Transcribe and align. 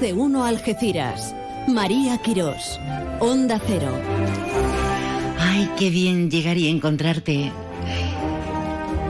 De 0.00 0.12
uno 0.12 0.44
Algeciras. 0.44 1.34
María 1.66 2.18
Quirós. 2.18 2.78
Onda 3.18 3.60
Cero. 3.66 3.92
Ay, 5.40 5.68
qué 5.76 5.90
bien 5.90 6.30
llegar 6.30 6.56
y 6.56 6.68
encontrarte. 6.68 7.50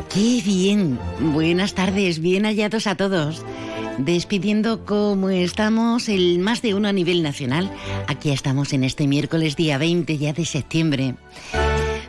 Qué 0.08 0.40
bien. 0.42 0.98
Buenas 1.20 1.74
tardes, 1.74 2.20
bien 2.20 2.44
hallados 2.44 2.86
a 2.86 2.94
todos. 2.94 3.44
Despidiendo 3.98 4.86
como 4.86 5.28
estamos 5.28 6.08
el 6.08 6.38
más 6.38 6.62
de 6.62 6.74
uno 6.74 6.88
a 6.88 6.92
nivel 6.92 7.22
nacional. 7.22 7.70
Aquí 8.06 8.30
estamos 8.30 8.72
en 8.72 8.82
este 8.82 9.06
miércoles 9.06 9.56
día 9.56 9.76
20 9.76 10.16
ya 10.16 10.32
de 10.32 10.46
septiembre. 10.46 11.16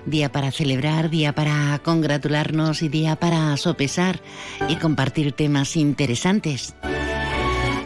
Día 0.06 0.32
para 0.32 0.52
celebrar, 0.52 1.10
día 1.10 1.36
para 1.36 1.80
congratularnos 1.84 2.82
y 2.82 2.88
día 2.88 3.18
para 3.18 3.57
sopesar 3.57 4.21
y 4.70 4.78
compartir 4.78 5.34
temas 5.34 5.75
interesantes. 5.75 6.75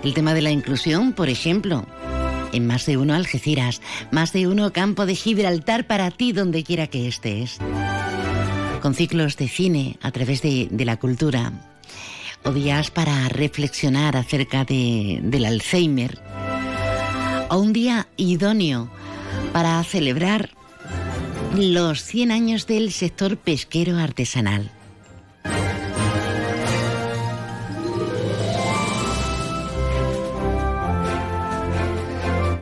El 0.03 0.13
tema 0.13 0.33
de 0.33 0.41
la 0.41 0.51
inclusión, 0.51 1.13
por 1.13 1.29
ejemplo, 1.29 1.85
en 2.51 2.67
más 2.67 2.85
de 2.85 2.97
uno 2.97 3.13
Algeciras, 3.13 3.81
más 4.11 4.33
de 4.33 4.47
uno 4.47 4.73
Campo 4.73 5.05
de 5.05 5.15
Gibraltar 5.15 5.87
para 5.87 6.11
ti 6.11 6.33
donde 6.33 6.63
quiera 6.63 6.87
que 6.87 7.07
estés. 7.07 7.57
Con 8.81 8.93
ciclos 8.95 9.37
de 9.37 9.47
cine 9.47 9.97
a 10.01 10.11
través 10.11 10.41
de, 10.41 10.67
la 10.79 10.97
cultura. 10.97 11.53
O 12.43 12.51
días 12.51 12.91
para 12.91 13.29
reflexionar 13.29 14.17
acerca 14.17 14.65
de, 14.65 15.21
del 15.23 15.45
Alzheimer. 15.45 16.19
O 17.49 17.57
un 17.57 17.71
día 17.71 18.07
idóneo 18.17 18.89
para 19.53 19.81
celebrar 19.85 20.49
los 21.55 22.03
100 22.03 22.31
años 22.31 22.67
del 22.67 22.91
sector 22.91 23.37
pesquero 23.37 23.97
artesanal. 23.97 24.69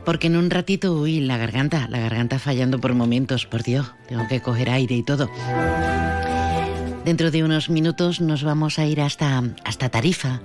Porque 0.04 0.26
en 0.26 0.36
un 0.36 0.50
ratito, 0.50 0.94
uy, 0.94 1.20
la 1.20 1.36
garganta, 1.36 1.86
la 1.88 2.00
garganta 2.00 2.38
fallando 2.38 2.80
por 2.80 2.94
momentos, 2.94 3.46
por 3.46 3.62
Dios, 3.62 3.92
tengo 4.08 4.26
que 4.26 4.40
coger 4.40 4.70
aire 4.70 4.96
y 4.96 5.02
todo. 5.02 5.30
Dentro 7.04 7.30
de 7.30 7.44
unos 7.44 7.68
minutos 7.68 8.20
nos 8.20 8.42
vamos 8.42 8.78
a 8.78 8.86
ir 8.86 9.00
hasta, 9.00 9.42
hasta 9.64 9.88
Tarifa, 9.88 10.40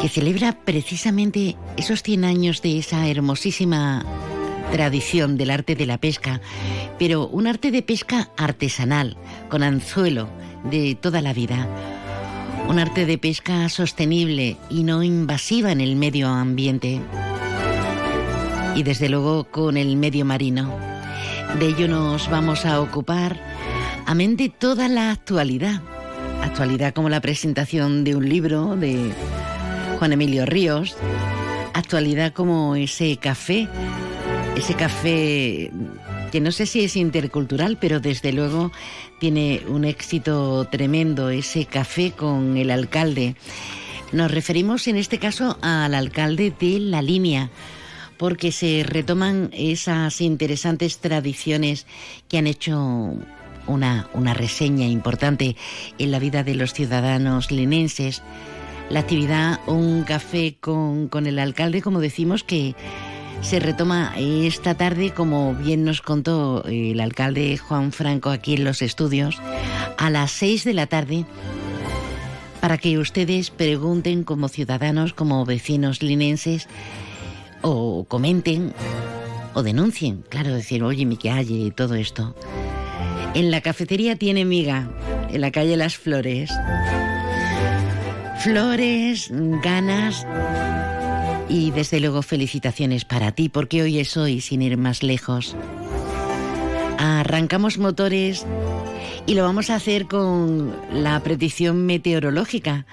que 0.00 0.08
celebra 0.08 0.52
precisamente 0.52 1.56
esos 1.76 2.02
100 2.02 2.24
años 2.24 2.62
de 2.62 2.78
esa 2.78 3.06
hermosísima 3.08 4.04
tradición 4.72 5.36
del 5.36 5.50
arte 5.50 5.74
de 5.74 5.86
la 5.86 5.98
pesca, 5.98 6.40
pero 6.98 7.26
un 7.28 7.46
arte 7.46 7.70
de 7.70 7.82
pesca 7.82 8.30
artesanal, 8.36 9.16
con 9.48 9.62
anzuelo, 9.62 10.28
de 10.70 10.94
toda 10.94 11.22
la 11.22 11.32
vida. 11.32 11.66
Un 12.68 12.78
arte 12.78 13.06
de 13.06 13.16
pesca 13.16 13.68
sostenible 13.68 14.56
y 14.68 14.84
no 14.84 15.02
invasiva 15.02 15.72
en 15.72 15.80
el 15.80 15.96
medio 15.96 16.28
ambiente 16.28 17.00
y 18.74 18.82
desde 18.82 19.08
luego 19.08 19.44
con 19.44 19.76
el 19.76 19.96
medio 19.96 20.24
marino. 20.24 20.76
De 21.58 21.66
ello 21.66 21.88
nos 21.88 22.30
vamos 22.30 22.64
a 22.66 22.80
ocupar 22.80 23.40
a 24.06 24.14
mente 24.14 24.48
toda 24.48 24.88
la 24.88 25.10
actualidad. 25.10 25.82
Actualidad 26.42 26.94
como 26.94 27.08
la 27.08 27.20
presentación 27.20 28.04
de 28.04 28.14
un 28.14 28.28
libro 28.28 28.76
de 28.76 29.12
Juan 29.98 30.12
Emilio 30.12 30.46
Ríos. 30.46 30.96
Actualidad 31.74 32.32
como 32.32 32.76
ese 32.76 33.16
café, 33.16 33.68
ese 34.56 34.74
café 34.74 35.70
que 36.30 36.40
no 36.40 36.52
sé 36.52 36.66
si 36.66 36.84
es 36.84 36.96
intercultural, 36.96 37.78
pero 37.80 38.00
desde 38.00 38.32
luego 38.32 38.72
tiene 39.18 39.62
un 39.68 39.84
éxito 39.84 40.66
tremendo, 40.70 41.30
ese 41.30 41.64
café 41.64 42.12
con 42.12 42.56
el 42.56 42.70
alcalde. 42.70 43.34
Nos 44.12 44.30
referimos 44.30 44.86
en 44.88 44.96
este 44.96 45.18
caso 45.18 45.58
al 45.60 45.94
alcalde 45.94 46.52
de 46.58 46.78
La 46.80 47.02
Línea, 47.02 47.50
porque 48.18 48.52
se 48.52 48.84
retoman 48.84 49.50
esas 49.52 50.20
interesantes 50.20 50.98
tradiciones 50.98 51.86
que 52.28 52.38
han 52.38 52.46
hecho 52.46 53.14
una, 53.66 54.08
una 54.12 54.34
reseña 54.34 54.86
importante 54.86 55.56
en 55.98 56.10
la 56.10 56.18
vida 56.18 56.42
de 56.42 56.54
los 56.54 56.72
ciudadanos 56.72 57.50
linenses. 57.50 58.22
La 58.90 59.00
actividad 59.00 59.60
Un 59.66 60.04
café 60.04 60.56
con, 60.60 61.08
con 61.08 61.26
el 61.26 61.38
alcalde, 61.38 61.82
como 61.82 62.00
decimos, 62.00 62.42
que 62.42 62.74
se 63.42 63.60
retoma 63.60 64.14
esta 64.16 64.74
tarde, 64.74 65.12
como 65.12 65.54
bien 65.54 65.84
nos 65.84 66.02
contó 66.02 66.64
el 66.64 67.00
alcalde 67.00 67.56
Juan 67.56 67.92
Franco 67.92 68.30
aquí 68.30 68.54
en 68.54 68.64
los 68.64 68.82
estudios, 68.82 69.40
a 69.96 70.10
las 70.10 70.32
seis 70.32 70.64
de 70.64 70.74
la 70.74 70.86
tarde, 70.86 71.24
para 72.60 72.78
que 72.78 72.98
ustedes 72.98 73.50
pregunten 73.50 74.24
como 74.24 74.48
ciudadanos, 74.48 75.14
como 75.14 75.44
vecinos 75.44 76.02
linenses, 76.02 76.66
o 77.62 78.04
comenten 78.04 78.72
o 79.54 79.62
denuncien, 79.62 80.24
claro, 80.28 80.54
decir, 80.54 80.82
oye, 80.82 81.04
mi 81.04 81.16
calle 81.16 81.54
y 81.54 81.70
todo 81.70 81.94
esto. 81.94 82.34
En 83.34 83.50
la 83.50 83.60
cafetería 83.60 84.16
tiene 84.16 84.44
miga, 84.44 84.90
en 85.30 85.40
la 85.40 85.50
calle 85.50 85.76
Las 85.76 85.96
Flores. 85.96 86.50
Flores, 88.40 89.30
ganas 89.62 90.26
y 91.48 91.70
desde 91.70 92.00
luego 92.00 92.22
felicitaciones 92.22 93.04
para 93.04 93.32
ti, 93.32 93.48
porque 93.48 93.82
hoy 93.82 93.98
es 93.98 94.16
hoy, 94.16 94.40
sin 94.40 94.62
ir 94.62 94.76
más 94.76 95.02
lejos. 95.02 95.56
Arrancamos 96.98 97.78
motores 97.78 98.44
y 99.24 99.34
lo 99.34 99.44
vamos 99.44 99.70
a 99.70 99.76
hacer 99.76 100.06
con 100.06 100.74
la 100.92 101.20
predicción 101.22 101.86
meteorológica. 101.86 102.86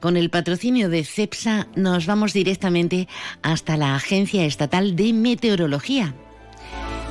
Con 0.00 0.16
el 0.16 0.30
patrocinio 0.30 0.88
de 0.88 1.04
CEPSA 1.04 1.66
nos 1.76 2.06
vamos 2.06 2.32
directamente 2.32 3.06
hasta 3.42 3.76
la 3.76 3.94
Agencia 3.94 4.46
Estatal 4.46 4.96
de 4.96 5.12
Meteorología. 5.12 6.14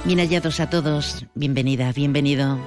Bien 0.06 0.18
hallados 0.18 0.60
a 0.60 0.72
todos, 0.72 1.28
bienvenida, 1.36 1.92
bienvenido. 1.92 2.58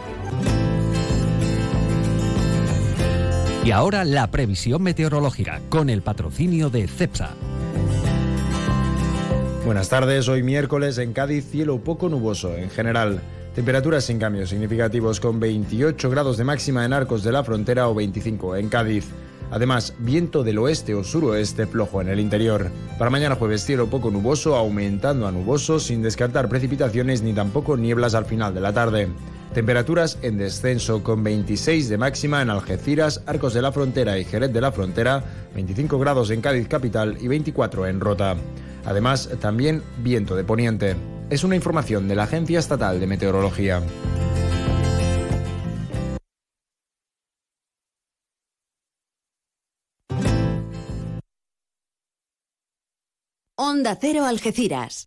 Y 3.64 3.72
ahora 3.72 4.04
la 4.04 4.30
previsión 4.30 4.82
meteorológica 4.82 5.60
con 5.68 5.90
el 5.90 6.02
patrocinio 6.02 6.70
de 6.70 6.86
CEPSA. 6.86 7.30
Buenas 9.64 9.88
tardes, 9.88 10.28
hoy 10.28 10.44
miércoles 10.44 10.98
en 10.98 11.12
Cádiz 11.12 11.50
cielo 11.50 11.78
poco 11.78 12.08
nuboso 12.08 12.56
en 12.56 12.70
general. 12.70 13.20
Temperaturas 13.54 14.04
sin 14.04 14.18
cambios 14.18 14.48
significativos 14.48 15.20
con 15.20 15.38
28 15.38 16.08
grados 16.08 16.38
de 16.38 16.44
máxima 16.44 16.86
en 16.86 16.94
Arcos 16.94 17.22
de 17.22 17.32
la 17.32 17.44
Frontera 17.44 17.86
o 17.86 17.94
25 17.94 18.56
en 18.56 18.70
Cádiz. 18.70 19.04
Además, 19.50 19.92
viento 19.98 20.42
del 20.42 20.56
oeste 20.56 20.94
o 20.94 21.04
suroeste 21.04 21.66
flojo 21.66 22.00
en 22.00 22.08
el 22.08 22.18
interior. 22.18 22.70
Para 22.98 23.10
mañana 23.10 23.34
jueves 23.34 23.62
cielo 23.62 23.88
poco 23.88 24.10
nuboso, 24.10 24.56
aumentando 24.56 25.26
a 25.26 25.32
nuboso, 25.32 25.78
sin 25.78 26.00
descartar 26.00 26.48
precipitaciones 26.48 27.20
ni 27.20 27.34
tampoco 27.34 27.76
nieblas 27.76 28.14
al 28.14 28.24
final 28.24 28.54
de 28.54 28.62
la 28.62 28.72
tarde. 28.72 29.08
Temperaturas 29.52 30.18
en 30.22 30.38
descenso 30.38 31.02
con 31.02 31.22
26 31.22 31.90
de 31.90 31.98
máxima 31.98 32.40
en 32.40 32.48
Algeciras, 32.48 33.22
Arcos 33.26 33.52
de 33.52 33.60
la 33.60 33.70
Frontera 33.70 34.18
y 34.18 34.24
Jerez 34.24 34.50
de 34.50 34.62
la 34.62 34.72
Frontera, 34.72 35.22
25 35.54 35.98
grados 35.98 36.30
en 36.30 36.40
Cádiz 36.40 36.68
capital 36.68 37.18
y 37.20 37.28
24 37.28 37.86
en 37.86 38.00
Rota. 38.00 38.34
Además, 38.86 39.28
también 39.42 39.82
viento 39.98 40.34
de 40.34 40.44
poniente. 40.44 40.96
Es 41.32 41.44
una 41.44 41.56
información 41.56 42.08
de 42.08 42.14
la 42.14 42.24
Agencia 42.24 42.58
Estatal 42.58 43.00
de 43.00 43.06
Meteorología. 43.06 43.82
Onda 53.56 53.96
Cero 53.98 54.26
Algeciras. 54.26 55.06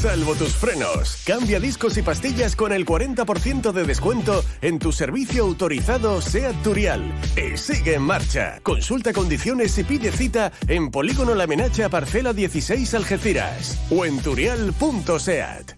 Salvo 0.00 0.36
tus 0.36 0.54
frenos. 0.54 1.22
Cambia 1.26 1.58
discos 1.58 1.96
y 1.98 2.02
pastillas 2.02 2.54
con 2.54 2.72
el 2.72 2.86
40% 2.86 3.72
de 3.72 3.84
descuento 3.84 4.44
en 4.62 4.78
tu 4.78 4.92
servicio 4.92 5.42
autorizado 5.42 6.20
SEAT 6.20 6.54
Turial. 6.62 7.02
Y 7.36 7.56
sigue 7.56 7.94
en 7.94 8.02
marcha. 8.02 8.60
Consulta 8.62 9.12
condiciones 9.12 9.76
y 9.76 9.84
pide 9.84 10.12
cita 10.12 10.52
en 10.68 10.90
Polígono 10.90 11.34
La 11.34 11.48
Menacha, 11.48 11.88
parcela 11.88 12.32
16 12.32 12.94
Algeciras 12.94 13.78
o 13.90 14.04
en 14.04 14.20
turial.seat. 14.20 15.77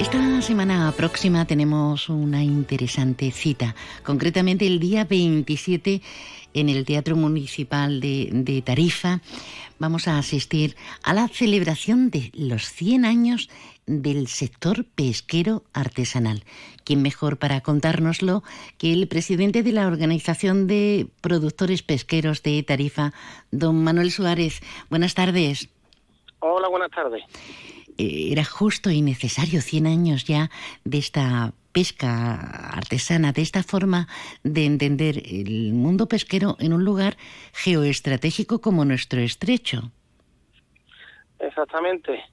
Esta 0.00 0.40
semana 0.40 0.90
próxima 0.96 1.44
tenemos 1.44 2.08
una 2.08 2.42
interesante 2.42 3.30
cita, 3.30 3.74
concretamente 4.02 4.66
el 4.66 4.80
día 4.80 5.04
27 5.04 6.00
en 6.54 6.70
el 6.70 6.86
Teatro 6.86 7.16
Municipal 7.16 8.00
de, 8.00 8.62
Tarifa. 8.64 9.20
Vamos 9.78 10.08
a 10.08 10.16
asistir 10.16 10.74
a 11.02 11.12
la 11.12 11.28
celebración 11.28 12.08
de 12.08 12.30
los 12.32 12.64
100 12.70 13.04
años 13.04 13.50
del 13.86 14.26
sector 14.28 14.86
pesquero 14.86 15.64
artesanal. 15.74 16.44
¿Quién 16.82 17.02
mejor 17.02 17.36
para 17.36 17.60
contárnoslo 17.60 18.42
que 18.78 18.94
el 18.94 19.06
presidente 19.06 19.62
de 19.62 19.72
la 19.72 19.86
Organización 19.86 20.66
de 20.66 21.08
Productores 21.20 21.82
Pesqueros 21.82 22.42
de 22.42 22.62
Tarifa, 22.62 23.12
don 23.50 23.84
Manuel 23.84 24.10
Suárez? 24.10 24.62
Buenas 24.88 25.12
tardes. 25.12 25.68
Hola, 26.38 26.68
buenas 26.68 26.90
tardes. 26.90 27.22
Era 28.32 28.44
justo 28.44 28.90
y 28.90 29.02
necesario 29.02 29.60
100 29.60 29.86
años 29.86 30.24
ya 30.24 30.50
de 30.84 30.98
esta 30.98 31.52
pesca 31.72 32.70
artesana, 32.70 33.32
de 33.32 33.42
esta 33.42 33.62
forma 33.62 34.06
de 34.42 34.64
entender 34.64 35.22
el 35.24 35.72
mundo 35.72 36.06
pesquero 36.06 36.56
en 36.58 36.72
un 36.72 36.84
lugar 36.84 37.16
geoestratégico 37.52 38.60
como 38.60 38.84
nuestro 38.84 39.20
estrecho. 39.20 39.90
Exactamente. 41.38 42.24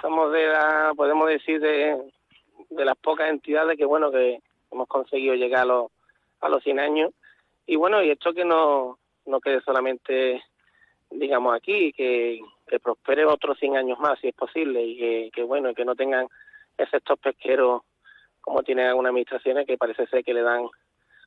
Somos 0.00 0.32
de 0.32 0.46
la, 0.48 0.92
podemos 0.96 1.28
decir, 1.28 1.60
de, 1.60 1.96
de 2.70 2.84
las 2.84 2.96
pocas 2.96 3.30
entidades 3.30 3.76
que, 3.76 3.84
bueno, 3.84 4.10
que 4.10 4.40
hemos 4.70 4.88
conseguido 4.88 5.34
llegar 5.34 5.62
a 5.62 5.66
los, 5.66 5.90
a 6.40 6.48
los 6.48 6.62
100 6.62 6.78
años. 6.80 7.12
Y 7.66 7.76
bueno, 7.76 8.02
y 8.02 8.10
esto 8.10 8.32
que 8.32 8.44
no, 8.44 8.98
no 9.26 9.40
quede 9.40 9.60
solamente, 9.62 10.42
digamos, 11.10 11.54
aquí, 11.54 11.92
que, 11.92 12.40
que 12.68 12.78
prospere 12.78 13.24
otros 13.24 13.58
100 13.58 13.76
años 13.76 13.98
más, 13.98 14.18
si 14.20 14.28
es 14.28 14.34
posible, 14.34 14.82
y 14.82 14.96
que, 14.96 15.30
que 15.34 15.42
bueno, 15.42 15.74
que 15.74 15.84
no 15.84 15.94
tengan 15.94 16.28
efectos 16.76 17.18
pesqueros 17.18 17.82
como 18.40 18.62
tienen 18.62 18.86
algunas 18.86 19.10
administraciones 19.10 19.66
que 19.66 19.76
parece 19.76 20.06
ser 20.06 20.24
que 20.24 20.32
le 20.32 20.42
dan 20.42 20.68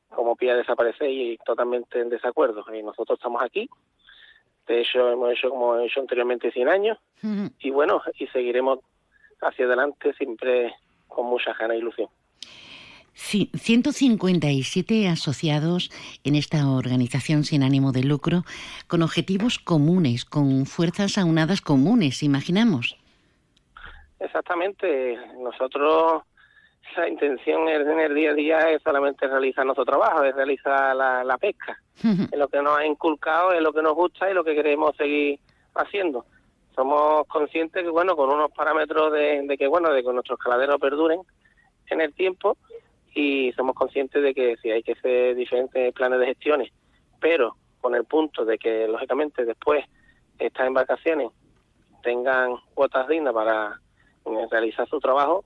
como 0.10 0.36
pie 0.36 0.52
a 0.52 0.56
desaparecer 0.56 1.10
y 1.10 1.38
totalmente 1.46 2.00
en 2.00 2.10
desacuerdo. 2.10 2.64
Y 2.74 2.84
nosotros 2.84 3.20
estamos 3.20 3.42
aquí, 3.44 3.70
de 4.68 4.82
hecho 4.82 5.12
hemos 5.12 5.32
hecho 5.32 5.50
como 5.50 5.78
he 5.78 5.86
hecho 5.86 6.00
anteriormente 6.00 6.52
100 6.52 6.70
años, 6.70 6.98
y 7.60 7.70
bueno, 7.70 8.02
y 8.18 8.28
seguiremos 8.28 8.80
hacia 9.42 9.66
adelante 9.66 10.14
siempre 10.14 10.74
con 11.08 11.28
mucha 11.28 11.54
ganas 11.54 11.76
e 11.76 11.80
ilusión. 11.80 12.10
157 13.21 15.07
asociados 15.07 15.91
en 16.23 16.35
esta 16.35 16.69
organización 16.69 17.44
sin 17.44 17.63
ánimo 17.63 17.91
de 17.91 18.03
lucro, 18.03 18.44
con 18.88 19.03
objetivos 19.03 19.59
comunes, 19.59 20.25
con 20.25 20.65
fuerzas 20.65 21.18
aunadas 21.18 21.62
comunes, 21.62 22.23
imaginamos. 22.23 22.97
Exactamente. 24.19 25.18
Nosotros, 25.38 26.23
la 26.97 27.07
intención 27.07 27.69
en 27.69 28.00
el 28.00 28.15
día 28.15 28.31
a 28.31 28.33
día 28.33 28.69
es 28.71 28.81
solamente 28.81 29.27
realizar 29.27 29.65
nuestro 29.65 29.85
trabajo, 29.85 30.23
es 30.23 30.35
realizar 30.35 30.95
la, 30.95 31.38
pesca. 31.39 31.77
es 32.03 32.38
lo 32.38 32.47
que 32.47 32.62
nos 32.62 32.77
ha 32.77 32.85
inculcado, 32.85 33.53
es 33.53 33.62
lo 33.62 33.71
que 33.71 33.83
nos 33.83 33.94
gusta 33.94 34.29
y 34.29 34.33
lo 34.33 34.44
que 34.44 34.56
queremos 34.56 34.95
seguir 34.97 35.39
haciendo. 35.75 36.25
Somos 36.75 37.27
conscientes 37.27 37.83
que, 37.83 37.89
bueno, 37.89 38.15
con 38.15 38.29
unos 38.29 38.51
parámetros 38.51 39.13
de, 39.13 39.44
de 39.44 39.57
que, 39.57 39.68
bueno, 39.68 39.91
de 39.91 40.03
que 40.03 40.12
nuestros 40.12 40.39
caladeros 40.39 40.79
perduren 40.79 41.21
en 41.89 42.01
el 42.01 42.13
tiempo, 42.13 42.57
y 43.13 43.52
somos 43.54 43.75
conscientes 43.75 44.22
de 44.22 44.34
que 44.34 44.58
si 44.58 44.72
hay 44.72 44.84
que 44.84 44.94
hacer 44.94 45.36
diferentes 45.36 45.94
planes 45.94 46.19
de 46.19 46.28
gestiones, 46.28 46.72
pero 47.19 47.56
con 47.80 47.96
el 47.96 48.06
punto 48.06 48.46
de 48.46 48.58
que 48.58 48.88
lógicamente 48.88 49.46
después 49.46 49.86
estas 50.40 50.68
embarcaciones 50.68 51.30
tengan 52.04 52.56
cuotas 52.74 53.08
dignas 53.08 53.34
para 53.34 53.80
realizar 54.50 54.88
su 54.88 55.00
trabajo, 55.00 55.44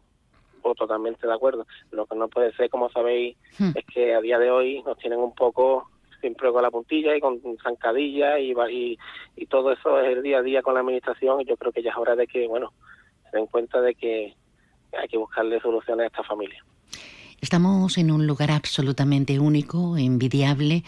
pues 0.62 0.78
totalmente 0.78 1.28
de 1.28 1.34
acuerdo. 1.34 1.66
Lo 1.92 2.06
que 2.06 2.16
no 2.16 2.28
puede 2.28 2.54
ser, 2.54 2.70
como 2.70 2.90
sabéis, 2.90 3.38
hmm. 3.60 3.72
es 3.76 3.86
que 3.86 4.16
a 4.16 4.22
día 4.22 4.40
de 4.40 4.52
hoy 4.52 4.84
nos 4.84 4.98
tienen 4.98 5.20
un 5.20 5.34
poco 5.34 5.90
siempre 6.22 6.52
con 6.52 6.64
la 6.64 6.72
puntilla 6.72 7.16
y 7.16 7.20
con 7.20 7.40
zancadilla 7.62 8.40
y, 8.40 8.54
y, 8.72 8.98
y 9.36 9.46
todo 9.46 9.72
eso 9.72 10.00
es 10.00 10.18
el 10.18 10.24
día 10.24 10.40
a 10.40 10.42
día 10.42 10.62
con 10.62 10.74
la 10.74 10.80
administración 10.80 11.42
y 11.42 11.46
yo 11.46 11.56
creo 11.56 11.72
que 11.72 11.84
ya 11.84 11.92
es 11.92 11.98
hora 11.98 12.16
de 12.16 12.26
que, 12.26 12.48
bueno, 12.48 12.74
se 13.30 13.38
den 13.38 13.48
cuenta 13.48 13.80
de 13.82 13.94
que 13.96 14.36
hay 14.98 15.08
que 15.08 15.18
buscarle 15.18 15.60
soluciones 15.62 16.06
a 16.06 16.08
esta 16.08 16.24
familia. 16.24 16.64
Estamos 17.46 18.00
en 18.00 18.10
un 18.10 18.26
lugar 18.26 18.50
absolutamente 18.50 19.38
único, 19.38 19.98
envidiable. 19.98 20.84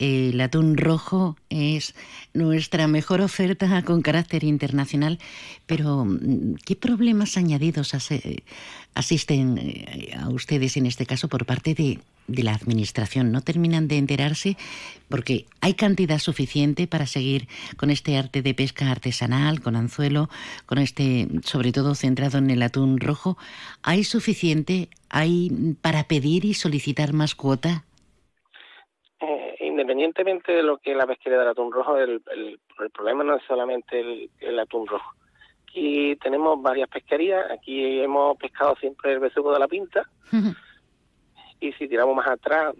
El 0.00 0.40
atún 0.40 0.76
rojo 0.76 1.36
es 1.50 1.94
nuestra 2.32 2.86
mejor 2.86 3.20
oferta 3.20 3.82
con 3.82 4.02
carácter 4.02 4.44
internacional, 4.44 5.18
pero 5.66 6.04
mm, 6.04 6.54
¿qué 6.64 6.76
problemas 6.76 7.36
añadidos 7.36 7.94
asisten 8.94 9.58
eh, 9.58 10.14
a 10.16 10.28
ustedes 10.30 10.76
en 10.76 10.86
este 10.86 11.04
caso 11.06 11.28
por 11.28 11.44
parte 11.44 11.74
de, 11.74 11.98
la 12.28 12.54
administración? 12.54 13.32
¿No 13.32 13.40
terminan 13.40 13.88
de 13.88 13.98
enterarse? 13.98 14.56
Porque 15.08 15.46
hay 15.60 15.74
cantidad 15.74 16.20
suficiente 16.20 16.86
para 16.86 17.06
seguir 17.06 17.48
con 17.76 17.90
este 17.90 18.16
arte 18.16 18.40
de 18.40 18.54
pesca 18.54 18.88
artesanal, 18.88 19.60
con 19.60 19.74
anzuelo, 19.74 20.30
con 20.64 20.78
este, 20.78 21.26
sobre 21.44 21.72
todo 21.72 21.96
centrado 21.96 22.38
en 22.38 22.50
el 22.50 22.62
atún 22.62 23.00
rojo. 23.00 23.36
¿Hay 23.82 24.04
suficiente? 24.04 24.88
¿Hay 25.08 25.76
para 25.82 26.04
pedir 26.04 26.44
y 26.44 26.54
solicitar 26.54 27.12
más 27.12 27.34
cuota? 27.34 27.84
Eh, 29.20 29.56
independientemente 29.80 30.52
de 30.52 30.62
lo 30.62 30.78
que 30.78 30.94
la 30.94 31.06
pesquería 31.06 31.38
del 31.38 31.48
atún 31.48 31.72
rojo, 31.72 31.96
el, 31.96 32.22
el, 32.34 32.90
problema 32.90 33.24
no 33.24 33.36
es 33.36 33.42
solamente 33.44 34.28
el, 34.40 34.58
atún 34.58 34.86
rojo. 34.86 35.12
Aquí 35.62 36.16
tenemos 36.16 36.60
varias 36.60 36.88
pesquerías, 36.88 37.50
aquí 37.50 38.00
hemos 38.00 38.36
pescado 38.36 38.76
siempre 38.76 39.12
el 39.12 39.20
besugo 39.20 39.52
de 39.52 39.58
la 39.58 39.68
pinta, 39.68 40.08
y 41.60 41.72
si 41.72 41.88
tiramos 41.88 42.14
más 42.14 42.28
atrás, 42.28 42.74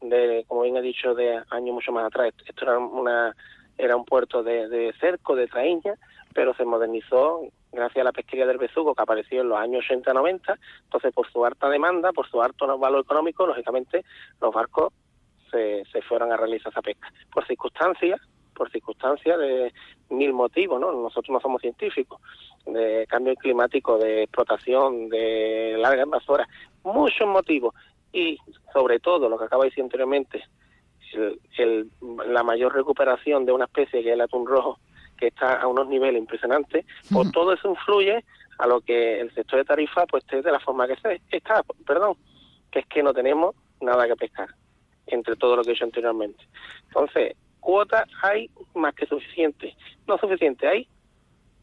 de, 0.00 0.44
como 0.46 0.62
bien 0.62 0.76
he 0.76 0.82
dicho, 0.82 1.14
de 1.14 1.42
años 1.50 1.74
mucho 1.74 1.92
más 1.92 2.06
atrás, 2.06 2.32
esto 2.46 2.64
era 2.64 2.78
una 2.78 3.34
era 3.76 3.96
un 3.96 4.04
puerto 4.04 4.42
de, 4.42 4.68
de 4.68 4.92
cerco, 5.00 5.34
de 5.34 5.46
traíña, 5.46 5.94
pero 6.34 6.52
se 6.54 6.66
modernizó 6.66 7.40
gracias 7.72 8.02
a 8.02 8.04
la 8.04 8.12
pesquería 8.12 8.46
del 8.46 8.58
besugo 8.58 8.94
que 8.94 9.02
apareció 9.02 9.40
en 9.40 9.48
los 9.48 9.58
años 9.58 9.86
80-90. 9.88 10.58
Entonces, 10.84 11.14
por 11.14 11.30
su 11.32 11.44
alta 11.46 11.70
demanda, 11.70 12.12
por 12.12 12.28
su 12.28 12.42
alto 12.42 12.78
valor 12.78 13.00
económico, 13.00 13.46
lógicamente 13.46 14.04
los 14.38 14.52
barcos 14.52 14.92
se, 15.50 15.84
se 15.92 16.02
fueron 16.02 16.32
a 16.32 16.36
realizar 16.36 16.72
esa 16.72 16.82
pesca. 16.82 17.12
Por 17.32 17.46
circunstancias, 17.46 18.20
por 18.60 18.70
circunstancias 18.70 19.38
de 19.38 19.72
mil 20.10 20.34
motivos, 20.34 20.78
¿no? 20.78 20.92
Nosotros 20.92 21.32
no 21.32 21.40
somos 21.40 21.62
científicos, 21.62 22.20
de 22.66 23.06
cambio 23.08 23.34
climático, 23.36 23.96
de 23.96 24.24
explotación, 24.24 25.08
de 25.08 25.76
largas 25.78 26.28
horas, 26.28 26.46
muchos 26.84 27.26
motivos 27.26 27.74
y 28.12 28.38
sobre 28.72 29.00
todo 29.00 29.30
lo 29.30 29.38
que 29.38 29.46
acaba 29.46 29.64
de 29.64 29.70
decir 29.70 29.82
anteriormente, 29.82 30.42
el, 31.56 31.90
la 32.26 32.42
mayor 32.42 32.74
recuperación 32.74 33.46
de 33.46 33.52
una 33.52 33.64
especie 33.64 34.02
que 34.02 34.10
es 34.10 34.14
el 34.14 34.20
atún 34.20 34.46
rojo, 34.46 34.78
que 35.16 35.28
está 35.28 35.60
a 35.60 35.66
unos 35.66 35.88
niveles 35.88 36.20
impresionantes, 36.20 36.84
pues 37.10 37.32
todo 37.32 37.54
eso 37.54 37.70
influye 37.70 38.24
a 38.58 38.66
lo 38.66 38.82
que 38.82 39.20
el 39.20 39.32
sector 39.34 39.60
de 39.60 39.64
tarifa 39.64 40.04
pues 40.06 40.22
esté 40.24 40.42
de 40.42 40.52
la 40.52 40.60
forma 40.60 40.86
que 40.86 40.96
se 40.96 41.22
está, 41.30 41.62
perdón, 41.86 42.14
que 42.70 42.80
es 42.80 42.86
que 42.86 43.02
no 43.02 43.14
tenemos 43.14 43.54
nada 43.80 44.06
que 44.06 44.16
pescar 44.16 44.48
entre 45.10 45.36
todo 45.36 45.56
lo 45.56 45.62
que 45.62 45.70
he 45.70 45.74
hecho 45.74 45.84
anteriormente. 45.84 46.44
Entonces, 46.88 47.36
cuotas 47.60 48.08
hay 48.22 48.50
más 48.74 48.94
que 48.94 49.06
suficiente. 49.06 49.76
No 50.06 50.18
suficiente, 50.18 50.66
hay 50.66 50.88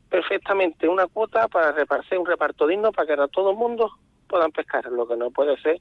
perfectamente 0.09 0.87
una 0.87 1.07
cuota 1.07 1.47
para 1.47 1.71
repartir 1.71 2.17
un 2.17 2.25
reparto 2.25 2.67
digno 2.67 2.91
para 2.91 3.07
que 3.07 3.27
todo 3.31 3.51
el 3.51 3.57
mundo 3.57 3.91
puedan 4.27 4.51
pescar. 4.51 4.85
Lo 4.85 5.07
que 5.07 5.17
no 5.17 5.31
puede 5.31 5.57
ser 5.61 5.79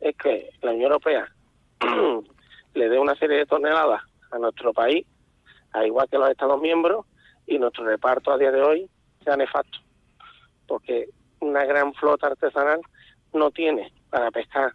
es 0.00 0.16
que 0.16 0.50
la 0.62 0.72
Unión 0.72 0.92
Europea 0.92 1.32
le 2.74 2.88
dé 2.88 2.98
una 2.98 3.14
serie 3.16 3.38
de 3.38 3.46
toneladas 3.46 4.02
a 4.30 4.38
nuestro 4.38 4.72
país, 4.72 5.06
al 5.72 5.86
igual 5.86 6.08
que 6.08 6.18
los 6.18 6.30
Estados 6.30 6.60
miembros, 6.60 7.06
y 7.46 7.58
nuestro 7.58 7.84
reparto 7.84 8.32
a 8.32 8.38
día 8.38 8.52
de 8.52 8.62
hoy 8.62 8.90
sea 9.24 9.36
nefasto. 9.36 9.78
Porque 10.66 11.08
una 11.40 11.64
gran 11.64 11.94
flota 11.94 12.26
artesanal 12.26 12.80
no 13.32 13.50
tiene 13.50 13.92
para 14.10 14.30
pescar 14.30 14.72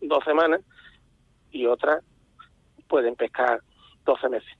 dos 0.00 0.24
semanas 0.24 0.60
y 1.50 1.66
otras 1.66 2.02
pueden 2.88 3.14
pescar 3.14 3.60
12 4.04 4.28
meses. 4.28 4.52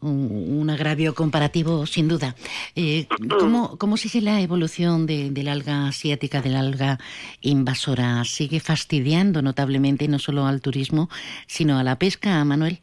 un, 0.00 0.68
agravio 0.68 1.14
comparativo 1.14 1.86
sin 1.86 2.08
duda. 2.08 2.34
Eh, 2.74 3.06
¿cómo, 3.38 3.76
¿Cómo 3.78 3.96
sigue 3.96 4.24
la 4.24 4.40
evolución 4.40 5.06
de, 5.06 5.30
del 5.30 5.48
alga 5.48 5.88
asiática, 5.88 6.40
del 6.40 6.56
alga 6.56 6.98
invasora? 7.40 8.24
¿Sigue 8.24 8.58
fastidiando 8.60 9.42
notablemente 9.42 10.08
no 10.08 10.18
solo 10.18 10.46
al 10.46 10.60
turismo, 10.60 11.08
sino 11.46 11.78
a 11.78 11.84
la 11.84 11.96
pesca, 11.96 12.44
Manuel? 12.44 12.80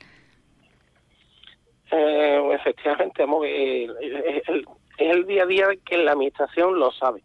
Eh, 1.91 2.41
efectivamente, 2.53 3.23
es 3.23 4.43
el, 4.97 5.25
día 5.25 5.43
a 5.43 5.45
día 5.45 5.67
que 5.85 5.97
la 5.97 6.11
administración 6.11 6.79
lo 6.79 6.91
sabe. 6.91 7.23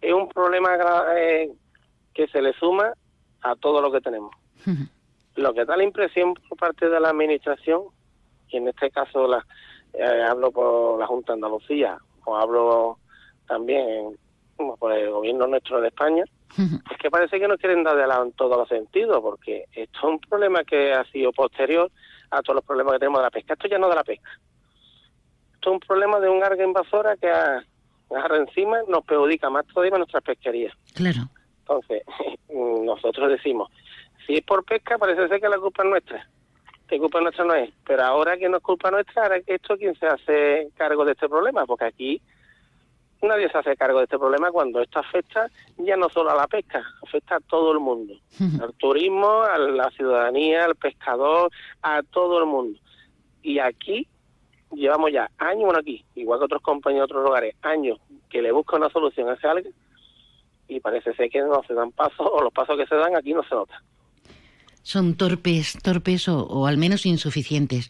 Es 0.00 0.12
un 0.12 0.28
problema 0.28 0.76
eh, 1.16 1.50
que 2.14 2.28
se 2.28 2.40
le 2.40 2.52
suma 2.54 2.92
a 3.40 3.56
todo 3.56 3.80
lo 3.80 3.90
que 3.90 4.00
tenemos. 4.00 4.30
Lo 5.36 5.54
que 5.54 5.64
da 5.64 5.76
la 5.76 5.84
impresión 5.84 6.34
por 6.34 6.58
parte 6.58 6.88
de 6.88 7.00
la 7.00 7.10
administración 7.10 7.82
y 8.48 8.58
en 8.58 8.68
este 8.68 8.90
caso 8.90 9.26
la, 9.26 9.44
eh, 9.94 10.22
hablo 10.28 10.50
por 10.50 10.98
la 10.98 11.06
Junta 11.06 11.32
de 11.32 11.36
Andalucía 11.36 11.98
o 12.24 12.36
hablo 12.36 12.98
también 13.46 14.16
por 14.78 14.92
el 14.92 15.10
gobierno 15.10 15.46
nuestro 15.46 15.80
de 15.80 15.88
España, 15.88 16.24
es 16.56 16.98
que 16.98 17.10
parece 17.10 17.40
que 17.40 17.48
no 17.48 17.56
quieren 17.56 17.82
dar 17.82 17.98
en 17.98 18.32
todos 18.32 18.56
los 18.56 18.68
sentidos, 18.68 19.20
porque 19.22 19.64
esto 19.72 19.98
es 19.98 20.04
un 20.04 20.20
problema 20.20 20.62
que 20.64 20.92
ha 20.92 21.04
sido 21.04 21.32
posterior 21.32 21.90
a 22.30 22.42
todos 22.42 22.56
los 22.56 22.64
problemas 22.64 22.94
que 22.94 22.98
tenemos 23.00 23.20
de 23.20 23.24
la 23.24 23.30
pesca. 23.30 23.54
Esto 23.54 23.68
ya 23.68 23.78
no 23.78 23.88
de 23.88 23.94
la 23.94 24.04
pesca. 24.04 24.30
Esto 25.54 25.70
es 25.70 25.74
un 25.74 25.80
problema 25.80 26.20
de 26.20 26.28
un 26.28 26.44
alga 26.44 26.62
invasora 26.62 27.16
que 27.16 27.30
a, 27.30 27.64
encima 28.36 28.78
nos 28.88 29.04
perjudica 29.04 29.48
más 29.48 29.66
todavía 29.66 29.96
nuestras 29.96 30.22
pesquerías. 30.22 30.74
Claro. 30.94 31.20
Entonces, 31.60 32.02
nosotros 32.50 33.30
decimos, 33.30 33.70
si 34.26 34.34
es 34.34 34.42
por 34.42 34.64
pesca, 34.64 34.98
parece 34.98 35.28
ser 35.28 35.40
que 35.40 35.48
la 35.48 35.58
culpa 35.58 35.82
es 35.82 35.90
nuestra 35.90 36.28
que 36.92 36.98
culpa 36.98 37.22
nuestra 37.22 37.44
no 37.44 37.54
es. 37.54 37.70
Pero 37.86 38.02
ahora 38.04 38.36
que 38.36 38.48
no 38.48 38.58
es 38.58 38.62
culpa 38.62 38.90
nuestra, 38.90 39.22
ahora 39.22 39.40
que 39.40 39.54
esto, 39.54 39.76
¿quién 39.78 39.94
se 39.98 40.06
hace 40.06 40.68
cargo 40.76 41.04
de 41.04 41.12
este 41.12 41.26
problema? 41.28 41.64
Porque 41.64 41.86
aquí 41.86 42.20
nadie 43.22 43.48
se 43.50 43.56
hace 43.56 43.76
cargo 43.76 43.98
de 43.98 44.04
este 44.04 44.18
problema 44.18 44.50
cuando 44.50 44.82
esto 44.82 44.98
afecta 44.98 45.48
ya 45.78 45.96
no 45.96 46.10
solo 46.10 46.30
a 46.30 46.34
la 46.34 46.46
pesca, 46.46 46.84
afecta 47.02 47.36
a 47.36 47.40
todo 47.40 47.72
el 47.72 47.80
mundo. 47.80 48.14
Al 48.60 48.74
turismo, 48.74 49.42
a 49.42 49.56
la 49.56 49.90
ciudadanía, 49.92 50.64
al 50.66 50.76
pescador, 50.76 51.50
a 51.80 52.02
todo 52.02 52.38
el 52.40 52.46
mundo. 52.46 52.78
Y 53.42 53.58
aquí 53.58 54.06
llevamos 54.72 55.12
ya 55.12 55.30
años, 55.38 55.64
bueno 55.64 55.78
aquí, 55.78 56.04
igual 56.14 56.40
que 56.40 56.44
otros 56.44 56.62
compañeros 56.62 57.08
de 57.08 57.14
otros 57.14 57.24
lugares, 57.24 57.54
años 57.62 57.98
que 58.28 58.42
le 58.42 58.52
buscan 58.52 58.80
una 58.80 58.90
solución 58.90 59.30
a 59.30 59.34
ese 59.34 59.46
algo 59.46 59.70
y 60.68 60.80
parece 60.80 61.14
ser 61.14 61.30
que 61.30 61.40
no 61.40 61.62
se 61.66 61.74
dan 61.74 61.92
pasos 61.92 62.26
o 62.30 62.42
los 62.42 62.52
pasos 62.52 62.76
que 62.76 62.86
se 62.86 62.96
dan 62.96 63.16
aquí 63.16 63.32
no 63.32 63.42
se 63.44 63.54
notan 63.54 63.80
son 64.82 65.14
torpes, 65.14 65.78
torpes 65.82 66.28
o, 66.28 66.66
al 66.66 66.76
menos 66.76 67.06
insuficientes. 67.06 67.88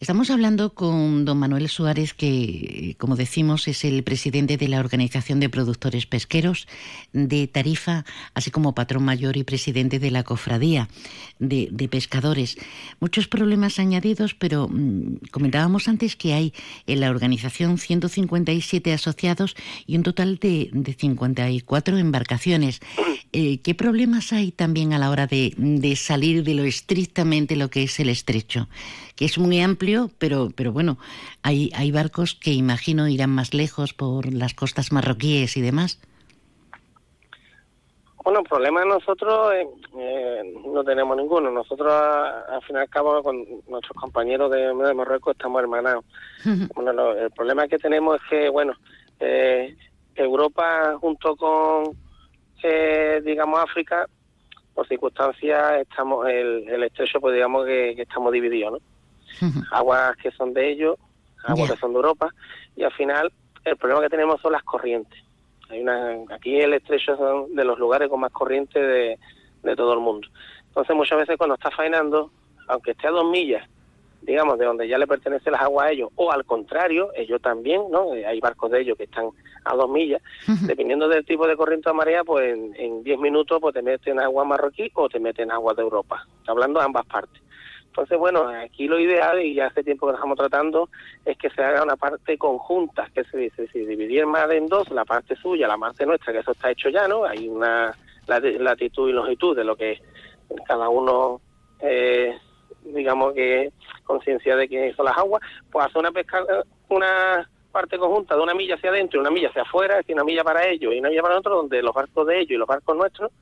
Estamos 0.00 0.30
hablando 0.30 0.72
con 0.72 1.26
don 1.26 1.36
Manuel 1.36 1.68
Suárez, 1.68 2.14
que, 2.14 2.96
como 2.96 3.16
decimos, 3.16 3.68
es 3.68 3.84
el 3.84 4.02
presidente 4.02 4.56
de 4.56 4.66
la 4.66 4.80
Organización 4.80 5.40
de 5.40 5.50
Productores 5.50 6.06
Pesqueros 6.06 6.68
de 7.12 7.46
Tarifa, 7.46 8.06
así 8.32 8.50
como 8.50 8.74
patrón 8.74 9.04
mayor 9.04 9.36
y 9.36 9.44
presidente 9.44 9.98
de 9.98 10.10
la 10.10 10.22
Cofradía 10.22 10.88
de, 11.38 11.88
Pescadores. 11.90 12.56
Muchos 12.98 13.28
problemas 13.28 13.78
añadidos, 13.78 14.32
pero 14.32 14.68
mm, 14.70 15.16
comentábamos 15.30 15.86
antes 15.86 16.16
que 16.16 16.32
hay 16.32 16.54
en 16.86 17.00
la 17.00 17.10
organización 17.10 17.76
157 17.76 18.94
asociados 18.94 19.54
y 19.86 19.98
un 19.98 20.02
total 20.02 20.38
de, 20.38 20.70
de 20.72 20.94
54 20.94 21.98
embarcaciones. 21.98 22.80
Eh, 23.34 23.58
¿Qué 23.58 23.74
problemas 23.74 24.32
hay 24.32 24.50
también 24.50 24.94
a 24.94 24.98
la 24.98 25.10
hora 25.10 25.26
de, 25.26 25.52
de 25.58 25.94
salir 25.94 26.42
de 26.42 26.54
lo 26.54 26.64
estrictamente 26.64 27.54
lo 27.54 27.68
que 27.68 27.82
es 27.82 28.00
el 28.00 28.08
estrecho? 28.08 28.66
que 29.20 29.26
es 29.26 29.36
muy 29.36 29.60
amplio, 29.60 29.89
pero, 30.18 30.50
pero 30.54 30.72
bueno, 30.72 30.98
hay, 31.42 31.70
hay 31.74 31.90
barcos 31.90 32.34
que 32.34 32.52
imagino 32.52 33.08
irán 33.08 33.30
más 33.30 33.54
lejos 33.54 33.92
por 33.94 34.32
las 34.32 34.54
costas 34.54 34.92
marroquíes 34.92 35.56
y 35.56 35.60
demás. 35.60 36.00
Bueno, 38.22 38.42
problema 38.44 38.84
nosotros 38.84 39.54
eh, 39.54 39.66
eh, 39.98 40.54
no 40.66 40.84
tenemos 40.84 41.16
ninguno. 41.16 41.50
Nosotros, 41.50 41.90
al 41.90 42.62
fin 42.62 42.76
y 42.76 42.78
al 42.80 42.88
cabo, 42.88 43.22
con 43.22 43.44
nuestros 43.66 43.96
compañeros 43.98 44.50
de, 44.50 44.72
Marruecos 44.74 45.34
estamos 45.34 45.62
hermanados. 45.62 46.04
bueno, 46.74 47.12
el 47.12 47.30
problema 47.30 47.66
que 47.66 47.78
tenemos 47.78 48.16
es 48.16 48.28
que, 48.28 48.48
bueno, 48.50 48.74
eh, 49.20 49.74
Europa 50.14 50.96
junto 51.00 51.34
con, 51.34 51.96
digamos, 53.24 53.58
África, 53.58 54.06
por 54.74 54.86
circunstancias, 54.86 55.80
estamos 55.80 56.28
el, 56.28 56.68
el 56.68 56.82
estrecho, 56.84 57.20
pues 57.20 57.34
digamos 57.34 57.66
que, 57.66 57.94
que 57.96 58.02
estamos 58.02 58.32
divididos, 58.32 58.72
¿no? 58.72 58.78
Aguas 59.70 60.16
que 60.16 60.30
son 60.32 60.52
de 60.52 60.70
ellos, 60.70 60.96
aguas 61.44 61.70
que 61.70 61.76
son 61.78 61.92
de 61.92 61.96
Europa, 61.96 62.32
y 62.76 62.82
al 62.82 62.92
final 62.92 63.32
el 63.64 63.76
problema 63.76 64.02
que 64.02 64.10
tenemos 64.10 64.40
son 64.40 64.52
las 64.52 64.62
corrientes. 64.62 65.18
Hay 65.68 65.80
una, 65.82 66.16
aquí 66.34 66.60
el 66.60 66.74
estrecho 66.74 67.12
es 67.12 67.54
de 67.54 67.64
los 67.64 67.78
lugares 67.78 68.08
con 68.08 68.20
más 68.20 68.32
corriente 68.32 68.80
de, 68.80 69.18
de 69.62 69.76
todo 69.76 69.92
el 69.92 70.00
mundo. 70.00 70.28
Entonces 70.68 70.96
muchas 70.96 71.18
veces 71.18 71.36
cuando 71.36 71.54
está 71.54 71.70
faenando, 71.70 72.30
aunque 72.68 72.92
esté 72.92 73.06
a 73.06 73.10
dos 73.10 73.30
millas, 73.30 73.68
digamos, 74.22 74.58
de 74.58 74.66
donde 74.66 74.86
ya 74.86 74.98
le 74.98 75.06
pertenece 75.06 75.50
las 75.50 75.62
aguas 75.62 75.86
a 75.86 75.90
ellos, 75.92 76.10
o 76.16 76.30
al 76.30 76.44
contrario, 76.44 77.10
ellos 77.16 77.40
también, 77.40 77.82
¿no? 77.90 78.14
Eh, 78.14 78.26
hay 78.26 78.38
barcos 78.40 78.70
de 78.70 78.82
ellos 78.82 78.96
que 78.98 79.04
están 79.04 79.30
a 79.64 79.74
dos 79.74 79.88
millas, 79.90 80.22
dependiendo 80.62 81.08
del 81.08 81.24
tipo 81.24 81.46
de 81.46 81.56
corriente 81.56 81.90
de 81.90 81.94
marea, 81.94 82.24
pues 82.24 82.58
en 82.76 83.02
diez 83.02 83.18
minutos 83.18 83.58
pues 83.60 83.74
te 83.74 83.82
meten 83.82 84.20
agua 84.20 84.44
marroquí 84.44 84.90
o 84.94 85.08
te 85.08 85.20
meten 85.20 85.50
agua 85.50 85.74
de 85.74 85.82
Europa, 85.82 86.26
hablando 86.46 86.80
de 86.80 86.86
ambas 86.86 87.06
partes. 87.06 87.42
Entonces, 87.90 88.18
bueno, 88.18 88.48
aquí 88.48 88.86
lo 88.86 89.00
ideal, 89.00 89.42
y 89.42 89.54
ya 89.54 89.66
hace 89.66 89.82
tiempo 89.82 90.06
que 90.06 90.12
lo 90.12 90.16
estamos 90.16 90.38
tratando, 90.38 90.88
es 91.24 91.36
que 91.36 91.50
se 91.50 91.60
haga 91.60 91.82
una 91.82 91.96
parte 91.96 92.38
conjunta, 92.38 93.08
que 93.12 93.24
se 93.24 93.36
dice, 93.36 93.66
si 93.72 93.80
dividir 93.84 94.26
más 94.26 94.48
en 94.52 94.68
dos, 94.68 94.88
la 94.90 95.04
parte 95.04 95.34
suya, 95.34 95.66
la 95.66 95.76
parte 95.76 96.06
nuestra, 96.06 96.32
que 96.32 96.38
eso 96.38 96.52
está 96.52 96.70
hecho 96.70 96.88
ya, 96.88 97.08
¿no? 97.08 97.24
Hay 97.24 97.48
una 97.48 97.92
latitud 98.26 99.08
y 99.08 99.12
longitud 99.12 99.56
de 99.56 99.64
lo 99.64 99.74
que 99.74 100.00
cada 100.68 100.88
uno, 100.88 101.40
eh, 101.80 102.38
digamos 102.84 103.34
que 103.34 103.72
conciencia 104.04 104.54
de 104.54 104.68
que 104.68 104.92
son 104.94 105.06
las 105.06 105.18
aguas, 105.18 105.42
pues 105.70 105.86
hace 105.86 105.98
una 105.98 106.12
pesca, 106.12 106.44
una 106.88 107.50
parte 107.72 107.98
conjunta 107.98 108.36
de 108.36 108.42
una 108.42 108.54
milla 108.54 108.76
hacia 108.76 108.90
adentro 108.90 109.18
y 109.18 109.22
una 109.22 109.30
milla 109.30 109.48
hacia 109.48 109.62
afuera, 109.62 109.96
decir, 109.96 110.14
una 110.14 110.24
milla 110.24 110.44
para 110.44 110.64
ellos 110.68 110.94
y 110.94 111.00
una 111.00 111.08
milla 111.08 111.22
para 111.22 111.34
nosotros, 111.34 111.62
donde 111.62 111.82
los 111.82 111.94
barcos 111.94 112.26
de 112.28 112.38
ellos 112.38 112.52
y 112.52 112.56
los 112.56 112.68
barcos 112.68 112.96
nuestros, 112.96 113.32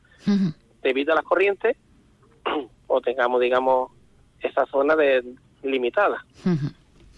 te 0.80 0.90
evita 0.90 1.14
las 1.14 1.24
corrientes, 1.24 1.76
o 2.86 3.00
tengamos, 3.02 3.40
digamos, 3.42 3.90
esa 4.40 4.66
zona 4.66 4.94
de 4.96 5.24
limitada. 5.62 6.24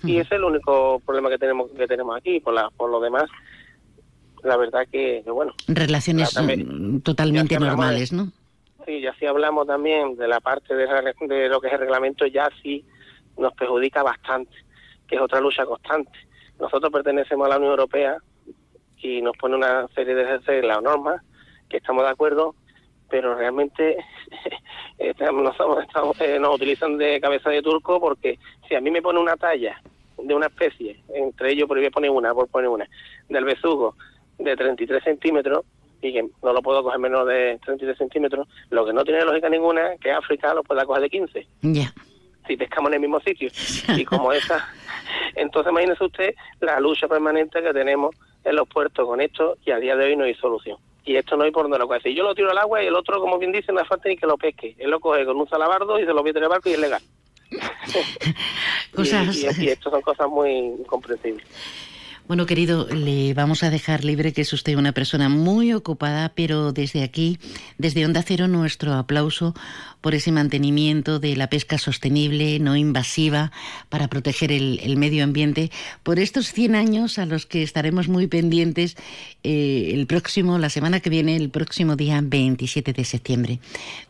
Y 0.03 0.17
ese 0.17 0.23
es 0.23 0.33
el 0.33 0.45
único 0.45 1.01
problema 1.01 1.29
que 1.29 1.39
tenemos 1.39 1.71
que 1.73 1.87
tenemos 1.87 2.17
aquí. 2.17 2.41
Por, 2.41 2.55
la, 2.55 2.71
por 2.71 2.91
lo 2.91 3.01
demás, 3.01 3.29
la 4.43 4.57
verdad 4.57 4.87
que, 4.91 5.23
bueno. 5.27 5.53
Relaciones 5.69 6.35
totalmente 7.03 7.59
normales, 7.59 8.13
¿no? 8.13 8.33
Sí, 8.87 9.01
ya 9.03 9.15
si 9.15 9.27
hablamos 9.27 9.67
también 9.67 10.17
de 10.17 10.27
la 10.27 10.41
parte 10.41 10.75
de, 10.75 10.87
de 10.87 11.49
lo 11.49 11.61
que 11.61 11.67
es 11.67 11.73
el 11.75 11.81
reglamento, 11.81 12.27
ya 12.27 12.49
sí 12.63 12.85
nos 13.37 13.53
perjudica 13.55 14.03
bastante, 14.03 14.53
que 15.07 15.17
es 15.17 15.21
otra 15.21 15.41
lucha 15.41 15.67
constante. 15.67 16.13
Nosotros 16.59 16.91
pertenecemos 16.91 17.47
a 17.47 17.51
la 17.51 17.57
Unión 17.59 17.73
Europea 17.73 18.17
y 18.97 19.21
nos 19.23 19.37
pone 19.37 19.57
una 19.57 19.87
serie 19.89 20.15
de 20.15 20.39
reglas 20.39 20.83
normas 20.83 21.23
que 21.69 21.77
estamos 21.77 22.05
de 22.05 22.11
acuerdo, 22.11 22.55
pero 23.11 23.35
realmente 23.35 23.97
nos, 25.33 25.57
eh, 26.21 26.39
nos 26.39 26.55
utilizan 26.55 26.97
de 26.97 27.21
cabeza 27.21 27.51
de 27.51 27.63
turco 27.63 28.01
porque 28.01 28.39
si 28.69 28.75
a 28.75 28.81
mí 28.81 28.91
me 28.91 29.03
pone 29.03 29.19
una 29.19 29.37
talla 29.37 29.81
de 30.23 30.35
una 30.35 30.47
especie, 30.47 31.01
entre 31.15 31.53
ellos 31.53 31.67
por 31.67 31.79
voy 31.79 31.87
a 31.87 31.91
poner 31.91 32.11
una, 32.11 32.35
por 32.35 32.49
poner 32.49 32.69
una, 32.69 32.89
del 33.29 33.45
besugo 33.45 33.97
de 34.39 34.57
33 34.57 35.03
centímetros, 35.03 35.65
y 36.03 36.13
que 36.13 36.23
no 36.43 36.53
lo 36.53 36.63
puedo 36.63 36.83
coger 36.83 36.99
menos 36.99 37.27
de 37.27 37.59
33 37.65 37.97
centímetros, 37.97 38.49
lo 38.71 38.87
que 38.87 38.93
no 38.93 39.05
tiene 39.05 39.25
lógica 39.25 39.49
ninguna 39.49 39.97
que 40.01 40.11
África 40.11 40.55
lo 40.55 40.63
pueda 40.63 40.87
coger 40.87 41.03
de 41.03 41.11
15. 41.11 41.47
Ya. 41.63 41.93
Si 42.47 42.57
pescamos 42.57 42.91
en 42.91 42.95
el 42.95 43.01
mismo 43.01 43.21
sitio. 43.21 43.51
y 43.97 44.05
como 44.05 44.33
esa, 44.33 44.67
entonces 45.35 45.71
imagínese 45.71 46.05
usted 46.05 46.35
la 46.61 46.81
lucha 46.81 47.07
permanente 47.07 47.63
que 47.63 47.73
tenemos 47.73 48.15
en 48.45 48.57
los 48.57 48.67
puertos 48.69 49.07
con 49.07 49.21
esto 49.21 49.59
y 49.65 49.71
a 49.73 49.79
día 49.79 49.97
de 49.97 50.07
hoy 50.07 50.17
no 50.17 50.25
hay 50.25 50.35
solución 50.35 50.79
y 51.05 51.17
esto 51.17 51.37
no 51.37 51.45
hay 51.45 51.51
por 51.51 51.65
donde 51.65 51.79
lo 51.79 51.89
coge. 51.89 52.01
Si 52.01 52.15
yo 52.15 52.23
lo 52.23 52.35
tiro 52.35 52.51
al 52.51 52.59
agua 52.59 52.83
y 52.83 52.87
el 52.87 52.95
otro, 52.95 53.21
como 53.21 53.39
bien 53.39 53.53
dice, 53.53 53.73
no 53.73 53.81
hace 53.81 53.89
falta 53.89 54.09
ni 54.09 54.17
que 54.17 54.27
lo 54.27 54.37
pesque. 54.37 54.75
Él 54.79 54.91
lo 54.91 55.01
coge 55.01 55.25
con 55.25 55.37
un 55.37 55.49
salabardo 55.49 55.99
y 55.99 56.05
se 56.05 56.13
lo 56.13 56.23
mete 56.23 56.39
en 56.39 56.45
el 56.45 56.51
barco 56.51 56.69
y 56.69 56.73
es 56.73 56.79
legal. 56.79 57.03
cosas... 58.95 59.37
y, 59.37 59.69
esto 59.69 59.91
son 59.91 60.03
cosas 60.03 60.29
muy 60.29 60.75
comprensibles. 60.87 61.47
Bueno, 62.31 62.47
querido, 62.47 62.87
le 62.87 63.35
vamos 63.35 63.65
a 63.65 63.71
dejar 63.71 64.05
libre 64.05 64.33
que 64.33 64.43
es 64.43 64.53
usted 64.53 64.77
una 64.77 64.93
persona 64.93 65.29
muy 65.29 65.73
ocupada, 65.73 66.29
pero 66.33 66.71
desde 66.71 67.03
aquí, 67.03 67.41
desde 67.77 68.07
Onda 68.07 68.23
Cero, 68.23 68.47
nuestro 68.47 68.95
aplauso 68.95 69.53
por 70.01 70.15
ese 70.15 70.31
mantenimiento 70.31 71.19
de 71.19 71.35
la 71.35 71.49
pesca 71.49 71.77
sostenible, 71.77 72.61
no 72.61 72.77
invasiva, 72.77 73.51
para 73.89 74.07
proteger 74.07 74.53
el, 74.53 74.97
medio 74.97 75.25
ambiente, 75.25 75.73
por 76.05 76.21
estos 76.21 76.53
100 76.53 76.77
años 76.77 77.19
a 77.19 77.27
los 77.27 77.47
que 77.47 77.65
estaremos 77.65 78.07
muy 78.07 78.29
pendientes 78.29 78.97
eh, 79.43 79.91
el 79.93 80.07
próximo, 80.07 80.57
la 80.59 80.71
semana 80.71 81.01
que 81.01 81.11
viene, 81.11 81.35
el 81.35 81.51
próximo 81.51 81.97
día 81.97 82.21
27 82.23 82.93
de 82.93 83.05
septiembre. 83.05 83.61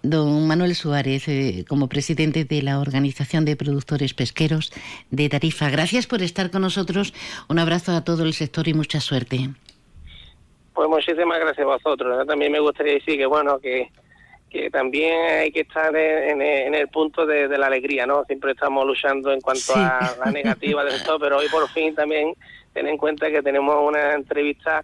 Don 0.02 0.46
Manuel 0.46 0.74
Suárez, 0.74 1.26
eh, 1.26 1.64
como 1.66 1.88
presidente 1.88 2.44
de 2.44 2.62
la 2.62 2.80
Organización 2.80 3.46
de 3.46 3.56
Productores 3.56 4.12
Pesqueros 4.12 4.72
de 5.10 5.28
Tarifa, 5.30 5.70
gracias 5.70 6.06
por 6.06 6.22
estar 6.22 6.50
con 6.50 6.60
nosotros. 6.62 7.14
Un 7.48 7.58
abrazo 7.58 7.92
a 7.92 8.04
todo 8.16 8.24
el 8.24 8.32
sector 8.32 8.66
y 8.66 8.74
mucha 8.74 9.00
suerte. 9.00 9.50
Pues 10.74 10.88
muchísimas 10.88 11.38
gracias 11.38 11.66
a 11.66 11.70
vosotros. 11.70 12.26
También 12.26 12.52
me 12.52 12.60
gustaría 12.60 12.94
decir 12.94 13.16
que, 13.16 13.26
bueno, 13.26 13.58
que 13.58 13.90
que 14.50 14.68
también 14.68 15.14
hay 15.30 15.52
que 15.52 15.60
estar 15.60 15.94
en, 15.94 16.42
el 16.42 16.88
punto 16.88 17.24
de, 17.24 17.46
la 17.56 17.68
alegría, 17.68 18.04
¿no? 18.04 18.24
Siempre 18.24 18.52
estamos 18.52 18.84
luchando 18.84 19.32
en 19.32 19.40
cuanto 19.40 19.74
a 19.76 20.16
la 20.24 20.32
negativa 20.32 20.84
de 20.84 20.96
esto, 20.96 21.18
pero 21.20 21.38
hoy 21.38 21.46
por 21.48 21.68
fin 21.68 21.94
también 21.94 22.34
ten 22.72 22.88
en 22.88 22.96
cuenta 22.98 23.30
que 23.30 23.42
tenemos 23.42 23.76
una 23.80 24.14
entrevista 24.14 24.82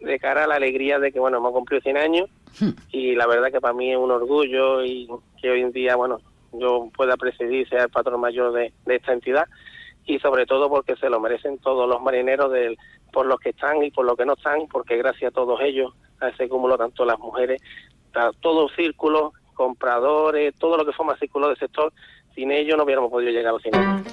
de 0.00 0.18
cara 0.18 0.44
a 0.44 0.46
la 0.46 0.56
alegría 0.56 0.98
de 0.98 1.10
que, 1.10 1.18
bueno, 1.18 1.38
hemos 1.38 1.52
cumplido 1.52 1.80
100 1.80 1.96
años 1.96 2.28
hmm. 2.60 2.70
y 2.92 3.14
la 3.14 3.26
verdad 3.26 3.50
que 3.50 3.60
para 3.60 3.72
mí 3.72 3.90
es 3.90 3.96
un 3.96 4.10
orgullo 4.10 4.84
y 4.84 5.08
que 5.40 5.50
hoy 5.50 5.62
en 5.62 5.72
día, 5.72 5.96
bueno, 5.96 6.20
yo 6.52 6.90
pueda 6.94 7.16
presidir, 7.16 7.66
sea 7.68 7.84
el 7.84 7.90
patrón 7.90 8.20
mayor 8.20 8.52
de, 8.52 8.72
esta 8.86 9.14
entidad 9.14 9.46
y 10.06 10.18
sobre 10.20 10.46
todo 10.46 10.68
porque 10.70 10.96
se 10.96 11.10
lo 11.10 11.20
merecen 11.20 11.58
todos 11.58 11.88
los 11.88 12.00
marineros 12.00 12.50
del, 12.52 12.78
por 13.12 13.26
los 13.26 13.38
que 13.40 13.50
están 13.50 13.82
y 13.82 13.90
por 13.90 14.06
los 14.06 14.16
que 14.16 14.24
no 14.24 14.34
están, 14.34 14.66
porque 14.68 14.96
gracias 14.96 15.30
a 15.30 15.34
todos 15.34 15.60
ellos, 15.60 15.92
a 16.20 16.28
ese 16.28 16.48
cúmulo, 16.48 16.78
tanto 16.78 17.04
las 17.04 17.18
mujeres 17.18 17.60
todo 18.40 18.68
círculo, 18.70 19.32
compradores, 19.54 20.54
todo 20.56 20.76
lo 20.76 20.84
que 20.84 20.92
forma 20.92 21.16
círculo 21.16 21.48
del 21.48 21.58
sector, 21.58 21.92
sin 22.34 22.50
ello 22.50 22.76
no 22.76 22.84
hubiéramos 22.84 23.10
podido 23.10 23.30
llegar 23.30 23.48
a 23.48 23.52
los 23.52 23.62
100 23.62 23.74
años. 23.74 24.12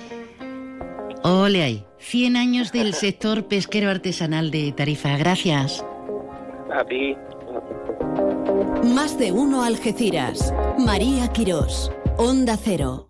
Ole 1.23 1.63
ahí, 1.63 1.85
100 1.99 2.35
años 2.35 2.71
del 2.71 2.93
sector 2.93 3.47
pesquero 3.47 3.89
artesanal 3.89 4.51
de 4.51 4.71
Tarifa. 4.71 5.17
Gracias. 5.17 5.85
A 6.71 6.83
ti. 6.85 7.15
Más 8.83 9.17
de 9.17 9.31
uno 9.31 9.63
Algeciras. 9.63 10.53
María 10.77 11.27
Quirós. 11.31 11.91
Onda 12.17 12.57
Cero. 12.57 13.09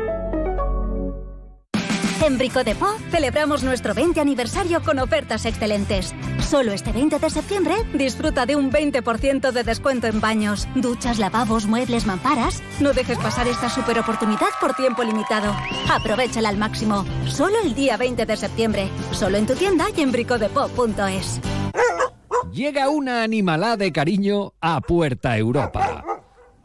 En 2.23 2.37
Brico 2.37 2.63
de 2.63 2.75
Po 2.75 2.87
celebramos 3.09 3.63
nuestro 3.63 3.95
20 3.95 4.21
aniversario 4.21 4.83
con 4.83 4.99
ofertas 4.99 5.45
excelentes. 5.45 6.13
Solo 6.39 6.71
este 6.71 6.91
20 6.91 7.17
de 7.17 7.29
septiembre 7.31 7.73
disfruta 7.95 8.45
de 8.45 8.55
un 8.55 8.71
20% 8.71 9.51
de 9.51 9.63
descuento 9.63 10.05
en 10.05 10.21
baños, 10.21 10.67
duchas, 10.75 11.17
lavabos, 11.17 11.65
muebles, 11.65 12.05
mamparas. 12.05 12.61
No 12.79 12.93
dejes 12.93 13.17
pasar 13.17 13.47
esta 13.47 13.69
super 13.69 13.97
oportunidad 13.97 14.49
por 14.59 14.75
tiempo 14.75 15.03
limitado. 15.03 15.51
Aprovechala 15.91 16.49
al 16.49 16.57
máximo. 16.57 17.05
Solo 17.25 17.55
el 17.63 17.73
día 17.73 17.97
20 17.97 18.25
de 18.27 18.37
septiembre. 18.37 18.89
Solo 19.11 19.37
en 19.37 19.47
tu 19.47 19.55
tienda 19.55 19.87
y 19.95 20.01
en 20.01 20.11
bricodepo.es. 20.11 21.41
Llega 22.51 22.89
una 22.89 23.23
animalada 23.23 23.77
de 23.77 23.91
cariño 23.91 24.53
a 24.61 24.81
Puerta 24.81 25.37
Europa. 25.37 26.10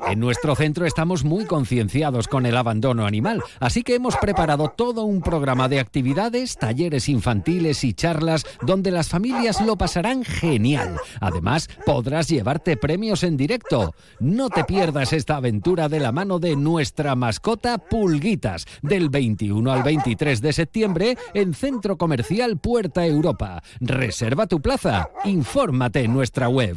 En 0.08 0.20
nuestro 0.20 0.54
centro 0.54 0.86
estamos 0.86 1.24
muy 1.24 1.46
concienciados 1.46 2.28
con 2.28 2.46
el 2.46 2.56
abandono 2.56 3.06
animal, 3.06 3.42
así 3.58 3.82
que 3.82 3.96
hemos 3.96 4.16
preparado 4.16 4.68
todo 4.68 5.02
un 5.02 5.20
programa 5.20 5.68
de 5.68 5.80
actividades, 5.80 6.56
talleres 6.56 7.08
infantiles 7.08 7.82
y 7.82 7.92
charlas 7.92 8.46
donde 8.62 8.92
las 8.92 9.08
familias 9.08 9.60
lo 9.60 9.76
pasarán 9.76 10.24
genial. 10.24 10.96
Además, 11.20 11.68
podrás 11.84 12.28
llevarte 12.28 12.76
premios 12.76 13.24
en 13.24 13.36
directo. 13.36 13.94
No 14.20 14.48
te 14.48 14.62
pierdas 14.64 15.12
esta 15.12 15.36
aventura 15.36 15.88
de 15.88 15.98
la 15.98 16.12
mano 16.12 16.38
de 16.38 16.54
nuestra 16.54 17.16
mascota 17.16 17.78
Pulguitas, 17.78 18.66
del 18.82 19.10
21 19.10 19.72
al 19.72 19.82
23 19.82 20.40
de 20.40 20.52
septiembre 20.52 21.18
en 21.34 21.52
Centro 21.52 21.96
Comercial 21.96 22.58
Puerta 22.58 23.04
Europa. 23.04 23.62
Reserva 23.80 24.46
tu 24.46 24.60
plaza. 24.60 25.10
Infórmate 25.24 26.04
en 26.04 26.12
nuestra 26.12 26.48
web. 26.48 26.76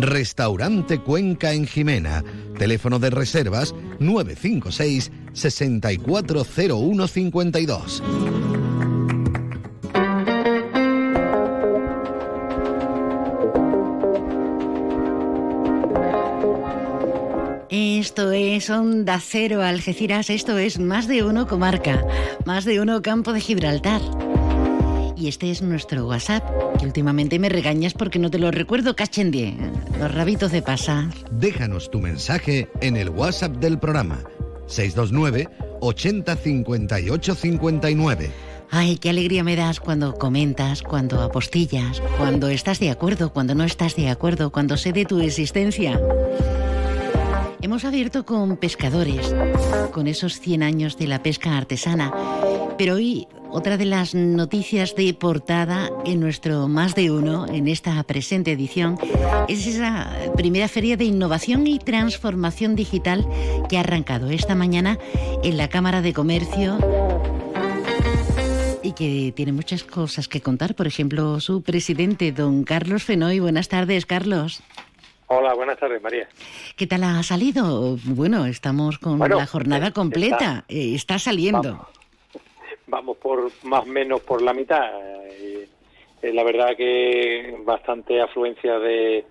Restaurante 0.00 1.00
Cuenca 1.00 1.52
en 1.52 1.66
Jimena. 1.66 2.24
Teléfono 2.58 2.98
de 2.98 3.10
reservas 3.10 3.74
956 3.98 5.10
640152. 5.32 8.02
Esto 17.70 18.32
es 18.32 18.68
Onda 18.68 19.20
Cero 19.20 19.62
Algeciras, 19.62 20.28
esto 20.28 20.58
es 20.58 20.78
más 20.78 21.06
de 21.06 21.22
uno 21.22 21.46
comarca, 21.46 22.04
más 22.44 22.64
de 22.64 22.80
uno 22.80 23.00
campo 23.00 23.32
de 23.32 23.40
Gibraltar. 23.40 24.02
Y 25.22 25.28
este 25.28 25.52
es 25.52 25.62
nuestro 25.62 26.08
WhatsApp, 26.08 26.42
que 26.80 26.84
últimamente 26.84 27.38
me 27.38 27.48
regañas 27.48 27.94
porque 27.94 28.18
no 28.18 28.28
te 28.28 28.40
lo 28.40 28.50
recuerdo, 28.50 28.96
cachendie. 28.96 29.56
Los 30.00 30.12
rabitos 30.12 30.50
de 30.50 30.62
pasar. 30.62 31.14
Déjanos 31.30 31.92
tu 31.92 32.00
mensaje 32.00 32.68
en 32.80 32.96
el 32.96 33.08
WhatsApp 33.08 33.52
del 33.58 33.78
programa. 33.78 34.18
629 34.66 35.48
80 35.78 36.34
58 36.34 37.34
59. 37.36 38.30
Ay, 38.72 38.96
qué 38.96 39.10
alegría 39.10 39.44
me 39.44 39.54
das 39.54 39.78
cuando 39.78 40.14
comentas, 40.14 40.82
cuando 40.82 41.22
apostillas, 41.22 42.02
cuando 42.18 42.48
estás 42.48 42.80
de 42.80 42.90
acuerdo, 42.90 43.32
cuando 43.32 43.54
no 43.54 43.62
estás 43.62 43.94
de 43.94 44.08
acuerdo, 44.08 44.50
cuando 44.50 44.76
sé 44.76 44.92
de 44.92 45.04
tu 45.04 45.20
existencia. 45.20 46.00
Hemos 47.60 47.84
abierto 47.84 48.26
con 48.26 48.56
pescadores, 48.56 49.32
con 49.92 50.08
esos 50.08 50.40
100 50.40 50.64
años 50.64 50.98
de 50.98 51.06
la 51.06 51.22
pesca 51.22 51.56
artesana, 51.56 52.12
pero 52.76 52.94
hoy 52.94 53.28
otra 53.52 53.76
de 53.76 53.84
las 53.84 54.14
noticias 54.14 54.96
de 54.96 55.12
portada 55.12 55.90
en 56.06 56.20
nuestro 56.20 56.68
Más 56.68 56.94
de 56.94 57.10
Uno, 57.10 57.46
en 57.46 57.68
esta 57.68 58.02
presente 58.02 58.52
edición, 58.52 58.98
es 59.46 59.66
esa 59.66 60.10
primera 60.36 60.68
feria 60.68 60.96
de 60.96 61.04
innovación 61.04 61.66
y 61.66 61.78
transformación 61.78 62.74
digital 62.74 63.26
que 63.68 63.76
ha 63.76 63.80
arrancado 63.80 64.30
esta 64.30 64.54
mañana 64.54 64.98
en 65.42 65.58
la 65.58 65.68
Cámara 65.68 66.00
de 66.00 66.14
Comercio 66.14 66.78
y 68.82 68.92
que 68.92 69.32
tiene 69.36 69.52
muchas 69.52 69.84
cosas 69.84 70.28
que 70.28 70.40
contar. 70.40 70.74
Por 70.74 70.86
ejemplo, 70.86 71.38
su 71.38 71.62
presidente, 71.62 72.32
don 72.32 72.64
Carlos 72.64 73.04
Fenoy. 73.04 73.38
Buenas 73.38 73.68
tardes, 73.68 74.06
Carlos. 74.06 74.62
Hola, 75.26 75.54
buenas 75.54 75.78
tardes, 75.78 76.02
María. 76.02 76.26
¿Qué 76.74 76.86
tal 76.86 77.04
ha 77.04 77.22
salido? 77.22 77.98
Bueno, 78.04 78.46
estamos 78.46 78.98
con 78.98 79.18
la 79.18 79.46
jornada 79.46 79.88
eh, 79.88 79.92
completa. 79.92 80.64
Eh, 80.68 80.94
está, 80.94 81.18
saliendo 81.18 81.62
vamos 81.62 82.01
por 83.00 83.50
más 83.64 83.82
o 83.84 83.86
menos 83.86 84.20
por 84.20 84.42
la 84.42 84.52
mitad. 84.52 84.92
eh, 86.22 86.32
la 86.32 86.44
verdad 86.44 86.76
que 86.76 87.56
bastante 87.64 88.20
afluencia 88.20 88.78
de, 88.78 89.24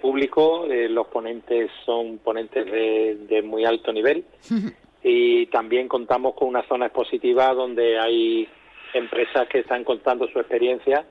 público, 0.00 0.66
eh, 0.66 0.88
los 0.88 1.06
ponentes 1.08 1.70
son 1.84 2.18
ponentes 2.18 2.64
de, 2.66 3.42
muy 3.42 3.64
alto 3.64 3.92
nivel 3.92 4.24
y 5.02 5.46
también 5.46 5.86
contamos 5.86 6.34
con 6.34 6.48
una 6.48 6.66
zona 6.66 6.86
expositiva 6.86 7.52
donde 7.54 7.98
hay 7.98 8.48
empresas 8.94 9.46
que 9.48 9.60
están 9.60 9.84
contando 9.84 10.26
su 10.28 10.40
experiencia, 10.40 11.04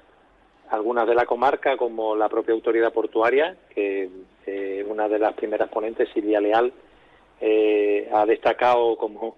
algunas 0.70 1.08
de 1.08 1.16
la 1.16 1.26
comarca 1.26 1.78
como 1.78 2.16
la 2.16 2.28
propia 2.28 2.56
autoridad 2.56 2.92
portuaria, 2.92 3.56
que 3.74 4.10
una 4.88 5.08
de 5.08 5.20
las 5.20 5.34
primeras 5.34 5.70
ponentes, 5.70 6.10
Silvia 6.14 6.42
Leal, 6.42 6.74
ha 8.12 8.26
destacado 8.26 8.98
como 8.98 9.36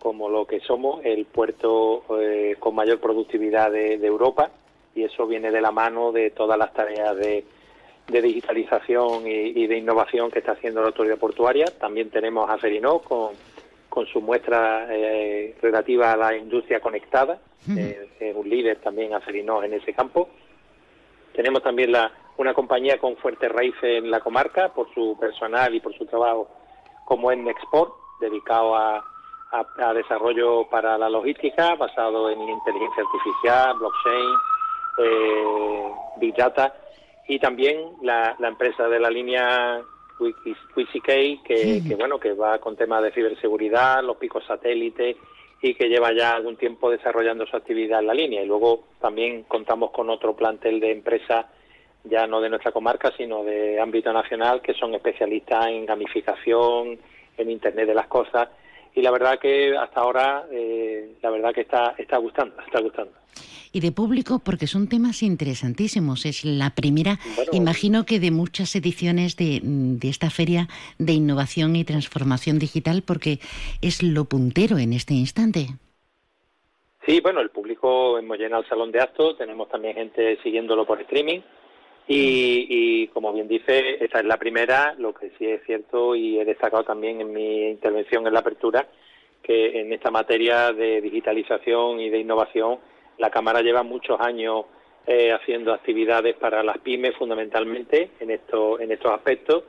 como 0.00 0.28
lo 0.28 0.46
que 0.46 0.60
somos, 0.60 1.04
el 1.04 1.26
puerto 1.26 2.04
eh, 2.20 2.56
con 2.58 2.74
mayor 2.74 2.98
productividad 2.98 3.70
de, 3.70 3.94
Europa, 3.94 4.50
y 4.94 5.04
eso 5.04 5.26
viene 5.26 5.50
de 5.50 5.60
la 5.60 5.70
mano 5.70 6.10
de 6.10 6.30
todas 6.30 6.58
las 6.58 6.72
tareas 6.72 7.16
de, 7.16 7.44
digitalización 8.08 9.24
y, 9.24 9.68
de 9.68 9.78
innovación 9.78 10.32
que 10.32 10.40
está 10.40 10.52
haciendo 10.52 10.80
la 10.80 10.88
autoridad 10.88 11.16
portuaria. 11.16 11.66
También 11.66 12.10
tenemos 12.10 12.50
a 12.50 12.58
Ferinó 12.58 12.98
con, 12.98 13.34
con 13.88 14.04
su 14.06 14.20
muestra 14.20 14.88
eh, 14.90 15.54
relativa 15.62 16.12
a 16.12 16.16
la 16.16 16.36
industria 16.36 16.80
conectada, 16.80 17.38
eh, 17.76 18.08
es 18.18 18.34
un 18.34 18.48
líder 18.48 18.78
también 18.78 19.14
a 19.14 19.20
Ferinó 19.20 19.62
en 19.62 19.74
ese 19.74 19.92
campo. 19.92 20.28
Tenemos 21.34 21.62
también 21.62 21.92
la, 21.92 22.10
una 22.38 22.54
compañía 22.54 22.98
con 22.98 23.16
fuerte 23.16 23.48
raíz 23.48 23.74
en 23.82 24.10
la 24.10 24.20
comarca 24.20 24.72
por 24.72 24.92
su 24.94 25.16
personal 25.20 25.74
y 25.74 25.80
por 25.80 25.96
su 25.96 26.06
trabajo, 26.06 26.48
como 27.04 27.30
en 27.30 27.46
Export, 27.46 27.92
dedicado 28.20 28.74
a 28.74 29.04
a, 29.52 29.92
desarrollo 29.94 30.68
para 30.68 30.96
la 30.96 31.08
logística 31.08 31.74
basado 31.74 32.30
en 32.30 32.40
inteligencia 32.40 33.02
artificial, 33.02 33.78
blockchain, 33.78 34.34
eh, 34.98 35.92
big 36.18 36.34
data 36.34 36.74
y 37.26 37.38
también 37.38 37.92
la, 38.02 38.36
empresa 38.40 38.88
de 38.88 39.00
la 39.00 39.10
línea 39.10 39.80
QuickCK 40.18 41.42
que, 41.44 41.82
que, 41.86 41.96
bueno 41.96 42.18
que 42.18 42.32
va 42.32 42.58
con 42.58 42.76
temas 42.76 43.02
de 43.02 43.12
ciberseguridad, 43.12 44.02
los 44.04 44.16
picos 44.16 44.44
satélites 44.46 45.16
y 45.62 45.74
que 45.74 45.88
lleva 45.88 46.12
ya 46.12 46.32
algún 46.32 46.56
tiempo 46.56 46.90
desarrollando 46.90 47.46
su 47.46 47.56
actividad 47.56 48.00
en 48.00 48.06
la 48.06 48.14
línea. 48.14 48.42
Y 48.42 48.46
luego 48.46 48.84
también 49.00 49.44
contamos 49.44 49.90
con 49.90 50.08
otro 50.08 50.34
plantel 50.34 50.80
de 50.80 50.92
empresas 50.92 51.46
ya 52.04 52.26
no 52.26 52.40
de 52.40 52.48
nuestra 52.48 52.72
comarca 52.72 53.12
sino 53.14 53.44
de 53.44 53.78
ámbito 53.78 54.10
nacional 54.10 54.62
que 54.62 54.72
son 54.72 54.94
especialistas 54.94 55.66
en 55.66 55.84
gamificación, 55.84 56.98
en 57.36 57.50
Internet 57.50 57.88
de 57.88 57.94
las 57.94 58.06
cosas 58.06 58.48
y 58.94 59.02
la 59.02 59.10
verdad 59.10 59.38
que 59.38 59.76
hasta 59.76 60.00
ahora 60.00 60.46
eh, 60.50 61.16
la 61.22 61.30
verdad 61.30 61.54
que 61.54 61.62
está 61.62 61.94
está 61.98 62.16
gustando 62.18 62.54
está 62.66 62.80
gustando. 62.80 63.12
Y 63.72 63.80
de 63.80 63.92
público 63.92 64.40
porque 64.44 64.66
son 64.66 64.88
temas 64.88 65.22
interesantísimos 65.22 66.26
es 66.26 66.44
la 66.44 66.70
primera 66.70 67.18
imagino 67.52 68.04
que 68.04 68.18
de 68.18 68.32
muchas 68.32 68.74
ediciones 68.74 69.36
de, 69.36 69.60
de, 69.62 70.08
esta 70.08 70.28
feria 70.30 70.68
de 70.98 71.12
innovación 71.12 71.76
y 71.76 71.84
transformación 71.84 72.58
digital 72.58 73.02
porque 73.06 73.38
es 73.80 74.02
lo 74.02 74.24
puntero 74.24 74.78
en 74.78 74.92
este 74.92 75.14
instante. 75.14 75.68
Sí 77.06 77.20
bueno 77.20 77.40
el 77.40 77.50
público 77.50 78.18
hemos 78.18 78.38
llenado 78.38 78.62
el 78.62 78.68
salón 78.68 78.90
de 78.90 79.00
actos 79.00 79.38
tenemos 79.38 79.68
también 79.68 79.94
gente 79.94 80.38
siguiéndolo 80.42 80.84
por 80.84 81.00
streaming 81.02 81.40
y, 82.08 83.06
como 83.08 83.32
bien 83.32 83.46
dice, 83.46 84.02
esta 84.02 84.18
es 84.18 84.24
la 84.24 84.36
primera, 84.36 84.94
lo 84.98 85.14
que 85.14 85.30
sí 85.38 85.46
es 85.46 85.62
cierto 85.64 86.16
y 86.16 86.40
he 86.40 86.44
destacado 86.44 86.82
también 86.82 87.20
en 87.20 87.32
mi 87.32 87.68
intervención 87.68 88.26
en 88.26 88.32
la 88.32 88.40
apertura, 88.40 88.88
que 89.42 89.80
en 89.80 89.92
esta 89.92 90.10
materia 90.10 90.72
de 90.72 91.00
digitalización 91.00 92.00
y 92.00 92.10
de 92.10 92.18
innovación, 92.18 92.78
la 93.18 93.30
Cámara 93.30 93.62
lleva 93.62 93.82
muchos 93.82 94.20
años 94.20 94.64
eh, 95.06 95.32
haciendo 95.32 95.72
actividades 95.72 96.36
para 96.36 96.62
las 96.62 96.78
pymes 96.78 97.16
fundamentalmente 97.16 98.10
en 98.20 98.30
estos 98.30 98.80
en 98.80 98.92
estos 98.92 99.10
aspectos 99.12 99.64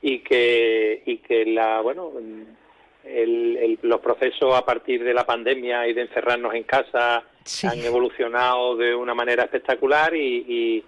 y 0.00 0.20
que 0.20 1.02
y 1.04 1.18
que 1.18 1.44
la 1.44 1.82
bueno 1.82 2.10
los 3.82 4.00
procesos 4.00 4.54
a 4.54 4.64
partir 4.64 5.04
de 5.04 5.12
la 5.12 5.26
pandemia 5.26 5.86
y 5.86 5.92
de 5.92 6.00
encerrarnos 6.00 6.54
en 6.54 6.64
casa 6.64 7.22
han 7.64 7.78
evolucionado 7.80 8.74
de 8.76 8.94
una 8.94 9.14
manera 9.14 9.44
espectacular 9.44 10.16
y 10.16 10.46
y 10.48 10.84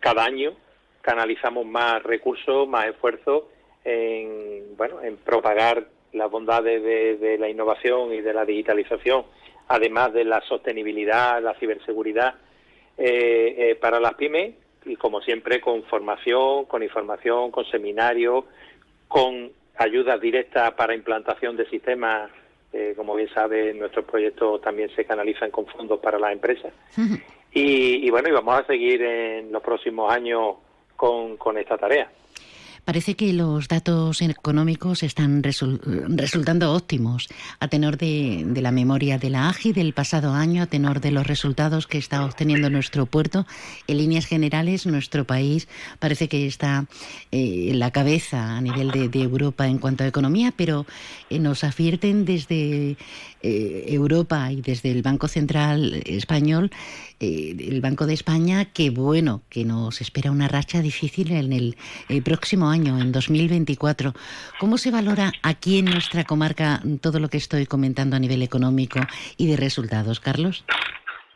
cada 0.00 0.24
año 0.24 0.52
canalizamos 1.00 1.64
más 1.64 2.02
recursos, 2.02 2.68
más 2.68 2.86
esfuerzos 2.86 3.44
en, 3.84 4.76
bueno, 4.76 5.00
en 5.02 5.16
propagar 5.16 5.86
las 6.12 6.30
bondades 6.30 6.82
de, 6.82 7.38
la 7.38 7.48
innovación 7.48 8.12
y 8.12 8.20
de 8.20 8.32
la 8.32 8.44
digitalización, 8.44 9.24
además 9.68 10.12
de 10.12 10.24
la 10.24 10.40
sostenibilidad, 10.42 11.42
la 11.42 11.54
ciberseguridad 11.54 12.34
eh, 12.96 13.54
eh, 13.58 13.74
para 13.76 14.00
las 14.00 14.14
pymes 14.14 14.54
y 14.84 14.96
como 14.96 15.20
siempre 15.20 15.60
con 15.60 15.82
formación, 15.84 16.64
con 16.64 16.82
información, 16.82 17.50
con 17.50 17.64
seminarios, 17.66 18.44
con 19.06 19.50
ayudas 19.76 20.20
directas 20.20 20.72
para 20.72 20.94
implantación 20.94 21.56
de 21.56 21.68
sistemas. 21.68 22.30
Eh, 22.72 22.92
como 22.96 23.14
bien 23.14 23.30
sabe, 23.32 23.72
nuestros 23.72 24.04
proyectos 24.04 24.60
también 24.60 24.90
se 24.94 25.04
canalizan 25.04 25.50
con 25.50 25.66
fondos 25.66 26.00
para 26.00 26.18
las 26.18 26.32
empresas. 26.32 26.72
Y, 27.52 28.08
bueno, 28.10 28.28
y 28.28 28.32
vamos 28.32 28.60
a 28.60 28.66
seguir 28.66 29.02
en 29.02 29.50
los 29.50 29.62
próximos 29.62 30.12
años 30.12 30.56
con, 30.96 31.36
con 31.36 31.58
esta 31.58 31.76
tarea. 31.76 32.10
Parece 32.88 33.16
que 33.16 33.34
los 33.34 33.68
datos 33.68 34.22
económicos 34.22 35.02
están 35.02 35.42
resultando 35.42 36.72
óptimos 36.72 37.28
a 37.60 37.68
tenor 37.68 37.98
de, 37.98 38.46
la 38.62 38.70
memoria 38.70 39.18
de 39.18 39.28
la 39.28 39.50
AGI 39.50 39.74
del 39.74 39.92
pasado 39.92 40.32
año, 40.32 40.62
a 40.62 40.66
tenor 40.68 41.02
de 41.02 41.10
los 41.10 41.26
resultados 41.26 41.86
que 41.86 41.98
está 41.98 42.24
obteniendo 42.24 42.70
nuestro 42.70 43.04
puerto. 43.04 43.46
En 43.88 43.98
líneas 43.98 44.24
generales, 44.24 44.86
nuestro 44.86 45.26
país 45.26 45.68
parece 45.98 46.30
que 46.30 46.46
está 46.46 46.86
eh, 47.30 47.72
en 47.72 47.78
la 47.78 47.90
cabeza 47.90 48.56
a 48.56 48.60
nivel 48.62 48.90
de, 48.90 49.22
Europa 49.22 49.66
en 49.66 49.76
cuanto 49.76 50.04
a 50.04 50.06
economía, 50.06 50.54
pero 50.56 50.86
eh, 51.28 51.38
nos 51.38 51.64
advierten 51.64 52.24
desde 52.24 52.96
eh, 53.42 53.84
Europa 53.88 54.50
y 54.52 54.62
desde 54.62 54.90
el 54.90 55.02
Banco 55.02 55.28
Central 55.28 56.02
Español, 56.06 56.70
el 57.20 57.80
Banco 57.80 58.06
de 58.06 58.14
España, 58.14 58.66
que 58.72 58.90
bueno, 58.90 59.42
que 59.50 59.64
nos 59.64 60.00
espera 60.00 60.30
una 60.30 60.46
racha 60.46 60.80
difícil 60.80 61.32
en 61.32 61.52
el 61.52 62.22
próximo 62.22 62.68
año 62.68 62.98
en 63.00 63.10
2024. 63.10 64.12
¿Cómo 64.60 64.78
se 64.78 64.90
valora 64.90 65.32
aquí 65.42 65.78
en 65.78 65.86
nuestra 65.86 66.24
comarca 66.24 66.80
todo 67.00 67.18
lo 67.18 67.28
que 67.28 67.38
estoy 67.38 67.66
comentando 67.66 68.16
a 68.16 68.20
nivel 68.20 68.42
económico 68.42 69.00
y 69.36 69.50
de 69.50 69.56
resultados, 69.56 70.20
Carlos? 70.20 70.64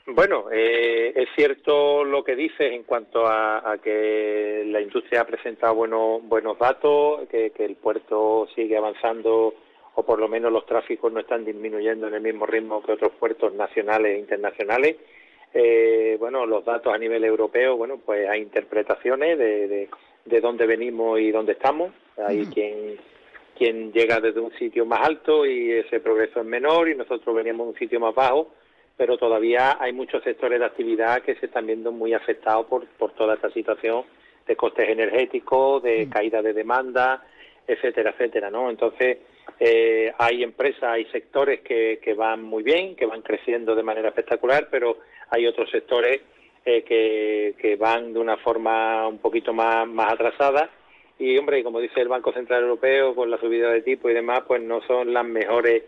Bueno, 0.06 0.46
eh, 0.52 1.12
es 1.14 1.28
cierto 1.36 2.04
lo 2.04 2.24
que 2.24 2.34
dices 2.34 2.72
en 2.72 2.82
cuanto 2.82 3.26
a, 3.26 3.76
que 3.82 4.64
la 4.66 4.80
industria 4.80 5.20
ha 5.20 5.26
presentado 5.26 5.74
buenos, 5.74 6.22
buenos 6.24 6.58
datos, 6.58 7.28
que, 7.28 7.52
el 7.56 7.76
puerto 7.76 8.48
sigue 8.54 8.76
avanzando 8.76 9.54
o 9.94 10.02
por 10.04 10.18
lo 10.18 10.28
menos 10.28 10.52
los 10.52 10.66
tráficos 10.66 11.12
no 11.12 11.20
están 11.20 11.44
disminuyendo 11.44 12.08
en 12.08 12.14
el 12.14 12.20
mismo 12.20 12.46
ritmo 12.46 12.82
que 12.82 12.92
otros 12.92 13.12
puertos 13.18 13.52
nacionales 13.54 14.16
e 14.16 14.18
internacionales. 14.20 14.96
Eh, 15.54 16.16
bueno, 16.18 16.46
los 16.46 16.64
datos 16.64 16.94
a 16.94 16.98
nivel 16.98 17.24
europeo, 17.24 17.76
bueno, 17.76 17.98
pues 17.98 18.28
hay 18.28 18.40
interpretaciones 18.40 19.38
de, 19.38 19.88
de 20.24 20.40
dónde 20.40 20.66
venimos 20.66 21.20
y 21.20 21.30
dónde 21.30 21.52
estamos. 21.52 21.92
Hay 22.16 22.46
quien, 22.46 22.96
quien 23.56 23.92
llega 23.92 24.20
desde 24.20 24.40
un 24.40 24.52
sitio 24.52 24.86
más 24.86 25.06
alto 25.06 25.44
y 25.44 25.72
ese 25.72 26.00
progreso 26.00 26.40
es 26.40 26.46
menor 26.46 26.88
y 26.88 26.94
nosotros 26.94 27.34
venimos 27.34 27.66
de 27.66 27.72
un 27.72 27.78
sitio 27.78 28.00
más 28.00 28.14
bajo, 28.14 28.50
pero 28.96 29.18
todavía 29.18 29.76
hay 29.78 29.92
muchos 29.92 30.22
sectores 30.22 30.58
de 30.58 30.66
actividad 30.66 31.22
que 31.22 31.34
se 31.36 31.46
están 31.46 31.66
viendo 31.66 31.92
muy 31.92 32.14
afectados 32.14 32.66
por, 32.66 32.86
por 32.98 33.12
toda 33.12 33.34
esta 33.34 33.50
situación 33.50 34.04
de 34.46 34.56
costes 34.56 34.88
energéticos, 34.88 35.82
de 35.82 36.08
caída 36.08 36.42
de 36.42 36.52
demanda, 36.52 37.22
etcétera, 37.66 38.10
etcétera, 38.10 38.50
¿no? 38.50 38.70
Entonces, 38.70 39.18
eh, 39.60 40.12
hay 40.18 40.42
empresas, 40.42 40.84
hay 40.84 41.04
sectores 41.06 41.60
que, 41.60 42.14
van 42.16 42.42
muy 42.42 42.62
bien, 42.62 42.96
que 42.96 43.06
van 43.06 43.22
creciendo 43.22 43.74
de 43.74 43.82
manera 43.82 44.08
espectacular, 44.08 44.68
pero 44.70 44.98
hay 45.30 45.46
otros 45.46 45.70
sectores 45.70 46.20
eh, 46.64 46.82
que, 46.82 47.76
van 47.76 48.12
de 48.12 48.18
una 48.18 48.36
forma 48.36 49.06
un 49.08 49.18
poquito 49.18 49.52
más, 49.52 49.86
más 49.86 50.12
atrasada. 50.12 50.70
Y 51.18 51.36
hombre 51.38 51.62
como 51.62 51.80
dice 51.80 52.00
el 52.00 52.08
Banco 52.08 52.32
Central 52.32 52.62
Europeo 52.62 53.14
con 53.14 53.30
la 53.30 53.38
subida 53.38 53.70
de 53.70 53.82
tipo 53.82 54.10
y 54.10 54.14
demás 54.14 54.40
pues 54.46 54.60
no 54.60 54.80
son 54.82 55.12
las 55.12 55.24
mejores 55.24 55.84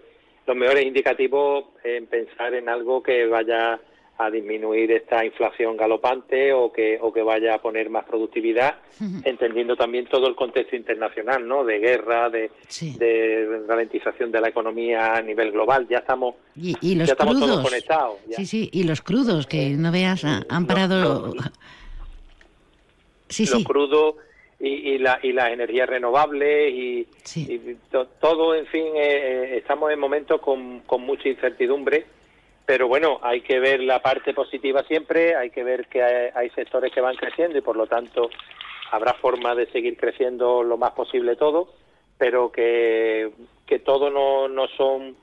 los 0.46 0.56
mejores 0.56 0.84
indicativos 0.84 1.64
en 1.82 2.06
pensar 2.06 2.54
en 2.54 2.68
algo 2.68 3.02
que 3.02 3.26
vaya 3.26 3.80
a 4.16 4.30
disminuir 4.30 4.92
esta 4.92 5.24
inflación 5.24 5.76
galopante 5.76 6.52
o 6.52 6.72
que, 6.72 6.98
o 7.00 7.12
que 7.12 7.22
vaya 7.22 7.54
a 7.54 7.58
poner 7.58 7.90
más 7.90 8.04
productividad, 8.04 8.76
entendiendo 9.24 9.76
también 9.76 10.06
todo 10.06 10.28
el 10.28 10.36
contexto 10.36 10.76
internacional, 10.76 11.46
¿no? 11.46 11.64
De 11.64 11.78
guerra, 11.80 12.30
de, 12.30 12.50
de 12.96 13.64
ralentización 13.66 14.30
de 14.30 14.40
la 14.40 14.48
economía 14.48 15.16
a 15.16 15.22
nivel 15.22 15.50
global. 15.50 15.88
Ya 15.88 15.98
estamos, 15.98 16.36
y, 16.54 16.94
los 16.94 17.08
ya 17.08 17.14
estamos 17.14 17.34
crudos. 17.34 17.50
todos 17.50 17.64
conectados. 17.64 18.18
Sí, 18.30 18.46
sí, 18.46 18.70
y 18.72 18.84
los 18.84 19.02
crudos, 19.02 19.46
que 19.48 19.70
no 19.70 19.90
veas, 19.90 20.24
han 20.24 20.66
parado... 20.66 21.34
sí, 23.28 23.46
los 23.46 23.64
crudos 23.64 24.14
y, 24.60 24.98
la, 24.98 25.18
y 25.22 25.32
las 25.32 25.50
energías 25.50 25.88
renovables 25.88 26.72
y, 26.72 27.08
todo, 28.20 28.54
en 28.54 28.66
fin, 28.66 28.86
eh, 28.94 29.02
eh, 29.02 29.56
estamos 29.58 29.90
en 29.90 29.98
momentos 29.98 30.40
con, 30.40 30.80
con 30.80 31.02
mucha 31.02 31.28
incertidumbre 31.28 32.06
pero 32.66 32.88
bueno, 32.88 33.18
hay 33.22 33.42
que 33.42 33.58
ver 33.60 33.80
la 33.80 34.00
parte 34.00 34.32
positiva 34.32 34.82
siempre, 34.84 35.36
hay 35.36 35.50
que 35.50 35.62
ver 35.62 35.86
que 35.86 36.02
hay, 36.02 36.50
sectores 36.50 36.92
que 36.92 37.00
van 37.00 37.16
creciendo 37.16 37.58
y 37.58 37.62
por 37.62 37.76
lo 37.76 37.86
tanto 37.86 38.30
habrá 38.90 39.14
forma 39.14 39.54
de 39.54 39.66
seguir 39.66 39.96
creciendo 39.96 40.62
lo 40.62 40.76
más 40.76 40.92
posible 40.92 41.36
todo, 41.36 41.68
pero 42.16 42.50
que, 42.50 43.30
que 43.66 43.80
todo 43.80 44.10
no, 44.10 44.48
no 44.48 44.66
son 44.68 45.16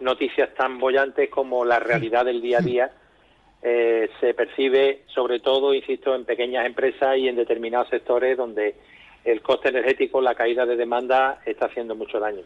noticias 0.00 0.54
tan 0.54 0.78
bollantes 0.78 1.28
como 1.30 1.64
la 1.64 1.78
realidad 1.78 2.24
del 2.24 2.40
día 2.40 2.58
a 2.58 2.62
día 2.62 2.90
eh, 3.62 4.08
se 4.20 4.32
percibe 4.32 5.02
sobre 5.06 5.40
todo, 5.40 5.74
insisto, 5.74 6.14
en 6.14 6.24
pequeñas 6.24 6.64
empresas 6.64 7.18
y 7.18 7.28
en 7.28 7.36
determinados 7.36 7.88
sectores 7.88 8.36
donde 8.36 8.74
el 9.24 9.42
coste 9.42 9.68
energético, 9.68 10.22
la 10.22 10.34
caída 10.34 10.64
de 10.64 10.76
demanda 10.76 11.42
está 11.44 11.66
haciendo 11.66 11.94
mucho 11.94 12.18
daño. 12.18 12.42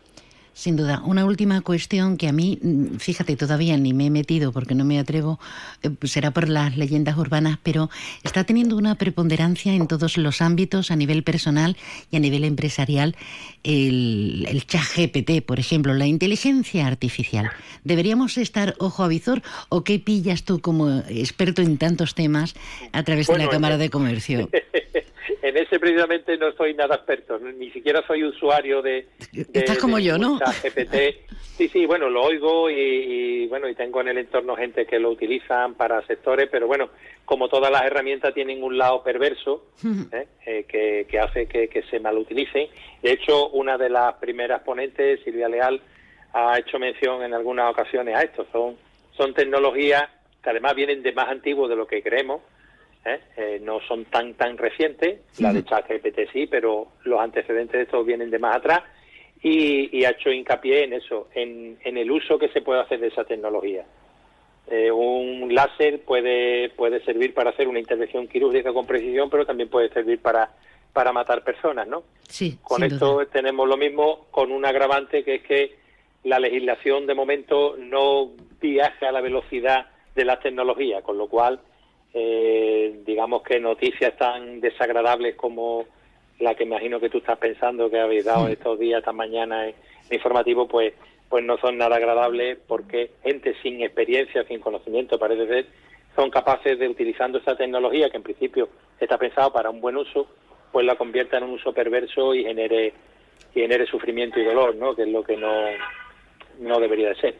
Sin 0.55 0.77
duda. 0.77 1.03
Una 1.05 1.25
última 1.25 1.61
cuestión 1.62 2.17
que 2.17 2.29
a 2.29 2.33
mí, 2.33 2.61
mm, 2.62 2.99
fíjate, 2.99 3.35
todavía 3.35 3.77
ni 3.77 3.93
me 3.93 4.07
he 4.07 4.11
metido 4.11 4.53
porque 4.53 4.77
no 4.77 4.85
me 4.85 5.01
atrevo, 5.01 5.40
eh, 5.83 5.90
será 6.05 6.31
por 6.31 6.49
las 6.49 6.77
leyendas 6.77 7.19
urbanas, 7.19 7.59
pero 7.64 7.90
está 8.23 8.45
teniendo 8.45 8.77
una 8.77 8.95
preponderancia 8.95 9.75
en 9.75 9.88
todos 9.88 10.17
los 10.17 10.40
ámbitos, 10.40 10.93
a 10.93 10.97
nivel 10.97 11.25
personal 11.25 11.77
y 12.12 12.17
a 12.17 12.21
nivel 12.21 12.45
empresarial, 12.45 13.17
el, 13.64 14.47
el 14.49 14.64
chat 14.64 14.85
GPT, 14.97 15.45
por 15.45 15.59
ejemplo, 15.59 15.93
la 15.93 16.07
inteligencia 16.07 16.87
artificial. 16.87 17.51
¿Deberíamos 17.83 18.38
estar 18.38 18.77
ojo 18.79 19.03
a 19.03 19.09
visor 19.09 19.43
o 19.71 19.83
qué 19.83 19.99
pillas 19.99 20.45
tú 20.45 20.61
como 20.61 21.01
experto 21.09 21.62
en 21.62 21.79
tantos 21.79 22.14
temas 22.14 22.55
a 22.93 23.03
través 23.03 23.27
de 23.27 23.38
la 23.38 23.49
Cámara 23.49 23.77
de 23.77 23.90
Comercio? 23.90 24.49
en 25.45 25.57
ese 25.59 25.79
precisamente 25.79 26.38
no 26.38 26.53
soy 26.53 26.75
nada 26.75 26.95
experto, 26.97 27.38
ni 27.38 27.71
siquiera 27.71 28.03
soy 28.07 28.25
usuario 28.25 28.81
de... 28.81 29.07
Estás 29.53 29.77
como 29.79 29.99
yo, 29.99 30.17
¿no? 30.17 30.38
GPT. 30.50 31.35
Sí, 31.57 31.68
sí, 31.68 31.87
bueno, 31.87 32.11
lo 32.11 32.22
oigo 32.22 32.68
y, 32.68 33.46
bueno, 33.46 33.68
y 33.68 33.76
tengo 33.76 34.00
en 34.00 34.09
el 34.09 34.18
entorno 34.18 34.57
gente 34.57 34.87
que 34.87 34.98
lo 34.98 35.11
utilizan 35.11 35.74
para 35.74 36.04
sectores, 36.07 36.48
pero 36.50 36.66
bueno, 36.66 36.90
como 37.24 37.48
todas 37.48 37.70
las 37.70 37.83
herramientas 37.85 38.35
tienen 38.35 38.62
un 38.64 38.76
lado 38.76 39.04
perverso 39.04 39.66
¿eh? 40.12 40.26
Eh, 40.44 40.64
que, 41.09 41.18
hace 41.20 41.46
que, 41.46 41.68
que 41.68 41.83
se 41.85 42.00
malutilicen. 42.00 42.68
De 43.02 43.12
hecho, 43.12 43.50
una 43.50 43.78
de 43.78 43.88
las 43.88 44.14
primeras 44.14 44.62
ponentes, 44.62 45.22
Silvia 45.22 45.48
Leal, 45.48 45.80
ha 46.33 46.59
hecho 46.59 46.80
mención 46.80 47.22
en 47.22 47.33
algunas 47.33 47.70
ocasiones 47.70 48.16
a 48.16 48.22
esto. 48.22 48.46
Son, 48.50 48.76
son 49.16 49.33
tecnologías 49.33 50.02
que 50.42 50.50
además 50.50 50.74
vienen 50.74 51.02
de 51.02 51.12
más 51.12 51.28
antiguo 51.28 51.68
de 51.68 51.76
lo 51.76 51.87
que 51.87 52.02
creemos, 52.02 52.42
¿eh? 53.04 53.20
Eh, 53.37 53.61
no 53.62 53.80
son 53.80 54.04
tan 54.07 54.35
tan 54.35 54.59
recientes, 54.59 55.20
la 55.38 55.52
de 55.52 55.64
ChatGPT 55.64 56.33
sí, 56.33 56.46
pero 56.46 56.88
los 57.04 57.20
antecedentes 57.20 57.72
de 57.72 57.83
estos 57.83 58.04
vienen 58.04 58.30
de 58.30 58.38
más 58.38 58.57
atrás 58.57 58.83
y, 59.44 60.04
ha 60.07 60.11
hecho 60.11 60.30
hincapié 60.30 60.85
en 60.85 60.94
eso, 60.94 61.28
en, 61.35 61.78
el 61.85 62.11
uso 62.11 62.38
que 62.38 62.48
se 62.48 62.62
puede 62.62 62.80
hacer 62.80 62.98
de 62.98 63.09
esa 63.09 63.24
tecnología. 63.24 63.85
Eh, 64.68 64.90
un 64.90 65.54
láser 65.54 66.00
puede, 66.00 66.70
puede 66.70 67.04
servir 67.04 67.35
para 67.35 67.50
hacer 67.50 67.68
una 67.68 67.78
intervención 67.78 68.26
quirúrgica 68.26 68.72
con 68.72 68.87
precisión, 68.87 69.28
pero 69.28 69.44
también 69.44 69.68
puede 69.68 69.90
servir 69.90 70.18
para, 70.20 70.50
para 70.94 71.12
matar 71.12 71.44
personas, 71.44 71.87
¿no? 71.87 72.04
Sí. 72.26 72.59
Con 72.62 72.83
esto 72.83 73.26
tenemos 73.26 73.68
lo 73.68 73.76
mismo 73.76 74.26
con 74.30 74.50
un 74.50 74.64
agravante 74.64 75.22
que 75.22 75.35
es 75.35 75.42
que 75.42 75.76
la 76.22 76.38
legislación 76.38 77.07
de 77.07 77.14
momento 77.14 77.76
no 77.76 78.30
viaja 78.62 79.11
a 79.11 79.12
la 79.12 79.20
velocidad 79.20 79.88
de 80.14 80.24
las 80.24 80.40
tecnologías, 80.40 81.02
con 81.02 81.18
lo 81.18 81.28
cual 81.28 81.61
eh, 82.14 83.02
digamos 83.04 83.42
que 83.42 83.61
noticias 83.61 84.16
tan 84.16 84.62
desagradables 84.62 85.35
como 85.37 85.85
la 86.40 86.55
que 86.55 86.64
imagino 86.64 87.01
que 87.01 87.11
tú 87.11 87.18
estás 87.18 87.38
pensando 87.38 87.90
que 87.90 88.01
habéis 88.01 88.25
dado 88.25 88.49
estos 88.49 88.79
días, 88.79 88.99
esta 88.99 89.12
mañana 89.12 89.68
en, 89.68 89.75
informativo, 90.11 90.68
pues 90.68 90.94
pues 91.29 91.42
no 91.44 91.57
son 91.59 91.79
nada 91.79 91.97
agradables 91.97 92.59
porque 92.68 93.11
gente 93.25 93.55
sin 93.62 93.83
experiencia, 93.83 94.44
sin 94.44 94.61
conocimiento, 94.61 95.18
parece 95.18 95.49
ser, 95.49 95.66
son 96.14 96.31
capaces 96.31 96.79
de 96.79 96.88
utilizando 96.88 97.38
esta 97.38 97.57
tecnología 97.57 98.09
que 98.11 98.18
en 98.18 98.23
principio 98.23 98.68
está 99.01 99.18
pensado 99.18 99.53
para 99.53 99.70
un 99.70 99.81
buen 99.81 99.97
uso, 99.97 100.29
pues 100.70 100.87
la 100.87 100.97
convierta 100.97 101.38
en 101.38 101.44
un 101.44 101.51
uso 101.53 101.73
perverso 101.73 102.35
y 102.35 102.44
genere 102.44 102.92
y 103.55 103.61
genere 103.61 103.87
sufrimiento 103.87 104.38
y 104.38 104.44
dolor, 104.44 104.77
¿no? 104.77 104.94
Que 104.94 105.03
es 105.03 105.09
lo 105.09 105.25
que 105.25 105.37
no 105.37 105.51
no 106.61 106.79
debería 106.79 107.09
de 107.09 107.16
ser. 107.16 107.35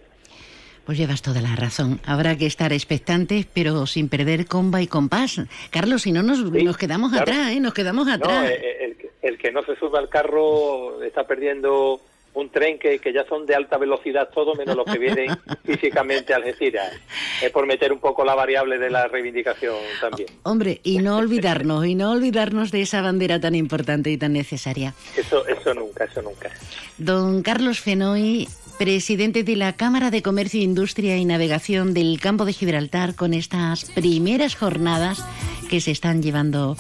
Pues 0.85 0.99
llevas 0.99 1.23
toda 1.23 1.41
la 1.41 1.57
razón. 1.57 2.01
Habrá 2.05 2.37
que 2.37 2.47
estar 2.47 2.73
expectantes, 2.73 3.47
pero 3.47 3.87
sin 3.87 4.11
perder 4.11 4.47
comba 4.47 4.83
y 4.83 4.87
compás. 4.87 5.41
Carlos, 5.71 6.03
si 6.03 6.13
no 6.13 6.23
nos, 6.23 6.43
nos 6.43 6.77
quedamos 6.77 7.15
atrás, 7.15 7.53
¿eh? 7.53 7.61
Nos 7.61 7.73
quedamos 7.73 8.07
atrás. 8.07 8.51
Eh, 8.51 8.61
eh, 8.61 8.84
el, 9.25 9.39
que 9.39 9.51
no 9.51 9.63
se 9.63 9.77
suba 9.77 9.99
al 9.99 10.09
carro 10.09 11.03
está 11.03 11.27
perdiendo 11.27 12.01
un 12.35 12.51
tren 12.51 12.79
que, 12.79 12.99
que 12.99 13.13
ya 13.13 13.25
son 13.27 13.47
de 13.47 13.55
alta 13.55 13.79
velocidad 13.79 14.29
todo, 14.35 14.55
menos 14.55 14.77
los 14.77 14.87
que 14.87 14.99
vienen 14.99 15.31
físicamente 15.65 16.33
a 16.33 16.37
Algeciras. 16.37 16.93
Es 17.41 17.51
por 17.51 17.67
meter 17.67 17.93
un 17.93 18.01
poco 18.01 18.25
la 18.25 18.35
variable 18.35 18.79
de 18.79 18.91
la 18.91 19.07
reivindicación 19.07 19.77
también. 20.01 20.29
Hombre, 20.43 20.81
y 20.83 20.99
no 20.99 21.17
olvidarnos, 21.17 21.87
y 21.87 21.95
no 21.95 22.11
olvidarnos 22.11 22.73
de 22.73 22.83
esa 22.83 23.03
bandera 23.03 23.41
tan 23.41 23.55
importante 23.55 24.11
y 24.11 24.19
tan 24.19 24.33
necesaria. 24.33 24.95
Eso, 25.17 25.47
eso 25.47 25.75
nunca, 25.75 26.05
eso 26.05 26.23
nunca. 26.23 26.51
Don 26.99 27.43
Carlos 27.43 27.81
Fenoy, 27.81 28.49
presidente 28.79 29.45
de 29.45 29.57
la 29.57 29.75
Cámara 29.75 30.11
de 30.11 30.23
Comercio, 30.23 30.61
Industria 30.61 31.17
y 31.17 31.25
Navegación 31.25 31.95
del 31.95 32.21
Campo 32.21 32.45
de 32.45 32.53
Gibraltar, 32.53 33.15
con 33.15 33.35
estas 33.35 33.85
primeras 33.87 34.55
jornadas 34.55 35.25
que 35.69 35.81
se 35.81 35.91
están 35.91 36.23
llevando 36.23 36.77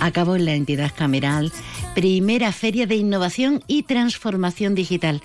a 0.00 0.10
cabo 0.10 0.36
en 0.36 0.44
la 0.44 0.54
entidad 0.54 0.92
cameral, 0.96 1.52
primera 1.94 2.52
feria 2.52 2.86
de 2.86 2.96
innovación 2.96 3.62
y 3.66 3.84
transformación 3.84 4.74
digital. 4.74 5.22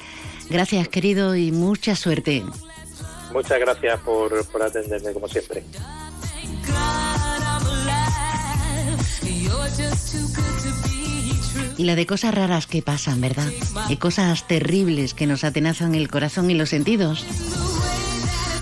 Gracias, 0.49 0.87
querido, 0.87 1.35
y 1.35 1.51
mucha 1.51 1.95
suerte. 1.95 2.43
Muchas 3.33 3.59
gracias 3.59 3.99
por, 4.01 4.45
por 4.47 4.63
atenderme, 4.63 5.13
como 5.13 5.27
siempre. 5.27 5.63
Y 11.77 11.83
la 11.83 11.95
de 11.95 12.05
cosas 12.05 12.33
raras 12.33 12.67
que 12.67 12.81
pasan, 12.81 13.21
¿verdad? 13.21 13.51
Y 13.89 13.97
cosas 13.97 14.47
terribles 14.47 15.13
que 15.13 15.27
nos 15.27 15.43
atenazan 15.43 15.95
el 15.95 16.09
corazón 16.09 16.49
y 16.51 16.53
los 16.53 16.69
sentidos. 16.69 17.25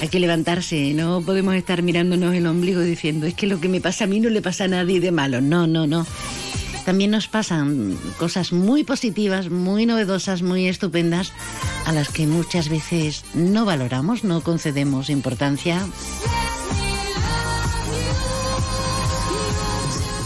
Hay 0.00 0.08
que 0.08 0.20
levantarse, 0.20 0.92
no 0.94 1.22
podemos 1.22 1.54
estar 1.54 1.82
mirándonos 1.82 2.34
el 2.34 2.46
ombligo 2.46 2.80
diciendo, 2.80 3.26
es 3.26 3.34
que 3.34 3.46
lo 3.46 3.60
que 3.60 3.68
me 3.68 3.80
pasa 3.80 4.04
a 4.04 4.06
mí 4.06 4.20
no 4.20 4.28
le 4.28 4.42
pasa 4.42 4.64
a 4.64 4.68
nadie 4.68 5.00
de 5.00 5.10
malo. 5.10 5.40
No, 5.40 5.66
no, 5.66 5.86
no. 5.86 6.06
También 6.84 7.10
nos 7.10 7.26
pasan 7.26 7.98
cosas 8.16 8.52
muy 8.52 8.84
positivas, 8.84 9.50
muy 9.50 9.86
novedosas, 9.86 10.42
muy 10.42 10.68
estupendas, 10.68 11.32
a 11.84 11.92
las 11.92 12.10
que 12.10 12.28
muchas 12.28 12.68
veces 12.68 13.24
no 13.34 13.64
valoramos, 13.64 14.22
no 14.22 14.40
concedemos 14.40 15.10
importancia. 15.10 15.84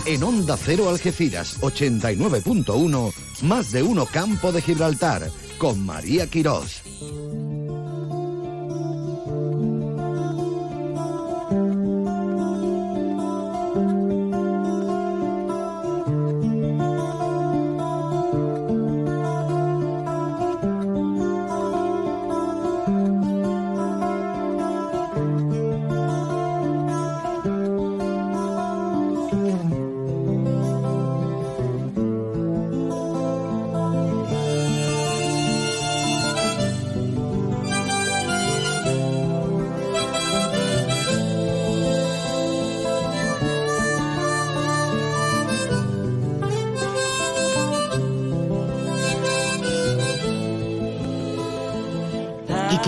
En 0.06 0.22
Onda 0.22 0.56
Cero 0.56 0.88
Algeciras 0.88 1.60
89.1, 1.60 3.12
más 3.42 3.70
de 3.70 3.82
uno 3.82 4.06
Campo 4.06 4.50
de 4.50 4.62
Gibraltar, 4.62 5.30
con 5.58 5.84
María 5.84 6.26
Quirós. 6.26 6.82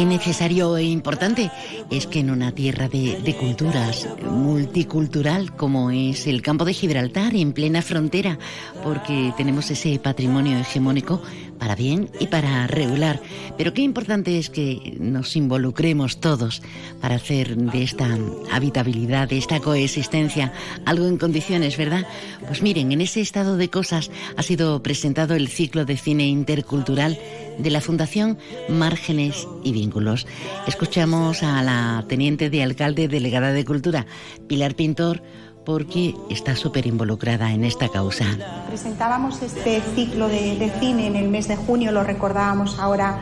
Qué 0.02 0.06
necesario 0.06 0.76
e 0.76 0.84
importante 0.84 1.50
es 1.92 2.06
que 2.06 2.20
en 2.20 2.30
una 2.30 2.52
tierra 2.52 2.88
de, 2.88 3.36
culturas 3.38 4.08
multicultural 4.24 5.54
como 5.54 5.90
es 5.90 6.26
el 6.26 6.40
campo 6.40 6.64
de 6.64 6.72
Gibraltar, 6.72 7.36
en 7.36 7.52
plena 7.52 7.82
frontera, 7.82 8.38
porque 8.82 9.34
tenemos 9.36 9.70
ese 9.70 9.98
patrimonio 9.98 10.58
hegemónico 10.58 11.20
para 11.58 11.76
bien 11.76 12.10
y 12.18 12.28
para 12.28 12.66
regular. 12.66 13.20
Pero 13.58 13.74
qué 13.74 13.82
importante 13.82 14.38
es 14.38 14.48
que 14.48 14.96
nos 14.98 15.36
involucremos 15.36 16.18
todos 16.18 16.62
para 17.00 17.16
hacer 17.16 17.56
de 17.56 17.82
esta 17.82 18.08
habitabilidad, 18.50 19.28
de 19.28 19.38
esta 19.38 19.60
coexistencia, 19.60 20.52
algo 20.86 21.06
en 21.06 21.18
condiciones, 21.18 21.76
¿verdad? 21.76 22.06
Pues 22.46 22.62
miren, 22.62 22.90
en 22.90 23.02
ese 23.02 23.20
estado 23.20 23.58
de 23.58 23.68
cosas 23.68 24.10
ha 24.36 24.42
sido 24.42 24.82
presentado 24.82 25.34
el 25.34 25.48
ciclo 25.48 25.84
de 25.84 25.98
cine 25.98 26.26
intercultural 26.26 27.18
de 27.58 27.70
la 27.70 27.80
Fundación 27.80 28.38
Márgenes 28.68 29.46
y 29.62 29.72
Vínculos. 29.72 30.26
Escuchamos 30.66 31.42
a 31.42 31.62
la 31.62 31.81
teniente 32.08 32.50
de 32.50 32.62
alcalde 32.62 33.08
delegada 33.08 33.52
de 33.52 33.64
Cultura, 33.64 34.06
Pilar 34.46 34.74
Pintor, 34.74 35.22
porque 35.64 36.14
está 36.28 36.56
súper 36.56 36.86
involucrada 36.86 37.52
en 37.52 37.64
esta 37.64 37.88
causa. 37.88 38.24
Presentábamos 38.66 39.42
este 39.42 39.80
ciclo 39.94 40.28
de, 40.28 40.72
cine 40.80 41.06
en 41.06 41.16
el 41.16 41.28
mes 41.28 41.48
de 41.48 41.56
junio, 41.56 41.92
lo 41.92 42.02
recordábamos 42.02 42.78
ahora 42.78 43.20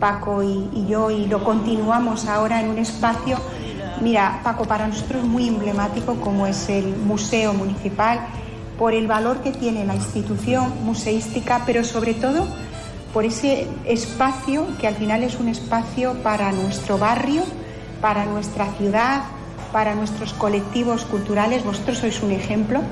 Paco 0.00 0.42
y, 0.42 0.68
y 0.74 0.86
yo, 0.88 1.10
y 1.10 1.26
lo 1.26 1.44
continuamos 1.44 2.26
ahora 2.26 2.60
en 2.60 2.70
un 2.70 2.78
espacio 2.78 3.38
Mira, 4.02 4.40
Paco, 4.42 4.64
para 4.64 4.88
nosotros 4.88 5.22
muy 5.22 5.46
emblemático 5.46 6.16
como 6.16 6.48
es 6.48 6.68
el 6.68 6.96
Museo 6.96 7.54
Municipal, 7.54 8.18
por 8.76 8.94
el 8.94 9.06
valor 9.06 9.42
que 9.42 9.52
tiene 9.52 9.84
la 9.84 9.94
institución 9.94 10.72
museística, 10.82 11.62
pero 11.66 11.84
sobre 11.84 12.14
todo 12.14 12.48
por 13.14 13.24
ese 13.24 13.68
espacio 13.84 14.66
que 14.80 14.88
al 14.88 14.96
final 14.96 15.22
es 15.22 15.38
un 15.38 15.46
espacio 15.46 16.14
para 16.24 16.50
nuestro 16.50 16.98
barrio, 16.98 17.44
para 18.02 18.26
nuestra 18.26 18.70
ciudad, 18.74 19.22
para 19.72 19.94
nuestros 19.94 20.34
colectivos 20.34 21.04
culturales. 21.06 21.64
Vosotros 21.64 21.98
sois 21.98 22.20
un 22.22 22.32
ejemplo. 22.32 22.82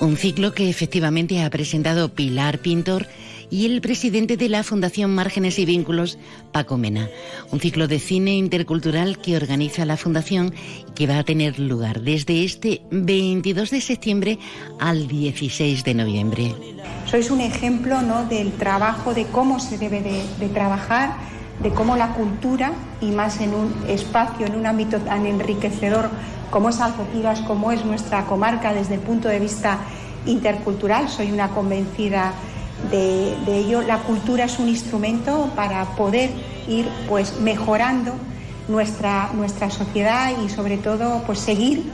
Un 0.00 0.16
ciclo 0.16 0.54
que 0.54 0.70
efectivamente 0.70 1.42
ha 1.42 1.50
presentado 1.50 2.08
Pilar 2.08 2.58
Pintor 2.58 3.06
y 3.50 3.66
el 3.66 3.80
presidente 3.80 4.36
de 4.36 4.48
la 4.48 4.62
Fundación 4.62 5.14
Márgenes 5.14 5.58
y 5.58 5.64
Vínculos, 5.64 6.18
Paco 6.50 6.76
Mena. 6.76 7.08
Un 7.52 7.60
ciclo 7.60 7.86
de 7.86 7.98
cine 7.98 8.34
intercultural 8.34 9.18
que 9.18 9.36
organiza 9.36 9.84
la 9.84 9.96
Fundación 9.96 10.54
y 10.88 10.92
que 10.92 11.06
va 11.06 11.18
a 11.18 11.24
tener 11.24 11.58
lugar 11.58 12.00
desde 12.00 12.44
este 12.44 12.82
22 12.90 13.70
de 13.70 13.80
septiembre 13.80 14.38
al 14.80 15.06
16 15.06 15.84
de 15.84 15.94
noviembre. 15.94 16.54
Sois 17.06 17.30
un 17.30 17.40
ejemplo 17.40 18.02
¿no? 18.02 18.24
del 18.26 18.52
trabajo, 18.52 19.14
de 19.14 19.26
cómo 19.26 19.60
se 19.60 19.78
debe 19.78 20.00
de, 20.02 20.48
trabajar, 20.48 21.16
de 21.60 21.70
cómo 21.70 21.96
la 21.96 22.08
cultura, 22.08 22.72
y 23.00 23.10
más 23.10 23.40
en 23.40 23.54
un 23.54 23.72
espacio, 23.88 24.46
en 24.46 24.56
un 24.56 24.66
ámbito 24.66 24.98
tan 24.98 25.26
enriquecedor 25.26 26.10
como 26.50 26.68
es 26.68 26.80
Algeciras, 26.80 27.40
como 27.40 27.72
es 27.72 27.84
nuestra 27.84 28.26
comarca 28.26 28.72
desde 28.72 28.94
el 28.94 29.00
punto 29.00 29.28
de 29.28 29.40
vista 29.40 29.78
intercultural, 30.26 31.08
soy 31.08 31.32
una 31.32 31.48
convencida 31.48 32.32
de, 32.90 33.34
ello. 33.46 33.82
La 33.82 33.98
cultura 33.98 34.44
es 34.44 34.58
un 34.58 34.68
instrumento 34.68 35.50
para 35.56 35.84
poder 35.96 36.30
ir 36.68 36.88
pues 37.08 37.40
mejorando 37.40 38.14
nuestra, 38.68 39.30
nuestra 39.34 39.70
sociedad 39.70 40.32
y 40.44 40.48
sobre 40.48 40.76
todo 40.78 41.22
pues 41.26 41.40
seguir 41.40 41.90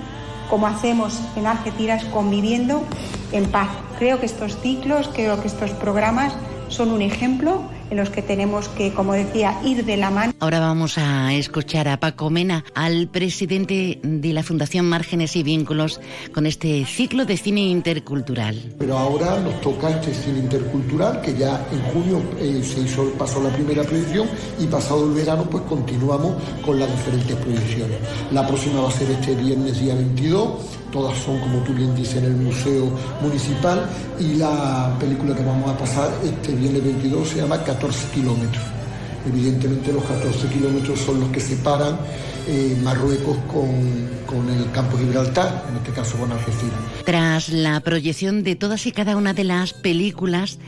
como 0.48 0.66
hacemos 0.66 1.20
en 1.36 1.46
Algeciras 1.46 2.04
conviviendo 2.06 2.84
en 3.32 3.46
paz. 3.50 3.68
Creo 3.98 4.18
que 4.18 4.26
estos 4.26 4.60
ciclos, 4.60 5.08
creo 5.14 5.40
que 5.40 5.48
estos 5.48 5.70
programas 5.70 6.34
son 6.68 6.90
un 6.90 7.02
ejemplo 7.02 7.62
en 7.90 7.96
los 7.96 8.10
que 8.10 8.22
tenemos 8.22 8.68
que, 8.68 8.92
como 8.92 9.12
decía, 9.12 9.60
ir 9.64 9.84
de 9.84 9.96
la 9.96 10.10
mano. 10.10 10.32
Ahora 10.40 10.60
vamos 10.60 10.98
a 10.98 11.34
escuchar 11.34 11.88
a 11.88 11.98
Paco 11.98 12.30
Mena, 12.30 12.64
al 12.74 13.08
presidente 13.08 14.00
de 14.02 14.32
la 14.32 14.42
Fundación 14.42 14.88
Márgenes 14.88 15.36
y 15.36 15.42
Vínculos, 15.42 16.00
con 16.32 16.46
este 16.46 16.84
ciclo 16.84 17.24
de 17.24 17.36
cine 17.36 17.60
intercultural. 17.62 18.74
Pero 18.78 18.98
ahora 18.98 19.38
nos 19.40 19.60
toca 19.60 19.90
este 19.90 20.14
cine 20.14 20.38
intercultural, 20.38 21.20
que 21.20 21.34
ya 21.34 21.66
en 21.72 21.82
junio 21.92 22.22
eh, 22.38 22.62
se 22.62 22.80
hizo, 22.80 23.10
pasó 23.18 23.42
la 23.42 23.50
primera 23.50 23.82
proyección 23.82 24.28
y 24.58 24.66
pasado 24.66 25.06
el 25.06 25.14
verano 25.14 25.44
pues 25.44 25.64
continuamos 25.64 26.34
con 26.64 26.78
las 26.78 26.90
diferentes 26.90 27.36
proyecciones. 27.36 27.98
La 28.32 28.46
próxima 28.46 28.80
va 28.80 28.88
a 28.88 28.92
ser 28.92 29.10
este 29.10 29.34
viernes 29.34 29.80
día 29.80 29.94
22 29.94 30.79
todas 30.92 31.18
son, 31.18 31.38
como 31.40 31.58
tú 31.60 31.72
bien 31.72 31.94
dices, 31.94 32.16
en 32.16 32.24
el 32.24 32.36
Museo 32.36 32.90
Municipal 33.20 33.88
y 34.18 34.34
la 34.34 34.96
película 34.98 35.34
que 35.34 35.42
vamos 35.42 35.70
a 35.70 35.78
pasar 35.78 36.10
este 36.24 36.52
viernes 36.52 36.84
22 36.84 37.28
se 37.28 37.36
llama 37.36 37.62
14 37.62 38.08
kilómetros. 38.14 38.64
Evidentemente 39.26 39.92
los 39.92 40.04
14 40.04 40.48
kilómetros 40.48 40.98
son 41.00 41.20
los 41.20 41.28
que 41.30 41.40
separan 41.40 41.98
eh, 42.48 42.76
Marruecos 42.82 43.36
con, 43.52 44.48
el 44.48 44.70
campo 44.72 44.96
Gibraltar, 44.96 45.66
en 45.68 45.76
este 45.76 45.92
caso 45.92 46.16
con 46.16 46.32
Algeciras. 46.32 46.78
Tras 47.04 47.48
la 47.48 47.80
proyección 47.80 48.42
de 48.44 48.56
todas 48.56 48.86
y 48.86 48.92
cada 48.92 49.16
una 49.16 49.34
de 49.34 49.44
las 49.44 49.72
películas, 49.72 50.58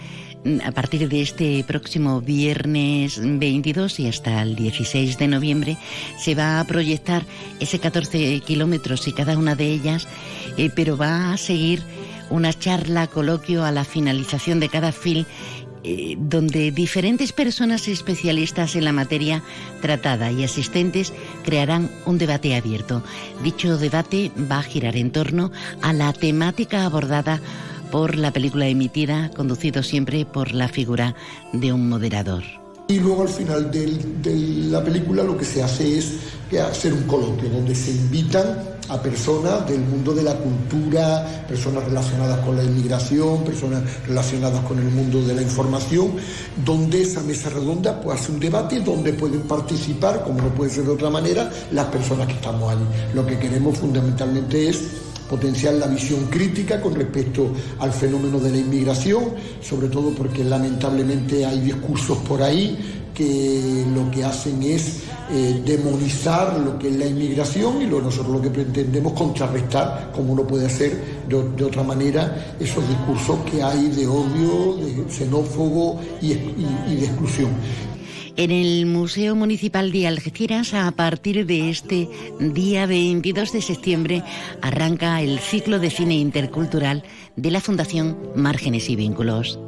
a 0.64 0.72
partir 0.72 1.09
de 1.09 1.22
este 1.22 1.64
próximo 1.64 2.20
viernes 2.20 3.20
22 3.22 4.00
y 4.00 4.09
hasta 4.09 4.42
el 4.42 4.57
16 4.57 5.18
de 5.18 5.28
noviembre 5.28 5.76
se 6.18 6.35
va 6.35 6.59
a 6.59 6.64
proyectar 6.64 7.22
ese 7.61 7.78
14 7.78 8.40
kilómetros 8.40 9.07
y 9.07 9.12
cada 9.12 9.38
una 9.38 9.55
de 9.55 9.66
ellas, 9.66 10.09
eh, 10.57 10.70
pero 10.74 10.96
va 10.96 11.33
a 11.33 11.37
seguir 11.37 11.83
una 12.31 12.52
charla, 12.52 13.07
coloquio 13.07 13.64
a 13.64 13.70
la 13.70 13.85
finalización 13.85 14.59
de 14.59 14.68
cada 14.68 14.92
film 14.92 15.26
eh, 15.85 16.14
donde 16.16 16.70
diferentes 16.70 17.33
personas 17.33 17.88
especialistas 17.88 18.76
en 18.76 18.85
la 18.85 18.92
materia 18.92 19.42
tratada 19.81 20.31
y 20.31 20.44
asistentes 20.44 21.12
crearán 21.44 21.90
un 22.07 22.18
debate 22.18 22.55
abierto. 22.55 23.02
Dicho 23.42 23.78
debate 23.78 24.31
va 24.50 24.61
a 24.61 24.62
girar 24.62 24.96
en 24.96 25.11
torno 25.11 25.50
a 25.83 25.92
la 25.92 26.12
temática 26.12 26.85
abordada 26.85 27.40
por 27.92 28.16
la 28.16 28.33
película 28.33 28.66
emitida, 28.66 29.31
conducido 29.37 29.83
siempre 29.83 30.24
por 30.24 30.52
la 30.52 30.66
figura 30.66 31.14
de 31.52 31.74
un 31.74 31.90
moderador. 31.90 32.42
Y 32.88 32.98
luego 32.98 33.22
al 33.22 33.28
final 33.28 33.70
de 33.70 34.35
la 34.70 34.83
película 34.83 35.22
lo 35.22 35.37
que 35.37 35.44
se 35.44 35.62
hace 35.62 35.98
es 35.98 36.14
hacer 36.59 36.94
un 36.94 37.02
coloquio 37.02 37.50
donde 37.50 37.74
se 37.74 37.90
invitan 37.90 38.59
a 38.88 39.00
personas 39.00 39.68
del 39.68 39.81
mundo 39.81 40.14
de 40.14 40.22
la 40.22 40.35
cultura, 40.35 41.44
personas 41.46 41.85
relacionadas 41.85 42.40
con 42.40 42.57
la 42.57 42.64
inmigración, 42.64 43.44
personas 43.44 43.83
relacionadas 44.07 44.64
con 44.64 44.78
el 44.78 44.88
mundo 44.90 45.22
de 45.22 45.35
la 45.35 45.42
información, 45.42 46.12
donde 46.64 47.02
esa 47.02 47.22
mesa 47.22 47.50
redonda 47.50 48.00
pues, 48.00 48.20
hace 48.20 48.33
un 48.33 48.40
debate 48.40 48.81
donde 48.81 49.12
pueden 49.12 49.42
participar, 49.42 50.24
como 50.24 50.40
no 50.40 50.48
puede 50.55 50.70
ser 50.70 50.85
de 50.85 50.92
otra 50.92 51.11
manera, 51.11 51.50
las 51.72 51.87
personas 51.87 52.26
que 52.26 52.35
estamos 52.35 52.72
allí. 52.72 52.85
Lo 53.14 53.26
que 53.26 53.38
queremos 53.38 53.78
fundamentalmente 53.78 54.68
es 54.68 54.83
potenciar 55.28 55.74
la 55.74 55.87
visión 55.87 56.26
crítica 56.26 56.80
con 56.80 56.94
respecto 56.94 57.52
al 57.78 57.92
fenómeno 57.92 58.38
de 58.38 58.50
la 58.50 58.58
inmigración, 58.58 59.24
sobre 59.61 59.88
todo 59.88 60.11
porque 60.11 60.44
lamentablemente 60.44 61.44
hay 61.44 61.61
discursos 61.61 62.18
por 62.18 62.42
ahí 62.42 63.00
que 63.14 63.85
lo 63.94 64.11
que 64.11 64.24
hacen 64.24 64.62
es 64.62 65.02
eh, 65.30 65.62
demonizar 65.64 66.58
lo 66.58 66.78
que 66.78 66.88
es 66.88 66.96
la 66.96 67.06
inmigración 67.06 67.82
y 67.82 67.87
lo, 67.87 68.00
nosotros 68.00 68.32
lo 68.32 68.42
que 68.42 68.50
pretendemos 68.50 69.12
contrarrestar, 69.12 70.12
como 70.14 70.32
uno 70.32 70.46
puede 70.46 70.66
hacer 70.66 71.22
de, 71.28 71.64
otra 71.64 71.82
manera, 71.82 72.54
esos 72.58 72.87
discursos 72.88 73.38
que 73.50 73.62
hay 73.62 73.88
de 73.88 74.06
odio, 74.06 74.76
de 74.76 75.11
xenófobo 75.11 76.00
y 76.20 76.35
de 76.35 77.04
exclusión. 77.04 77.50
En 78.36 78.50
el 78.50 78.86
Museo 78.86 79.34
Municipal 79.36 79.92
de 79.92 80.06
Algeciras, 80.06 80.72
a 80.72 80.90
partir 80.92 81.44
de 81.44 81.68
este 81.68 82.08
día 82.40 82.86
22 82.86 83.52
de 83.52 83.60
septiembre, 83.60 84.22
arranca 84.62 85.20
el 85.20 85.38
ciclo 85.38 85.78
de 85.78 85.90
cine 85.90 86.14
intercultural 86.14 87.04
de 87.36 87.50
la 87.50 87.60
Fundación 87.60 88.16
Márgenes 88.34 88.88
y 88.88 88.96
Vínculos. 88.96 89.58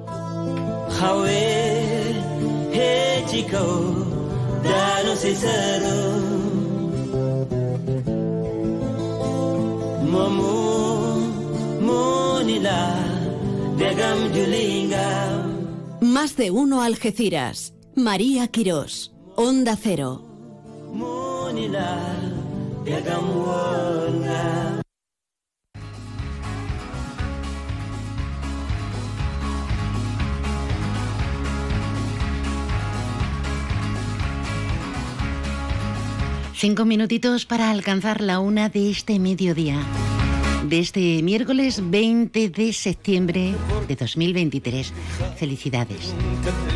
Más 16.01 16.37
de 16.37 16.51
uno 16.51 16.81
Algeciras. 16.81 17.74
María 17.97 18.49
Quirós, 18.49 19.13
Onda 19.37 19.77
Cero. 19.77 20.25
Cinco 36.57 36.85
minutitos 36.85 37.47
para 37.47 37.71
alcanzar 37.71 38.21
la 38.21 38.41
una 38.41 38.69
de 38.69 38.91
este 38.91 39.21
mediodía 39.21 39.79
este 40.79 41.23
miércoles 41.23 41.83
20 41.83 42.49
de 42.49 42.73
septiembre 42.73 43.55
de 43.87 43.97
2023. 43.97 44.93
Felicidades. 45.37 46.15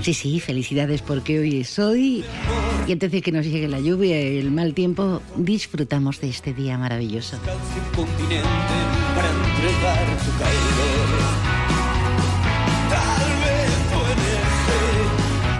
Sí, 0.02 0.14
sí, 0.14 0.40
felicidades 0.40 1.02
porque 1.02 1.38
hoy 1.38 1.60
es 1.60 1.78
hoy 1.78 2.24
y 2.86 2.92
antes 2.92 3.10
de 3.10 3.22
que 3.22 3.32
nos 3.32 3.46
llegue 3.46 3.68
la 3.68 3.80
lluvia 3.80 4.20
y 4.20 4.38
el 4.38 4.50
mal 4.50 4.74
tiempo, 4.74 5.22
disfrutamos 5.36 6.20
de 6.20 6.28
este 6.28 6.54
día 6.54 6.78
maravilloso. 6.78 7.38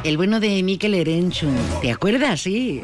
El 0.05 0.17
bueno 0.17 0.41
de 0.41 0.63
Mikel 0.63 0.95
Erenchun, 0.95 1.55
¿te 1.83 1.91
acuerdas? 1.91 2.43
Sí. 2.43 2.81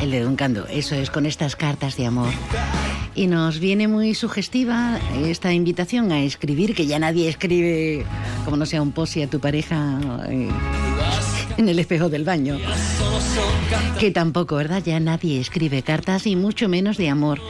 El 0.00 0.10
de 0.10 0.20
Duncando, 0.20 0.66
eso 0.66 0.94
es, 0.94 1.10
con 1.10 1.26
estas 1.26 1.56
cartas 1.56 1.96
de 1.96 2.06
amor. 2.06 2.32
Y 3.14 3.28
nos 3.28 3.60
viene 3.60 3.86
muy 3.86 4.14
sugestiva 4.14 4.98
esta 5.24 5.52
invitación 5.52 6.10
a 6.10 6.22
escribir, 6.22 6.74
que 6.74 6.86
ya 6.86 6.98
nadie 6.98 7.28
escribe, 7.28 8.04
como 8.44 8.56
no 8.56 8.66
sea 8.66 8.82
un 8.82 8.90
posi 8.90 9.22
a 9.22 9.30
tu 9.30 9.38
pareja 9.38 10.00
eh, 10.28 10.48
en 11.56 11.68
el 11.68 11.78
espejo 11.78 12.08
del 12.08 12.24
baño. 12.24 12.58
Que 13.98 14.10
tampoco, 14.10 14.56
¿verdad? 14.56 14.82
Ya 14.84 14.98
nadie 14.98 15.40
escribe 15.40 15.82
cartas 15.82 16.26
y 16.26 16.34
mucho 16.34 16.68
menos 16.68 16.96
de 16.96 17.08
amor. 17.08 17.40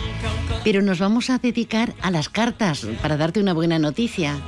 Pero 0.65 0.83
nos 0.83 0.99
vamos 0.99 1.31
a 1.31 1.39
dedicar 1.39 1.95
a 2.03 2.11
las 2.11 2.29
cartas 2.29 2.87
para 3.01 3.17
darte 3.17 3.41
una 3.41 3.55
buena 3.55 3.79
noticia. 3.79 4.39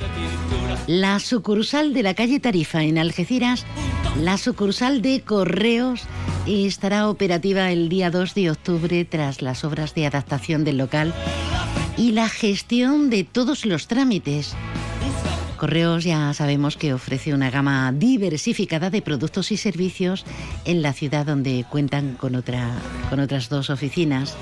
La 0.85 1.19
sucursal 1.19 1.93
de 1.93 2.03
la 2.03 2.13
calle 2.13 2.39
Tarifa 2.39 2.83
en 2.83 2.97
Algeciras, 2.97 3.65
la 4.15 4.37
sucursal 4.37 5.01
de 5.01 5.21
Correos, 5.21 6.03
estará 6.45 7.09
operativa 7.09 7.71
el 7.71 7.89
día 7.89 8.09
2 8.09 8.33
de 8.33 8.51
octubre 8.51 9.05
tras 9.05 9.41
las 9.41 9.63
obras 9.63 9.93
de 9.93 10.07
adaptación 10.07 10.63
del 10.63 10.77
local 10.77 11.13
y 11.97 12.11
la 12.11 12.29
gestión 12.29 13.09
de 13.09 13.23
todos 13.23 13.65
los 13.65 13.87
trámites. 13.87 14.55
Correos 15.57 16.03
ya 16.03 16.33
sabemos 16.33 16.77
que 16.77 16.93
ofrece 16.93 17.33
una 17.33 17.49
gama 17.49 17.91
diversificada 17.91 18.89
de 18.89 19.01
productos 19.01 19.51
y 19.51 19.57
servicios 19.57 20.25
en 20.65 20.81
la 20.81 20.93
ciudad 20.93 21.25
donde 21.25 21.65
cuentan 21.69 22.13
con, 22.13 22.35
otra, 22.35 22.69
con 23.09 23.19
otras 23.19 23.49
dos 23.49 23.69
oficinas. 23.69 24.35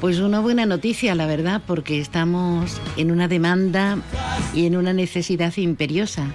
Pues 0.00 0.18
una 0.20 0.40
buena 0.40 0.66
noticia, 0.66 1.14
la 1.14 1.26
verdad, 1.26 1.60
porque 1.66 2.00
estamos 2.00 2.80
en 2.96 3.10
una 3.10 3.26
demanda 3.26 3.98
y 4.54 4.66
en 4.66 4.76
una 4.76 4.92
necesidad 4.92 5.56
imperiosa. 5.56 6.28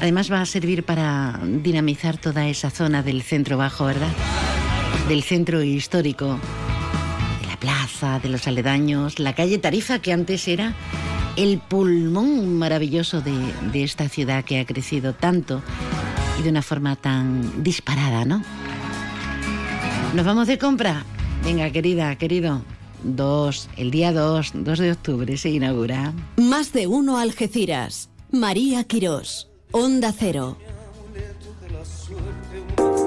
Además 0.00 0.30
va 0.30 0.40
a 0.40 0.46
servir 0.46 0.84
para 0.84 1.40
dinamizar 1.42 2.18
toda 2.18 2.46
esa 2.48 2.70
zona 2.70 3.02
del 3.02 3.22
centro 3.22 3.56
bajo, 3.56 3.84
¿verdad? 3.86 4.12
Del 5.08 5.22
centro 5.22 5.62
histórico, 5.62 6.38
de 7.40 7.46
la 7.46 7.56
plaza, 7.58 8.18
de 8.20 8.28
los 8.28 8.46
aledaños, 8.46 9.18
la 9.18 9.34
calle 9.34 9.58
Tarifa, 9.58 9.98
que 9.98 10.12
antes 10.12 10.46
era 10.48 10.74
el 11.36 11.58
pulmón 11.58 12.58
maravilloso 12.58 13.20
de, 13.20 13.82
esta 13.82 14.08
ciudad 14.08 14.44
que 14.44 14.60
ha 14.60 14.66
crecido 14.66 15.14
tanto 15.14 15.62
y 16.38 16.42
de 16.42 16.50
una 16.50 16.62
forma 16.62 16.96
tan 16.96 17.62
disparada, 17.62 18.24
¿no? 18.24 18.42
¿Nos 20.14 20.24
vamos 20.24 20.46
de 20.46 20.58
compra? 20.58 21.04
Venga, 21.44 21.70
querida, 21.70 22.16
querido. 22.16 22.62
Dos, 23.02 23.68
el 23.76 23.90
día 23.90 24.12
2, 24.12 24.52
2 24.54 24.78
de 24.78 24.92
octubre 24.92 25.36
se 25.36 25.50
inaugura. 25.50 26.12
Más 26.36 26.72
de 26.72 26.86
uno 26.86 27.18
Algeciras. 27.18 28.08
María 28.30 28.84
Quirós. 28.84 29.48
Onda 29.76 30.12
Cero. 30.12 30.56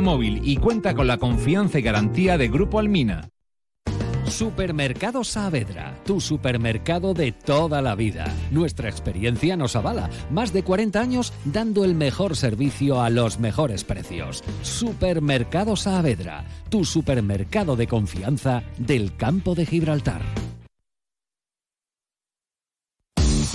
Móvil 0.00 0.40
y 0.44 0.56
cuenta 0.56 0.94
con 0.94 1.06
la 1.06 1.18
confianza 1.18 1.78
y 1.78 1.82
garantía 1.82 2.38
de 2.38 2.48
Grupo 2.48 2.78
Almina. 2.78 3.28
Supermercado 4.30 5.24
Saavedra, 5.24 5.98
tu 6.04 6.20
supermercado 6.20 7.14
de 7.14 7.32
toda 7.32 7.82
la 7.82 7.96
vida. 7.96 8.32
Nuestra 8.50 8.88
experiencia 8.88 9.56
nos 9.56 9.74
avala. 9.74 10.08
Más 10.30 10.52
de 10.52 10.62
40 10.62 11.00
años 11.00 11.32
dando 11.44 11.84
el 11.84 11.94
mejor 11.94 12.36
servicio 12.36 13.02
a 13.02 13.10
los 13.10 13.40
mejores 13.40 13.82
precios. 13.82 14.44
Supermercado 14.62 15.74
Saavedra, 15.74 16.44
tu 16.68 16.84
supermercado 16.84 17.74
de 17.74 17.88
confianza 17.88 18.62
del 18.78 19.16
campo 19.16 19.54
de 19.54 19.66
Gibraltar. 19.66 20.22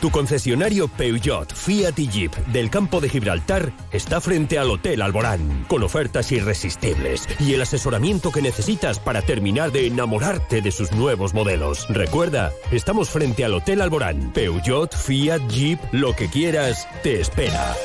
Tu 0.00 0.10
concesionario 0.10 0.88
Peugeot, 0.88 1.52
Fiat 1.52 1.98
y 1.98 2.08
Jeep 2.08 2.34
del 2.46 2.70
campo 2.70 3.02
de 3.02 3.10
Gibraltar 3.10 3.70
está 3.92 4.22
frente 4.22 4.58
al 4.58 4.70
Hotel 4.70 5.02
Alborán, 5.02 5.66
con 5.68 5.82
ofertas 5.82 6.32
irresistibles 6.32 7.28
y 7.38 7.52
el 7.52 7.60
asesoramiento 7.60 8.32
que 8.32 8.40
necesitas 8.40 8.98
para 8.98 9.20
terminar 9.20 9.72
de 9.72 9.86
enamorarte 9.86 10.62
de 10.62 10.72
sus 10.72 10.92
nuevos 10.92 11.34
modelos. 11.34 11.86
Recuerda, 11.90 12.50
estamos 12.70 13.10
frente 13.10 13.44
al 13.44 13.52
Hotel 13.52 13.82
Alborán. 13.82 14.32
Peugeot, 14.32 14.96
Fiat, 14.96 15.42
Jeep, 15.48 15.78
lo 15.92 16.16
que 16.16 16.28
quieras, 16.28 16.88
te 17.02 17.20
espera. 17.20 17.76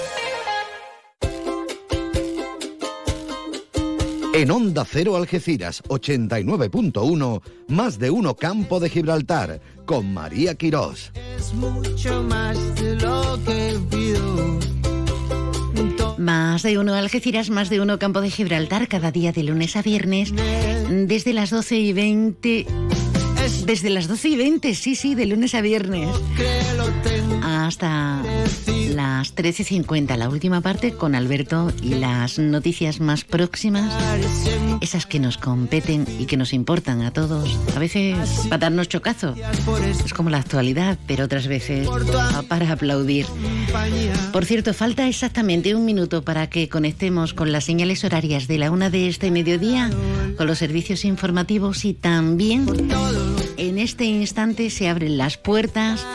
En 4.35 4.51
Onda 4.51 4.83
Cero 4.83 5.15
Algeciras 5.15 5.81
89.1, 5.83 7.41
más 7.69 7.97
de 7.97 8.09
uno 8.09 8.35
Campo 8.35 8.81
de 8.81 8.89
Gibraltar, 8.89 9.61
con 9.85 10.13
María 10.13 10.55
Quirós. 10.55 11.11
Es 11.37 11.53
mucho 11.53 12.23
más 12.23 12.57
de 12.75 12.95
lo 12.95 13.39
que 13.45 13.79
pido. 13.89 14.59
Más 16.17 16.63
de 16.63 16.77
uno 16.77 16.93
Algeciras, 16.93 17.49
más 17.49 17.69
de 17.69 17.81
uno 17.81 17.99
Campo 17.99 18.21
de 18.21 18.31
Gibraltar, 18.31 18.87
cada 18.87 19.11
día 19.11 19.31
de 19.31 19.43
lunes 19.43 19.75
a 19.75 19.81
viernes, 19.81 20.33
desde 20.89 21.33
las 21.33 21.49
12 21.49 21.77
y 21.77 21.93
20. 21.93 22.65
Desde 23.65 23.89
las 23.89 24.07
12 24.07 24.29
y 24.29 24.35
20, 24.37 24.75
sí, 24.75 24.95
sí, 24.95 25.13
de 25.13 25.27
lunes 25.27 25.53
a 25.53 25.61
viernes. 25.61 26.09
Hasta 27.43 28.23
las 28.95 29.35
13.50, 29.35 30.15
la 30.17 30.29
última 30.29 30.61
parte 30.61 30.93
con 30.93 31.15
Alberto 31.15 31.71
y 31.81 31.95
las 31.95 32.39
noticias 32.39 32.99
más 32.99 33.23
próximas, 33.23 33.93
esas 34.81 35.05
que 35.05 35.19
nos 35.19 35.37
competen 35.37 36.05
y 36.19 36.25
que 36.25 36.37
nos 36.37 36.53
importan 36.53 37.01
a 37.01 37.11
todos. 37.11 37.59
A 37.75 37.79
veces 37.79 38.17
para 38.49 38.57
darnos 38.57 38.87
chocazo, 38.87 39.35
es 40.05 40.13
como 40.13 40.29
la 40.29 40.37
actualidad, 40.37 40.97
pero 41.07 41.25
otras 41.25 41.47
veces 41.47 41.87
para 42.47 42.71
aplaudir. 42.71 43.25
Por 44.31 44.45
cierto, 44.45 44.73
falta 44.73 45.07
exactamente 45.07 45.75
un 45.75 45.85
minuto 45.85 46.23
para 46.23 46.47
que 46.47 46.69
conectemos 46.69 47.33
con 47.33 47.51
las 47.51 47.65
señales 47.65 48.03
horarias 48.03 48.47
de 48.47 48.57
la 48.57 48.71
una 48.71 48.89
de 48.89 49.07
este 49.07 49.31
mediodía, 49.31 49.89
con 50.37 50.47
los 50.47 50.57
servicios 50.57 51.05
informativos 51.05 51.83
y 51.85 51.93
también 51.93 52.65
en 53.57 53.77
este 53.77 54.05
instante 54.05 54.69
se 54.69 54.87
abren 54.87 55.17
las 55.17 55.37
puertas 55.37 56.05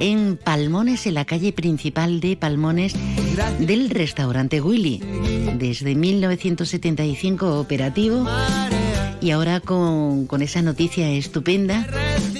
en 0.00 0.36
Palmones, 0.36 1.06
en 1.06 1.14
la 1.14 1.24
calle 1.24 1.52
principal 1.52 2.20
de 2.20 2.36
Palmones 2.36 2.94
del 3.58 3.90
restaurante 3.90 4.60
Willy. 4.60 5.00
Desde 5.58 5.94
1975 5.94 7.58
operativo 7.58 8.26
y 9.20 9.30
ahora 9.30 9.60
con, 9.60 10.28
esa 10.40 10.62
noticia 10.62 11.10
estupenda, 11.10 11.86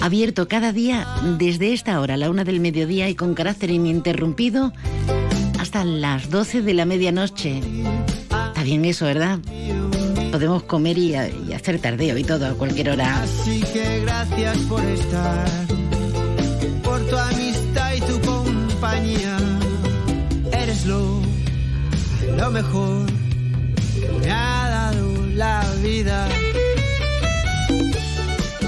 abierto 0.01 0.49
cada 0.49 0.73
día 0.73 1.07
desde 1.39 1.73
esta 1.73 2.01
hora, 2.01 2.17
la 2.17 2.31
una 2.31 2.45
del 2.45 2.61
mediodía 2.61 3.09
y 3.09 3.15
con 3.15 3.35
carácter 3.35 3.71
ininterrumpido 3.71 4.73
hasta 5.59 5.85
las 5.85 6.31
12 6.31 6.63
de 6.63 6.75
la 6.75 6.85
medianoche. 6.85 7.61
Está 8.49 8.63
bien 8.63 8.85
eso, 8.85 9.07
¿verdad? 9.07 9.39
Podemos 10.31 10.63
comer 10.65 10.99
y, 10.99 11.15
hacer 11.15 11.81
tardeo 11.81 12.19
y 12.19 12.25
todo 12.25 12.47
a 12.47 12.55
cualquier 12.55 12.91
hora. 12.91 13.23
Así 13.23 13.63
que 13.73 14.01
gracias 14.03 14.59
por 14.59 14.85
estar, 14.85 15.49
por 16.83 17.01
tu 17.09 17.17
amistad 17.17 17.46
compañía. 18.87 19.37
Eres 20.53 20.87
lo, 20.87 21.21
lo 22.37 22.51
mejor 22.53 23.07
que 24.23 24.29
me 24.29 25.35
la 25.35 25.75
vida. 25.83 26.29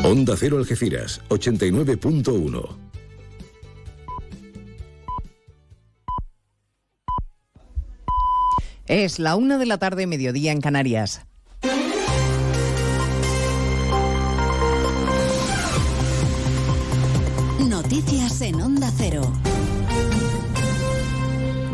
Onda 0.03 0.35
Cero 0.37 0.59
Algeciras, 0.59 1.21
89.1. 1.29 2.77
Es 8.87 9.19
la 9.19 9.37
una 9.37 9.59
de 9.59 9.67
la 9.67 9.79
tarde, 9.79 10.07
mediodía 10.07 10.51
en 10.51 10.61
Canarias. 10.61 11.23
Noticias 17.61 18.41
en 18.41 18.61
Onda 18.63 18.91
Cero. 18.97 19.33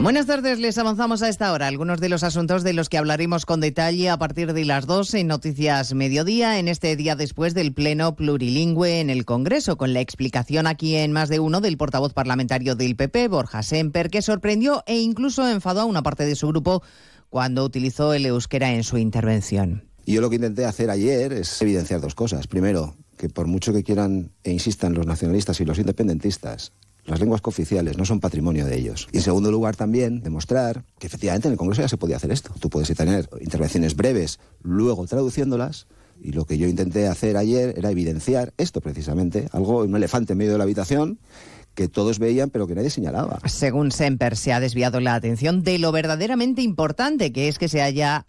Buenas 0.05 0.27
tardes, 0.27 0.59
les 0.59 0.77
avanzamos 0.77 1.23
a 1.23 1.31
esta 1.31 1.51
hora 1.51 1.67
algunos 1.67 1.99
de 1.99 2.11
los 2.11 2.25
asuntos 2.25 2.63
de 2.63 2.75
los 2.75 2.91
que 2.91 2.99
hablaremos 2.99 3.47
con 3.47 3.61
detalle 3.61 4.11
a 4.11 4.19
partir 4.19 4.53
de 4.53 4.67
las 4.67 4.85
2 4.85 5.15
en 5.15 5.29
Noticias 5.29 5.95
Mediodía, 5.95 6.59
en 6.59 6.69
este 6.69 6.95
día 6.95 7.17
después 7.17 7.55
del 7.55 7.73
Pleno 7.73 8.15
Plurilingüe 8.15 9.01
en 9.01 9.09
el 9.09 9.25
Congreso, 9.25 9.79
con 9.79 9.95
la 9.95 10.01
explicación 10.01 10.67
aquí 10.67 10.95
en 10.97 11.13
más 11.13 11.31
de 11.31 11.41
uno 11.41 11.63
del 11.63 11.79
portavoz 11.79 12.13
parlamentario 12.13 12.75
del 12.75 12.97
PP, 12.97 13.29
Borja 13.29 13.63
Semper, 13.63 14.11
que 14.11 14.21
sorprendió 14.21 14.83
e 14.87 14.99
incluso 14.99 15.49
enfadó 15.49 15.81
a 15.81 15.87
una 15.87 16.03
parte 16.03 16.27
de 16.27 16.35
su 16.35 16.49
grupo 16.49 16.83
cuando 17.31 17.65
utilizó 17.65 18.13
el 18.13 18.27
euskera 18.27 18.73
en 18.75 18.85
su 18.85 18.99
intervención. 18.99 19.89
Yo 20.05 20.21
lo 20.21 20.29
que 20.29 20.37
intenté 20.37 20.67
hacer 20.67 20.91
ayer 20.91 21.33
es 21.33 21.63
evidenciar 21.63 22.03
dos 22.03 22.15
cosas. 22.15 22.47
Primero, 22.47 22.95
que 23.17 23.31
por 23.31 23.47
mucho 23.47 23.73
que 23.73 23.83
quieran 23.83 24.33
e 24.43 24.53
insistan 24.53 24.93
los 24.93 25.07
nacionalistas 25.07 25.59
y 25.63 25.65
los 25.65 25.79
independentistas, 25.79 26.73
las 27.07 27.21
lenguas 27.21 27.41
cooficiales 27.41 27.99
no 27.99 28.05
son 28.05 28.21
patrimonio 28.21 28.67
de 28.67 28.77
ellos. 28.77 29.09
Y 29.13 29.19
en 29.19 29.23
segundo 29.23 29.51
lugar 29.51 29.77
también 29.77 30.23
demostrar 30.23 30.85
que 30.99 31.07
efectivamente 31.07 31.49
en 31.49 31.53
el 31.53 31.59
Congreso 31.59 31.83
ya 31.83 31.89
se 31.89 31.97
podía 31.97 32.17
hacer 32.17 32.31
esto. 32.31 32.53
Tú 32.61 32.71
puedes 32.71 32.95
tener 32.97 33.29
intervenciones 33.41 33.95
breves, 33.97 34.39
luego 34.63 35.07
traduciéndolas, 35.07 35.87
y 36.21 36.33
lo 36.33 36.45
que 36.47 36.59
yo 36.59 36.67
intenté 36.67 37.09
hacer 37.09 37.37
ayer 37.37 37.75
era 37.77 37.91
evidenciar 37.91 38.55
esto 38.57 38.81
precisamente, 38.81 39.49
algo, 39.53 39.83
un 39.83 39.97
elefante 39.97 40.33
en 40.33 40.39
medio 40.39 40.53
de 40.53 40.59
la 40.59 40.65
habitación, 40.65 41.19
que 41.75 41.89
todos 41.89 42.19
veían 42.19 42.51
pero 42.51 42.67
que 42.67 42.75
nadie 42.75 42.91
señalaba. 42.91 43.41
Según 43.47 43.91
Semper, 43.91 44.37
se 44.37 44.53
ha 44.53 44.61
desviado 44.61 45.01
la 45.01 45.15
atención 45.15 45.63
de 45.63 45.79
lo 45.79 45.93
verdaderamente 45.93 46.63
importante, 46.63 47.33
que 47.33 47.49
es 47.49 47.59
que 47.59 47.69
se 47.69 47.83
haya 47.83 48.25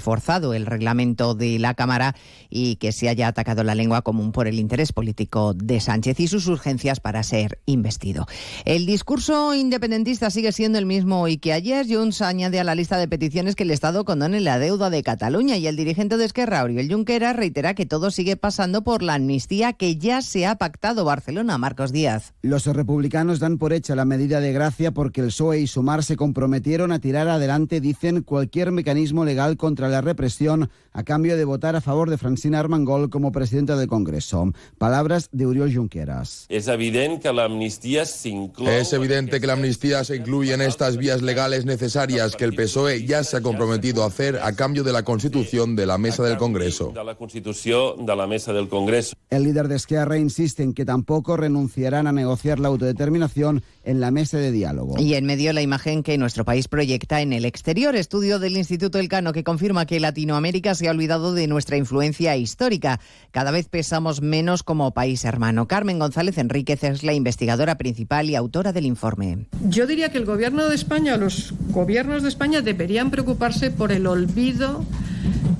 forzado 0.00 0.54
el 0.54 0.66
reglamento 0.66 1.34
de 1.34 1.58
la 1.58 1.74
Cámara 1.74 2.14
y 2.50 2.76
que 2.76 2.92
se 2.92 3.08
haya 3.08 3.28
atacado 3.28 3.64
la 3.64 3.74
lengua 3.74 4.02
común 4.02 4.32
por 4.32 4.46
el 4.46 4.58
interés 4.58 4.92
político 4.92 5.54
de 5.54 5.80
Sánchez 5.80 6.20
y 6.20 6.28
sus 6.28 6.46
urgencias 6.46 7.00
para 7.00 7.22
ser 7.22 7.58
investido. 7.66 8.26
El 8.64 8.86
discurso 8.86 9.54
independentista 9.54 10.30
sigue 10.30 10.52
siendo 10.52 10.78
el 10.78 10.86
mismo 10.86 11.22
hoy 11.22 11.38
que 11.38 11.52
ayer. 11.52 11.86
Junts 11.88 12.22
añade 12.22 12.60
a 12.60 12.64
la 12.64 12.74
lista 12.74 12.98
de 12.98 13.08
peticiones 13.08 13.56
que 13.56 13.62
el 13.62 13.70
Estado 13.70 14.04
condone 14.04 14.40
la 14.40 14.58
deuda 14.58 14.90
de 14.90 15.02
Cataluña 15.02 15.56
y 15.56 15.66
el 15.66 15.76
dirigente 15.76 16.16
de 16.16 16.24
Esquerra, 16.24 16.64
Oriol 16.64 16.88
Junqueras, 16.90 17.36
reitera 17.36 17.74
que 17.74 17.86
todo 17.86 18.10
sigue 18.10 18.36
pasando 18.36 18.82
por 18.82 19.02
la 19.02 19.14
amnistía 19.14 19.72
que 19.72 19.96
ya 19.96 20.22
se 20.22 20.46
ha 20.46 20.56
pactado 20.56 21.04
Barcelona. 21.04 21.58
Marcos 21.58 21.92
Díaz. 21.92 22.34
Los 22.42 22.63
republicanos 22.72 23.40
dan 23.40 23.58
por 23.58 23.72
hecha 23.72 23.94
la 23.94 24.04
medida 24.04 24.40
de 24.40 24.52
gracia 24.52 24.92
porque 24.92 25.20
el 25.20 25.26
PSOE 25.26 25.60
y 25.60 25.66
Sumar 25.66 26.04
se 26.04 26.16
comprometieron 26.16 26.92
a 26.92 26.98
tirar 26.98 27.28
adelante, 27.28 27.80
dicen, 27.80 28.22
cualquier 28.22 28.72
mecanismo 28.72 29.24
legal 29.24 29.56
contra 29.56 29.88
la 29.88 30.00
represión 30.00 30.70
a 30.92 31.02
cambio 31.02 31.36
de 31.36 31.44
votar 31.44 31.76
a 31.76 31.80
favor 31.80 32.08
de 32.08 32.18
Francina 32.18 32.60
Armengol 32.60 33.10
como 33.10 33.32
presidenta 33.32 33.76
del 33.76 33.88
Congreso. 33.88 34.52
Palabras 34.78 35.28
de 35.32 35.46
Uriol 35.46 35.74
Junqueras. 35.74 36.46
Es 36.48 36.68
evidente 36.68 37.28
que 37.28 37.32
la 37.32 37.44
amnistía 37.44 38.06
se 38.06 38.28
incluye... 38.28 38.78
Es 38.78 38.92
evidente 38.92 39.40
que 39.40 39.46
la 39.46 39.54
amnistía 39.54 40.04
se 40.04 40.16
incluye 40.16 40.54
en 40.54 40.62
estas 40.62 40.96
vías 40.96 41.20
legales 41.20 41.64
necesarias 41.64 42.36
que 42.36 42.44
el 42.44 42.54
PSOE 42.54 43.04
ya 43.04 43.24
se 43.24 43.36
ha 43.36 43.40
comprometido 43.40 44.04
a 44.04 44.06
hacer 44.06 44.38
a 44.42 44.52
cambio 44.52 44.84
de 44.84 44.92
la 44.92 45.02
constitución 45.02 45.74
de 45.76 45.86
la 45.86 45.98
mesa 45.98 46.22
del 46.22 46.36
Congreso. 46.36 46.92
De 46.94 47.04
la 47.04 47.16
constitución 47.16 48.06
de 48.06 48.16
la 48.16 48.26
mesa 48.26 48.52
del 48.52 48.68
Congreso. 48.68 49.16
El 49.30 49.42
líder 49.44 49.68
de 49.68 49.76
Esquerra 49.76 50.16
insiste 50.16 50.62
en 50.62 50.74
que 50.74 50.84
tampoco 50.84 51.36
renunciarán 51.36 52.06
a 52.06 52.12
negociar 52.12 52.53
la 52.60 52.68
autodeterminación 52.68 53.62
en 53.84 54.00
la 54.00 54.10
mesa 54.10 54.38
de 54.38 54.50
diálogo. 54.50 54.96
Y 54.98 55.14
en 55.14 55.26
medio 55.26 55.52
la 55.52 55.62
imagen 55.62 56.02
que 56.02 56.18
nuestro 56.18 56.44
país 56.44 56.68
proyecta 56.68 57.20
en 57.20 57.32
el 57.32 57.44
exterior, 57.44 57.94
estudio 57.96 58.38
del 58.38 58.56
Instituto 58.56 58.98
Elcano 58.98 59.32
que 59.32 59.44
confirma 59.44 59.86
que 59.86 60.00
Latinoamérica 60.00 60.74
se 60.74 60.88
ha 60.88 60.90
olvidado 60.90 61.34
de 61.34 61.46
nuestra 61.46 61.76
influencia 61.76 62.36
histórica. 62.36 63.00
Cada 63.30 63.50
vez 63.50 63.68
pesamos 63.68 64.22
menos 64.22 64.62
como 64.62 64.92
país 64.92 65.24
hermano. 65.24 65.68
Carmen 65.68 65.98
González 65.98 66.38
Enríquez 66.38 66.84
es 66.84 67.02
la 67.02 67.12
investigadora 67.12 67.76
principal 67.76 68.30
y 68.30 68.36
autora 68.36 68.72
del 68.72 68.86
informe. 68.86 69.46
Yo 69.68 69.86
diría 69.86 70.10
que 70.10 70.18
el 70.18 70.24
gobierno 70.24 70.68
de 70.68 70.74
España, 70.74 71.16
los 71.16 71.54
gobiernos 71.70 72.22
de 72.22 72.28
España 72.28 72.60
deberían 72.60 73.10
preocuparse 73.10 73.70
por 73.70 73.92
el 73.92 74.06
olvido 74.06 74.84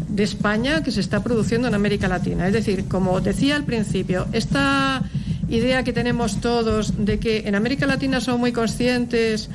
de 0.09 0.23
España 0.23 0.83
que 0.83 0.93
se 0.93 1.01
está 1.01 1.23
produciendo 1.23 1.69
en 1.69 1.75
América 1.75 2.09
Latina. 2.09 2.47
Es 2.47 2.53
decir, 2.53 2.85
como 2.87 3.21
decía 3.21 3.57
al 3.57 3.65
principio, 3.65 4.27
esta 4.33 5.03
idea 5.49 5.85
que 5.85 5.93
tenemos 5.93 6.41
todos 6.41 7.05
de 7.05 7.19
que 7.19 7.45
en 7.47 7.55
América 7.55 7.87
Latina 7.87 8.21
son 8.21 8.41
muy 8.41 8.53
conscientes 8.53 9.51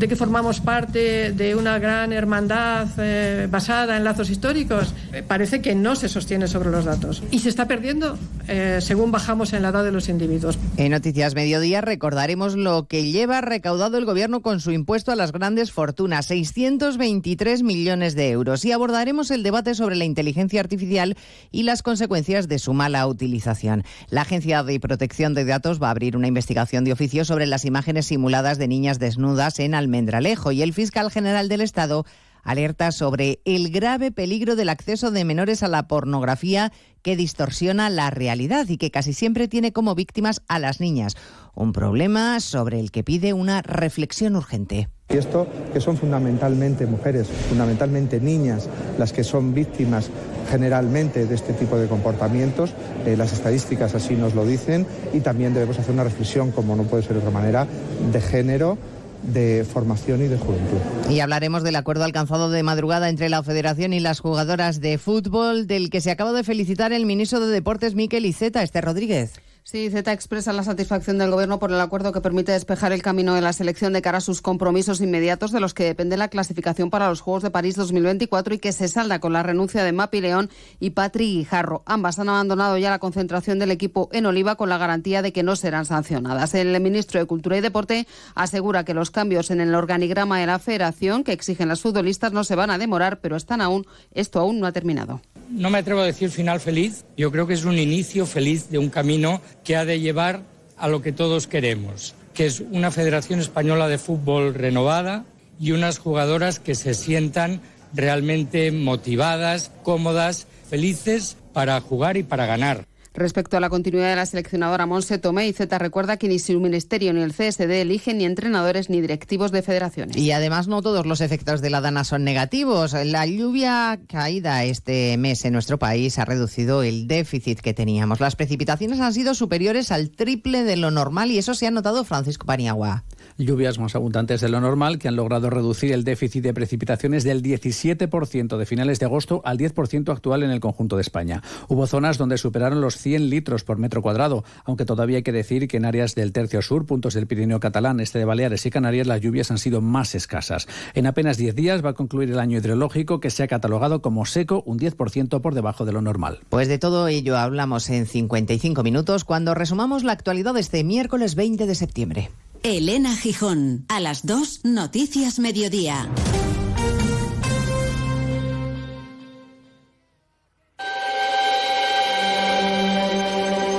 de 0.00 0.08
que 0.08 0.16
formamos 0.16 0.60
parte 0.60 1.32
de 1.32 1.54
una 1.54 1.78
gran 1.78 2.14
hermandad 2.14 2.88
eh, 2.96 3.46
basada 3.50 3.98
en 3.98 4.04
lazos 4.04 4.30
históricos, 4.30 4.94
eh, 5.12 5.22
parece 5.22 5.60
que 5.60 5.74
no 5.74 5.94
se 5.94 6.08
sostiene 6.08 6.48
sobre 6.48 6.70
los 6.70 6.86
datos. 6.86 7.22
Y 7.30 7.40
se 7.40 7.50
está 7.50 7.68
perdiendo 7.68 8.18
eh, 8.48 8.78
según 8.80 9.12
bajamos 9.12 9.52
en 9.52 9.60
la 9.60 9.68
edad 9.68 9.84
de 9.84 9.92
los 9.92 10.08
individuos. 10.08 10.58
En 10.78 10.92
Noticias 10.92 11.34
Mediodía 11.34 11.82
recordaremos 11.82 12.56
lo 12.56 12.86
que 12.86 13.12
lleva 13.12 13.42
recaudado 13.42 13.98
el 13.98 14.06
Gobierno 14.06 14.40
con 14.40 14.60
su 14.60 14.72
impuesto 14.72 15.12
a 15.12 15.16
las 15.16 15.32
grandes 15.32 15.70
fortunas, 15.70 16.24
623 16.26 17.62
millones 17.62 18.14
de 18.14 18.30
euros. 18.30 18.64
Y 18.64 18.72
abordaremos 18.72 19.30
el 19.30 19.42
debate 19.42 19.74
sobre 19.74 19.96
la 19.96 20.06
inteligencia 20.06 20.60
artificial 20.60 21.14
y 21.50 21.64
las 21.64 21.82
consecuencias 21.82 22.48
de 22.48 22.58
su 22.58 22.72
mala 22.72 23.06
utilización. 23.06 23.84
La 24.08 24.22
Agencia 24.22 24.62
de 24.62 24.80
Protección 24.80 25.34
de 25.34 25.44
Datos 25.44 25.80
va 25.80 25.88
a 25.88 25.90
abrir 25.90 26.16
una 26.16 26.26
investigación 26.26 26.84
de 26.84 26.92
oficio 26.92 27.26
sobre 27.26 27.46
las 27.46 27.66
imágenes 27.66 28.06
simuladas 28.06 28.56
de 28.56 28.66
niñas 28.66 28.98
desnudas 28.98 29.58
en 29.58 29.74
Almendralejo 29.90 30.52
y 30.52 30.62
el 30.62 30.72
fiscal 30.72 31.10
general 31.10 31.48
del 31.48 31.60
Estado 31.62 32.06
alerta 32.44 32.92
sobre 32.92 33.40
el 33.44 33.70
grave 33.70 34.12
peligro 34.12 34.54
del 34.54 34.68
acceso 34.68 35.10
de 35.10 35.24
menores 35.24 35.64
a 35.64 35.68
la 35.68 35.88
pornografía 35.88 36.72
que 37.02 37.16
distorsiona 37.16 37.90
la 37.90 38.10
realidad 38.10 38.68
y 38.68 38.78
que 38.78 38.92
casi 38.92 39.12
siempre 39.12 39.48
tiene 39.48 39.72
como 39.72 39.96
víctimas 39.96 40.42
a 40.48 40.60
las 40.60 40.80
niñas. 40.80 41.16
Un 41.54 41.72
problema 41.72 42.38
sobre 42.38 42.78
el 42.78 42.92
que 42.92 43.02
pide 43.02 43.32
una 43.32 43.62
reflexión 43.62 44.36
urgente. 44.36 44.88
Y 45.08 45.16
esto 45.16 45.48
que 45.72 45.80
son 45.80 45.96
fundamentalmente 45.96 46.86
mujeres, 46.86 47.26
fundamentalmente 47.48 48.20
niñas, 48.20 48.68
las 48.96 49.12
que 49.12 49.24
son 49.24 49.52
víctimas 49.52 50.08
generalmente 50.48 51.26
de 51.26 51.34
este 51.34 51.52
tipo 51.52 51.76
de 51.76 51.88
comportamientos, 51.88 52.72
eh, 53.06 53.16
las 53.16 53.32
estadísticas 53.32 53.94
así 53.94 54.14
nos 54.14 54.34
lo 54.34 54.46
dicen 54.46 54.86
y 55.12 55.20
también 55.20 55.52
debemos 55.52 55.78
hacer 55.78 55.92
una 55.92 56.04
reflexión, 56.04 56.52
como 56.52 56.76
no 56.76 56.84
puede 56.84 57.02
ser 57.02 57.14
de 57.14 57.18
otra 57.18 57.32
manera, 57.32 57.66
de 58.12 58.20
género 58.20 58.78
de 59.22 59.66
formación 59.70 60.24
y 60.24 60.28
de 60.28 60.38
juventud. 60.38 60.78
Y 61.10 61.20
hablaremos 61.20 61.62
del 61.62 61.76
acuerdo 61.76 62.04
alcanzado 62.04 62.50
de 62.50 62.62
madrugada 62.62 63.08
entre 63.08 63.28
la 63.28 63.42
Federación 63.42 63.92
y 63.92 64.00
las 64.00 64.20
jugadoras 64.20 64.80
de 64.80 64.98
fútbol, 64.98 65.66
del 65.66 65.90
que 65.90 66.00
se 66.00 66.10
acaba 66.10 66.32
de 66.32 66.44
felicitar 66.44 66.92
el 66.92 67.06
ministro 67.06 67.40
de 67.40 67.48
Deportes 67.48 67.94
Miquel 67.94 68.26
Iceta, 68.26 68.62
Este 68.62 68.80
Rodríguez. 68.80 69.40
Sí, 69.70 69.88
Z 69.88 70.12
expresa 70.12 70.52
la 70.52 70.64
satisfacción 70.64 71.16
del 71.18 71.30
Gobierno 71.30 71.60
por 71.60 71.70
el 71.70 71.80
acuerdo 71.80 72.10
que 72.10 72.20
permite 72.20 72.50
despejar 72.50 72.90
el 72.90 73.04
camino 73.04 73.36
de 73.36 73.40
la 73.40 73.52
selección 73.52 73.92
de 73.92 74.02
cara 74.02 74.18
a 74.18 74.20
sus 74.20 74.42
compromisos 74.42 75.00
inmediatos 75.00 75.52
de 75.52 75.60
los 75.60 75.74
que 75.74 75.84
depende 75.84 76.16
la 76.16 76.26
clasificación 76.26 76.90
para 76.90 77.08
los 77.08 77.20
Juegos 77.20 77.44
de 77.44 77.52
París 77.52 77.76
2024 77.76 78.54
y 78.54 78.58
que 78.58 78.72
se 78.72 78.88
salda 78.88 79.20
con 79.20 79.32
la 79.32 79.44
renuncia 79.44 79.84
de 79.84 79.92
Mapi 79.92 80.22
León 80.22 80.50
y 80.80 80.90
Patri 80.90 81.36
Guijarro. 81.36 81.84
Ambas 81.86 82.18
han 82.18 82.28
abandonado 82.28 82.78
ya 82.78 82.90
la 82.90 82.98
concentración 82.98 83.60
del 83.60 83.70
equipo 83.70 84.08
en 84.10 84.26
Oliva 84.26 84.56
con 84.56 84.70
la 84.70 84.76
garantía 84.76 85.22
de 85.22 85.32
que 85.32 85.44
no 85.44 85.54
serán 85.54 85.86
sancionadas. 85.86 86.52
El 86.54 86.80
ministro 86.80 87.20
de 87.20 87.26
Cultura 87.26 87.56
y 87.56 87.60
Deporte 87.60 88.08
asegura 88.34 88.84
que 88.84 88.92
los 88.92 89.12
cambios 89.12 89.52
en 89.52 89.60
el 89.60 89.72
organigrama 89.76 90.40
de 90.40 90.46
la 90.46 90.58
federación 90.58 91.22
que 91.22 91.30
exigen 91.30 91.68
las 91.68 91.80
futbolistas 91.80 92.32
no 92.32 92.42
se 92.42 92.56
van 92.56 92.70
a 92.70 92.78
demorar, 92.78 93.20
pero 93.20 93.36
están 93.36 93.60
aún, 93.60 93.86
esto 94.10 94.40
aún 94.40 94.58
no 94.58 94.66
ha 94.66 94.72
terminado 94.72 95.20
no 95.50 95.70
me 95.70 95.78
atrevo 95.78 96.00
a 96.00 96.06
decir 96.06 96.30
final 96.30 96.60
feliz, 96.60 97.04
yo 97.16 97.30
creo 97.30 97.46
que 97.46 97.54
es 97.54 97.64
un 97.64 97.78
inicio 97.78 98.26
feliz 98.26 98.70
de 98.70 98.78
un 98.78 98.90
camino 98.90 99.40
que 99.64 99.76
ha 99.76 99.84
de 99.84 100.00
llevar 100.00 100.42
a 100.76 100.88
lo 100.88 101.02
que 101.02 101.12
todos 101.12 101.46
queremos, 101.46 102.14
que 102.34 102.46
es 102.46 102.60
una 102.60 102.90
Federación 102.90 103.40
Española 103.40 103.88
de 103.88 103.98
Fútbol 103.98 104.54
renovada 104.54 105.24
y 105.58 105.72
unas 105.72 105.98
jugadoras 105.98 106.58
que 106.58 106.74
se 106.74 106.94
sientan 106.94 107.60
realmente 107.92 108.72
motivadas, 108.72 109.70
cómodas, 109.82 110.46
felices 110.68 111.36
para 111.52 111.80
jugar 111.80 112.16
y 112.16 112.22
para 112.22 112.46
ganar. 112.46 112.86
Respecto 113.12 113.56
a 113.56 113.60
la 113.60 113.70
continuidad 113.70 114.10
de 114.10 114.16
la 114.16 114.26
seleccionadora 114.26 114.86
Monse 114.86 115.18
Tomé, 115.18 115.48
y 115.48 115.52
Z 115.52 115.78
recuerda 115.78 116.16
que 116.16 116.28
ni 116.28 116.38
su 116.38 116.60
ministerio 116.60 117.12
ni 117.12 117.22
el 117.22 117.32
CSD 117.32 117.80
eligen 117.80 118.18
ni 118.18 118.24
entrenadores 118.24 118.88
ni 118.88 119.00
directivos 119.00 119.50
de 119.50 119.62
federaciones. 119.62 120.16
Y 120.16 120.30
además 120.30 120.68
no 120.68 120.80
todos 120.80 121.06
los 121.06 121.20
efectos 121.20 121.60
de 121.60 121.70
la 121.70 121.80
dana 121.80 122.04
son 122.04 122.22
negativos. 122.22 122.92
La 122.92 123.26
lluvia 123.26 123.98
caída 124.06 124.62
este 124.64 125.16
mes 125.16 125.44
en 125.44 125.54
nuestro 125.54 125.78
país 125.78 126.18
ha 126.18 126.24
reducido 126.24 126.84
el 126.84 127.08
déficit 127.08 127.60
que 127.60 127.74
teníamos. 127.74 128.20
Las 128.20 128.36
precipitaciones 128.36 129.00
han 129.00 129.12
sido 129.12 129.34
superiores 129.34 129.90
al 129.90 130.10
triple 130.10 130.62
de 130.62 130.76
lo 130.76 130.92
normal 130.92 131.32
y 131.32 131.38
eso 131.38 131.54
se 131.54 131.66
ha 131.66 131.70
notado 131.72 132.04
Francisco 132.04 132.46
Paniagua. 132.46 133.04
Lluvias 133.44 133.78
más 133.78 133.94
abundantes 133.94 134.40
de 134.40 134.48
lo 134.48 134.60
normal 134.60 134.98
que 134.98 135.08
han 135.08 135.16
logrado 135.16 135.50
reducir 135.50 135.92
el 135.92 136.04
déficit 136.04 136.42
de 136.42 136.54
precipitaciones 136.54 137.24
del 137.24 137.42
17% 137.42 138.56
de 138.56 138.66
finales 138.66 138.98
de 138.98 139.06
agosto 139.06 139.42
al 139.44 139.58
10% 139.58 140.12
actual 140.12 140.42
en 140.42 140.50
el 140.50 140.60
conjunto 140.60 140.96
de 140.96 141.02
España. 141.02 141.42
Hubo 141.68 141.86
zonas 141.86 142.18
donde 142.18 142.38
superaron 142.38 142.80
los 142.80 142.96
100 142.96 143.30
litros 143.30 143.64
por 143.64 143.78
metro 143.78 144.02
cuadrado, 144.02 144.44
aunque 144.64 144.84
todavía 144.84 145.18
hay 145.18 145.22
que 145.22 145.32
decir 145.32 145.68
que 145.68 145.76
en 145.76 145.84
áreas 145.84 146.14
del 146.14 146.32
tercio 146.32 146.62
sur, 146.62 146.86
puntos 146.86 147.14
del 147.14 147.26
Pirineo 147.26 147.60
catalán, 147.60 148.00
este 148.00 148.18
de 148.18 148.24
Baleares 148.24 148.64
y 148.66 148.70
Canarias, 148.70 149.06
las 149.06 149.20
lluvias 149.20 149.50
han 149.50 149.58
sido 149.58 149.80
más 149.80 150.14
escasas. 150.14 150.68
En 150.94 151.06
apenas 151.06 151.36
10 151.36 151.54
días 151.54 151.84
va 151.84 151.90
a 151.90 151.94
concluir 151.94 152.30
el 152.30 152.38
año 152.38 152.58
hidrológico 152.58 153.20
que 153.20 153.30
se 153.30 153.42
ha 153.42 153.48
catalogado 153.48 154.02
como 154.02 154.26
seco 154.26 154.62
un 154.66 154.78
10% 154.78 155.40
por 155.40 155.54
debajo 155.54 155.84
de 155.84 155.92
lo 155.92 156.02
normal. 156.02 156.40
Pues 156.48 156.68
de 156.68 156.78
todo 156.78 157.08
ello 157.08 157.36
hablamos 157.38 157.90
en 157.90 158.06
55 158.06 158.82
minutos 158.82 159.24
cuando 159.24 159.54
resumamos 159.54 160.04
la 160.04 160.12
actualidad 160.12 160.54
de 160.54 160.60
este 160.60 160.84
miércoles 160.84 161.34
20 161.34 161.66
de 161.66 161.74
septiembre. 161.74 162.30
Elena 162.62 163.16
Gijón, 163.16 163.86
a 163.88 164.00
las 164.00 164.26
2, 164.26 164.60
Noticias 164.64 165.38
Mediodía. 165.38 166.10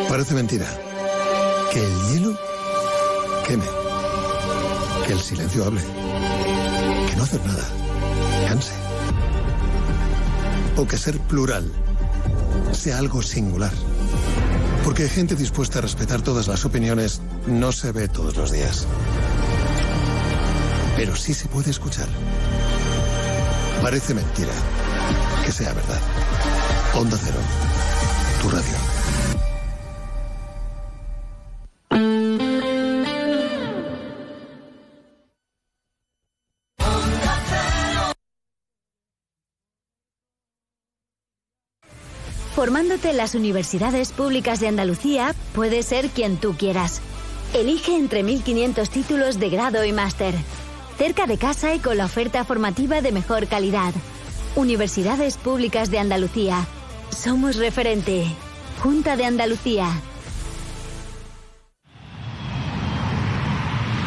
Parece 0.09 0.33
mentira. 0.33 0.65
Que 1.71 1.79
el 1.79 2.07
hielo 2.07 2.39
queme. 3.47 3.65
Que 5.05 5.13
el 5.13 5.19
silencio 5.19 5.63
hable. 5.63 5.81
Que 5.81 7.15
no 7.15 7.23
hacer 7.23 7.45
nada. 7.45 7.67
Canse. 8.47 8.73
O 10.77 10.87
que 10.87 10.97
ser 10.97 11.19
plural 11.19 11.71
sea 12.71 12.97
algo 12.97 13.21
singular. 13.21 13.71
Porque 14.83 15.07
gente 15.07 15.35
dispuesta 15.35 15.79
a 15.79 15.81
respetar 15.81 16.21
todas 16.21 16.47
las 16.47 16.65
opiniones 16.65 17.21
no 17.47 17.71
se 17.71 17.91
ve 17.91 18.07
todos 18.07 18.35
los 18.35 18.51
días. 18.51 18.87
Pero 20.95 21.15
sí 21.15 21.33
se 21.33 21.47
puede 21.47 21.71
escuchar. 21.71 22.07
Parece 23.81 24.13
mentira 24.13 24.53
que 25.45 25.51
sea 25.51 25.73
verdad. 25.73 25.99
Onda 26.95 27.17
Cero, 27.21 27.39
tu 28.41 28.49
radio. 28.49 28.90
Formándote 42.61 43.09
en 43.09 43.17
las 43.17 43.33
universidades 43.33 44.11
públicas 44.11 44.59
de 44.59 44.67
Andalucía, 44.67 45.33
puedes 45.55 45.87
ser 45.87 46.09
quien 46.09 46.37
tú 46.37 46.53
quieras. 46.55 47.01
Elige 47.55 47.97
entre 47.97 48.23
1.500 48.23 48.87
títulos 48.87 49.39
de 49.39 49.49
grado 49.49 49.83
y 49.83 49.91
máster. 49.91 50.35
Cerca 50.95 51.25
de 51.25 51.39
casa 51.39 51.73
y 51.73 51.79
con 51.79 51.97
la 51.97 52.05
oferta 52.05 52.45
formativa 52.45 53.01
de 53.01 53.11
mejor 53.11 53.47
calidad. 53.47 53.95
Universidades 54.55 55.37
Públicas 55.37 55.89
de 55.89 55.97
Andalucía. 55.97 56.67
Somos 57.09 57.55
referente. 57.55 58.27
Junta 58.79 59.17
de 59.17 59.25
Andalucía. 59.25 59.87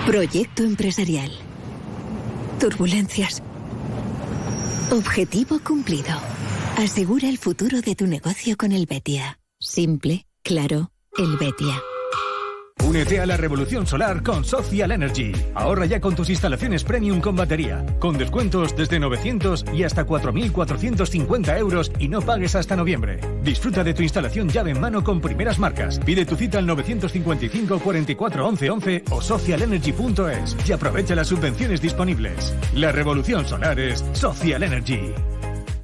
Proyecto 0.07 0.63
empresarial. 0.63 1.33
Turbulencias. 2.61 3.43
Objetivo 4.93 5.59
cumplido. 5.59 6.15
Asegura 6.77 7.29
el 7.29 7.39
futuro 7.39 7.81
de 7.81 7.95
tu 7.95 8.09
negocio 8.09 8.57
con 8.57 8.73
el 8.73 8.87
Betia. 8.87 9.39
Simple, 9.61 10.27
claro, 10.43 10.91
el 11.17 11.37
Betia. 11.37 11.81
Únete 12.85 13.21
a 13.21 13.27
la 13.27 13.37
revolución 13.37 13.87
solar 13.87 14.25
con 14.25 14.45
Social 14.45 14.91
Energy. 14.91 15.33
Ahorra 15.55 15.87
ya 15.87 16.01
con 16.01 16.17
tus 16.17 16.29
instalaciones 16.31 16.83
premium 16.83 17.21
con 17.21 17.37
batería, 17.37 17.87
con 18.01 18.19
descuentos 18.19 18.77
desde 18.77 18.99
900 18.99 19.67
y 19.73 19.85
hasta 19.85 20.05
4.450 20.05 21.59
euros 21.59 21.93
y 22.01 22.09
no 22.09 22.21
pagues 22.21 22.57
hasta 22.57 22.75
noviembre. 22.75 23.21
Disfruta 23.45 23.85
de 23.85 23.95
tu 23.95 24.03
instalación 24.03 24.49
llave 24.49 24.73
en 24.73 24.81
mano 24.81 25.05
con 25.05 25.21
primeras 25.21 25.61
marcas. 25.61 26.01
Pide 26.01 26.27
tu 26.27 26.35
cita 26.35 26.59
al 26.59 26.67
955 26.67 27.79
44 27.79 28.49
11 28.49 28.71
11 28.71 29.05
o 29.11 29.23
socialenergy.es 29.23 30.57
y 30.69 30.73
aprovecha 30.73 31.15
las 31.15 31.29
subvenciones 31.29 31.81
disponibles. 31.81 32.53
La 32.75 32.91
revolución 32.91 33.47
solar 33.47 33.79
es 33.79 34.05
Social 34.13 34.65
Energy. 34.65 35.15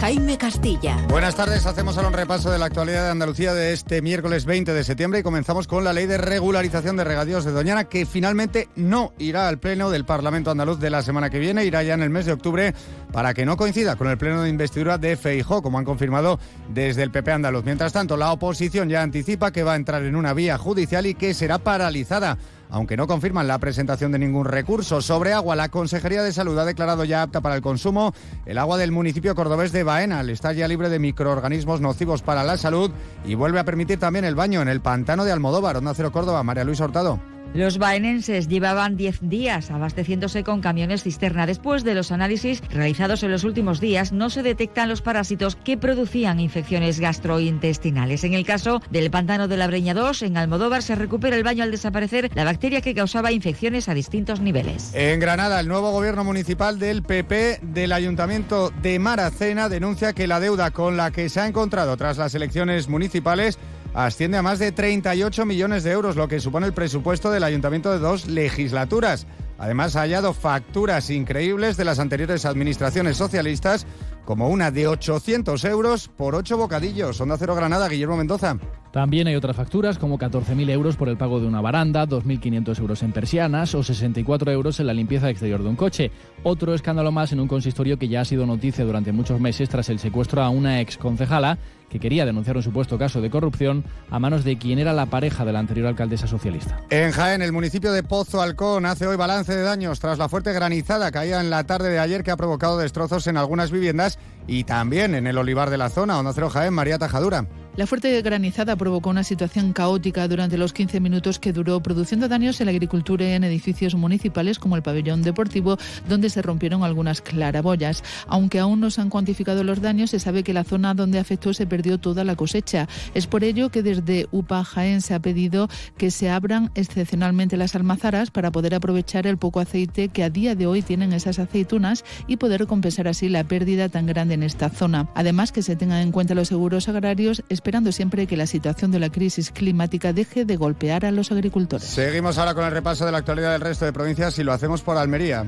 Jaime 0.00 0.36
Castilla. 0.36 0.98
Buenas 1.08 1.36
tardes, 1.36 1.64
hacemos 1.64 1.96
ahora 1.96 2.08
un 2.08 2.14
repaso 2.14 2.50
de 2.50 2.58
la 2.58 2.66
actualidad 2.66 3.04
de 3.04 3.10
Andalucía 3.10 3.54
de 3.54 3.72
este 3.72 4.02
miércoles 4.02 4.44
20 4.44 4.74
de 4.74 4.84
septiembre 4.84 5.20
y 5.20 5.22
comenzamos 5.22 5.66
con 5.66 5.84
la 5.84 5.92
ley 5.92 6.06
de 6.06 6.18
regularización 6.18 6.96
de 6.96 7.04
regadíos 7.04 7.44
de 7.44 7.52
Doñana 7.52 7.84
que 7.84 8.04
finalmente 8.04 8.68
no 8.76 9.12
irá 9.18 9.48
al 9.48 9.58
pleno 9.58 9.90
del 9.90 10.04
Parlamento 10.04 10.50
andaluz 10.50 10.78
de 10.78 10.90
la 10.90 11.02
semana 11.02 11.30
que 11.30 11.38
viene, 11.38 11.64
irá 11.64 11.82
ya 11.82 11.94
en 11.94 12.02
el 12.02 12.10
mes 12.10 12.26
de 12.26 12.32
octubre 12.32 12.74
para 13.12 13.32
que 13.32 13.46
no 13.46 13.56
coincida 13.56 13.96
con 13.96 14.08
el 14.08 14.18
pleno 14.18 14.42
de 14.42 14.50
investidura 14.50 14.98
de 14.98 15.16
Feijó, 15.16 15.62
como 15.62 15.78
han 15.78 15.84
confirmado 15.84 16.38
desde 16.68 17.02
el 17.02 17.10
PP 17.10 17.32
andaluz. 17.32 17.64
Mientras 17.64 17.92
tanto, 17.92 18.16
la 18.16 18.32
oposición 18.32 18.88
ya 18.88 19.02
anticipa 19.02 19.50
que 19.50 19.62
va 19.62 19.72
a 19.72 19.76
entrar 19.76 20.02
en 20.02 20.16
una 20.16 20.34
vía 20.34 20.58
judicial 20.58 21.06
y 21.06 21.14
que 21.14 21.32
será 21.32 21.58
paralizada 21.58 22.36
aunque 22.70 22.96
no 22.96 23.06
confirman 23.06 23.46
la 23.48 23.58
presentación 23.58 24.12
de 24.12 24.18
ningún 24.18 24.44
recurso. 24.44 25.00
Sobre 25.02 25.32
agua, 25.32 25.56
la 25.56 25.68
Consejería 25.68 26.22
de 26.22 26.32
Salud 26.32 26.58
ha 26.58 26.64
declarado 26.64 27.04
ya 27.04 27.22
apta 27.22 27.40
para 27.40 27.54
el 27.54 27.62
consumo 27.62 28.14
el 28.44 28.58
agua 28.58 28.78
del 28.78 28.92
municipio 28.92 29.34
cordobés 29.34 29.72
de 29.72 29.82
Baena. 29.82 30.20
Está 30.22 30.52
ya 30.52 30.68
libre 30.68 30.88
de 30.88 30.98
microorganismos 30.98 31.80
nocivos 31.80 32.22
para 32.22 32.44
la 32.44 32.56
salud 32.56 32.90
y 33.24 33.34
vuelve 33.34 33.60
a 33.60 33.64
permitir 33.64 33.98
también 33.98 34.24
el 34.24 34.34
baño 34.34 34.62
en 34.62 34.68
el 34.68 34.80
pantano 34.80 35.24
de 35.24 35.32
Almodóvar, 35.32 35.76
Onda 35.76 35.94
Cero 35.94 36.12
Córdoba. 36.12 36.42
María 36.42 36.64
Luisa 36.64 36.84
Hurtado. 36.84 37.35
Los 37.54 37.78
baenenses 37.78 38.48
llevaban 38.48 38.96
10 38.96 39.20
días 39.22 39.70
abasteciéndose 39.70 40.44
con 40.44 40.60
camiones 40.60 41.02
cisterna. 41.02 41.46
Después 41.46 41.84
de 41.84 41.94
los 41.94 42.12
análisis 42.12 42.62
realizados 42.70 43.22
en 43.22 43.30
los 43.30 43.44
últimos 43.44 43.80
días, 43.80 44.12
no 44.12 44.28
se 44.30 44.42
detectan 44.42 44.88
los 44.88 45.00
parásitos 45.02 45.56
que 45.56 45.78
producían 45.78 46.38
infecciones 46.38 47.00
gastrointestinales. 47.00 48.24
En 48.24 48.34
el 48.34 48.44
caso 48.44 48.82
del 48.90 49.10
pantano 49.10 49.48
de 49.48 49.56
la 49.56 49.66
Breña 49.66 49.94
2, 49.94 50.22
en 50.22 50.36
Almodóvar, 50.36 50.82
se 50.82 50.94
recupera 50.94 51.36
el 51.36 51.44
baño 51.44 51.62
al 51.62 51.70
desaparecer 51.70 52.30
la 52.34 52.44
bacteria 52.44 52.80
que 52.80 52.94
causaba 52.94 53.32
infecciones 53.32 53.88
a 53.88 53.94
distintos 53.94 54.40
niveles. 54.40 54.92
En 54.94 55.20
Granada, 55.20 55.60
el 55.60 55.68
nuevo 55.68 55.90
gobierno 55.92 56.24
municipal 56.24 56.78
del 56.78 57.02
PP 57.02 57.60
del 57.62 57.92
Ayuntamiento 57.92 58.70
de 58.82 58.98
Maracena 58.98 59.68
denuncia 59.68 60.12
que 60.12 60.26
la 60.26 60.40
deuda 60.40 60.70
con 60.70 60.96
la 60.96 61.10
que 61.10 61.28
se 61.28 61.40
ha 61.40 61.46
encontrado 61.46 61.96
tras 61.96 62.18
las 62.18 62.34
elecciones 62.34 62.88
municipales 62.88 63.58
asciende 63.96 64.36
a 64.36 64.42
más 64.42 64.58
de 64.58 64.72
38 64.72 65.46
millones 65.46 65.82
de 65.82 65.90
euros, 65.90 66.16
lo 66.16 66.28
que 66.28 66.38
supone 66.38 66.66
el 66.66 66.74
presupuesto 66.74 67.30
del 67.30 67.44
ayuntamiento 67.44 67.90
de 67.90 67.98
dos 67.98 68.26
legislaturas. 68.26 69.26
Además, 69.58 69.96
ha 69.96 70.00
hallado 70.00 70.34
facturas 70.34 71.08
increíbles 71.08 71.78
de 71.78 71.86
las 71.86 71.98
anteriores 71.98 72.44
administraciones 72.44 73.16
socialistas, 73.16 73.86
como 74.26 74.50
una 74.50 74.70
de 74.70 74.86
800 74.86 75.64
euros 75.64 76.08
por 76.08 76.34
ocho 76.34 76.58
bocadillos. 76.58 77.18
Onda 77.22 77.38
Cero 77.38 77.54
Granada, 77.54 77.88
Guillermo 77.88 78.18
Mendoza. 78.18 78.58
También 78.92 79.28
hay 79.28 79.34
otras 79.34 79.56
facturas 79.56 79.98
como 79.98 80.18
14.000 80.18 80.68
euros 80.70 80.96
por 80.96 81.08
el 81.08 81.16
pago 81.16 81.40
de 81.40 81.46
una 81.46 81.60
baranda, 81.60 82.06
2.500 82.06 82.78
euros 82.78 83.02
en 83.02 83.12
persianas 83.12 83.74
o 83.74 83.82
64 83.82 84.52
euros 84.52 84.80
en 84.80 84.88
la 84.88 84.94
limpieza 84.94 85.30
exterior 85.30 85.62
de 85.62 85.68
un 85.68 85.76
coche. 85.76 86.10
Otro 86.42 86.74
escándalo 86.74 87.12
más 87.12 87.32
en 87.32 87.40
un 87.40 87.48
consistorio 87.48 87.98
que 87.98 88.08
ya 88.08 88.22
ha 88.22 88.24
sido 88.24 88.46
noticia 88.46 88.84
durante 88.84 89.12
muchos 89.12 89.40
meses 89.40 89.68
tras 89.68 89.88
el 89.88 89.98
secuestro 89.98 90.42
a 90.42 90.50
una 90.50 90.80
ex 90.80 90.98
concejala 90.98 91.58
que 91.88 92.00
quería 92.00 92.26
denunciar 92.26 92.56
un 92.56 92.62
supuesto 92.62 92.98
caso 92.98 93.20
de 93.20 93.30
corrupción 93.30 93.84
a 94.10 94.18
manos 94.18 94.44
de 94.44 94.58
quien 94.58 94.78
era 94.78 94.92
la 94.92 95.06
pareja 95.06 95.44
de 95.44 95.52
la 95.52 95.58
anterior 95.58 95.86
alcaldesa 95.86 96.26
socialista. 96.26 96.80
En 96.90 97.12
Jaén, 97.12 97.42
el 97.42 97.52
municipio 97.52 97.92
de 97.92 98.02
Pozo 98.02 98.42
Alcón 98.42 98.86
hace 98.86 99.06
hoy 99.06 99.16
balance 99.16 99.54
de 99.54 99.62
daños 99.62 100.00
tras 100.00 100.18
la 100.18 100.28
fuerte 100.28 100.52
granizada 100.52 101.10
caída 101.10 101.40
en 101.40 101.50
la 101.50 101.64
tarde 101.64 101.90
de 101.90 101.98
ayer 101.98 102.22
que 102.22 102.30
ha 102.30 102.36
provocado 102.36 102.78
destrozos 102.78 103.26
en 103.26 103.36
algunas 103.36 103.70
viviendas 103.70 104.18
y 104.46 104.64
también 104.64 105.14
en 105.14 105.26
el 105.26 105.38
olivar 105.38 105.70
de 105.70 105.78
la 105.78 105.90
zona. 105.90 106.18
Onda 106.18 106.32
Cero 106.32 106.50
Jaén, 106.50 106.74
María 106.74 106.98
Tajadura. 106.98 107.46
La 107.76 107.86
fuerte 107.86 108.22
granizada 108.22 108.74
provocó 108.74 109.10
una 109.10 109.22
situación 109.22 109.74
caótica 109.74 110.26
durante 110.28 110.56
los 110.56 110.72
15 110.72 110.98
minutos 110.98 111.38
que 111.38 111.52
duró, 111.52 111.82
produciendo 111.82 112.26
daños 112.26 112.58
en 112.58 112.66
la 112.66 112.70
agricultura 112.70 113.28
y 113.28 113.32
en 113.32 113.44
edificios 113.44 113.94
municipales 113.94 114.58
como 114.58 114.76
el 114.76 114.82
pabellón 114.82 115.20
deportivo, 115.20 115.76
donde 116.08 116.30
se 116.30 116.40
rompieron 116.40 116.84
algunas 116.84 117.20
claraboyas. 117.20 118.02
Aunque 118.28 118.60
aún 118.60 118.80
no 118.80 118.90
se 118.90 119.02
han 119.02 119.10
cuantificado 119.10 119.62
los 119.62 119.82
daños, 119.82 120.08
se 120.08 120.20
sabe 120.20 120.42
que 120.42 120.54
la 120.54 120.64
zona 120.64 120.94
donde 120.94 121.18
afectó 121.18 121.52
se 121.52 121.66
perdió 121.66 121.98
toda 121.98 122.24
la 122.24 122.34
cosecha. 122.34 122.88
Es 123.12 123.26
por 123.26 123.44
ello 123.44 123.68
que 123.68 123.82
desde 123.82 124.26
UPA 124.32 124.64
Jaén 124.64 125.02
se 125.02 125.12
ha 125.12 125.20
pedido 125.20 125.68
que 125.98 126.10
se 126.10 126.30
abran 126.30 126.70
excepcionalmente 126.76 127.58
las 127.58 127.74
almazaras 127.74 128.30
para 128.30 128.50
poder 128.52 128.74
aprovechar 128.74 129.26
el 129.26 129.36
poco 129.36 129.60
aceite 129.60 130.08
que 130.08 130.24
a 130.24 130.30
día 130.30 130.54
de 130.54 130.66
hoy 130.66 130.80
tienen 130.80 131.12
esas 131.12 131.38
aceitunas 131.38 132.06
y 132.26 132.38
poder 132.38 132.66
compensar 132.66 133.06
así 133.06 133.28
la 133.28 133.44
pérdida 133.44 133.90
tan 133.90 134.06
grande 134.06 134.32
en 134.32 134.44
esta 134.44 134.70
zona. 134.70 135.10
Además, 135.14 135.52
que 135.52 135.60
se 135.60 135.76
tengan 135.76 136.00
en 136.00 136.10
cuenta 136.10 136.34
los 136.34 136.48
seguros 136.48 136.88
agrarios, 136.88 137.42
esperando 137.66 137.90
siempre 137.90 138.28
que 138.28 138.36
la 138.36 138.46
situación 138.46 138.92
de 138.92 139.00
la 139.00 139.10
crisis 139.10 139.50
climática 139.50 140.12
deje 140.12 140.44
de 140.44 140.54
golpear 140.54 141.04
a 141.04 141.10
los 141.10 141.32
agricultores. 141.32 141.88
Seguimos 141.88 142.38
ahora 142.38 142.54
con 142.54 142.64
el 142.64 142.70
repaso 142.70 143.04
de 143.04 143.10
la 143.10 143.18
actualidad 143.18 143.50
del 143.50 143.60
resto 143.60 143.84
de 143.84 143.92
provincias 143.92 144.38
y 144.38 144.44
lo 144.44 144.52
hacemos 144.52 144.82
por 144.82 144.96
Almería. 144.96 145.44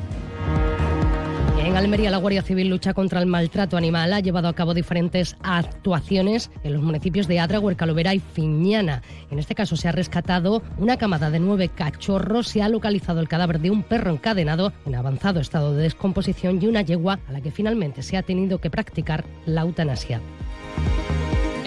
En 1.60 1.76
Almería, 1.76 2.10
la 2.10 2.16
Guardia 2.16 2.42
Civil 2.42 2.70
lucha 2.70 2.92
contra 2.92 3.20
el 3.20 3.26
maltrato 3.26 3.76
animal. 3.76 4.12
Ha 4.12 4.18
llevado 4.18 4.48
a 4.48 4.52
cabo 4.52 4.74
diferentes 4.74 5.36
actuaciones 5.44 6.50
en 6.64 6.72
los 6.72 6.82
municipios 6.82 7.28
de 7.28 7.38
Adra, 7.38 7.60
Huercalovera 7.60 8.12
y 8.14 8.18
Fiñana. 8.18 9.00
En 9.30 9.38
este 9.38 9.54
caso, 9.54 9.76
se 9.76 9.86
ha 9.86 9.92
rescatado 9.92 10.64
una 10.76 10.96
camada 10.96 11.30
de 11.30 11.38
nueve 11.38 11.68
cachorros, 11.68 12.48
se 12.48 12.62
ha 12.62 12.68
localizado 12.68 13.20
el 13.20 13.28
cadáver 13.28 13.60
de 13.60 13.70
un 13.70 13.84
perro 13.84 14.10
encadenado 14.10 14.72
en 14.86 14.96
avanzado 14.96 15.38
estado 15.38 15.72
de 15.76 15.84
descomposición 15.84 16.60
y 16.60 16.66
una 16.66 16.82
yegua 16.82 17.20
a 17.28 17.32
la 17.32 17.40
que 17.42 17.52
finalmente 17.52 18.02
se 18.02 18.16
ha 18.16 18.24
tenido 18.24 18.60
que 18.60 18.70
practicar 18.70 19.24
la 19.46 19.60
eutanasia. 19.60 20.20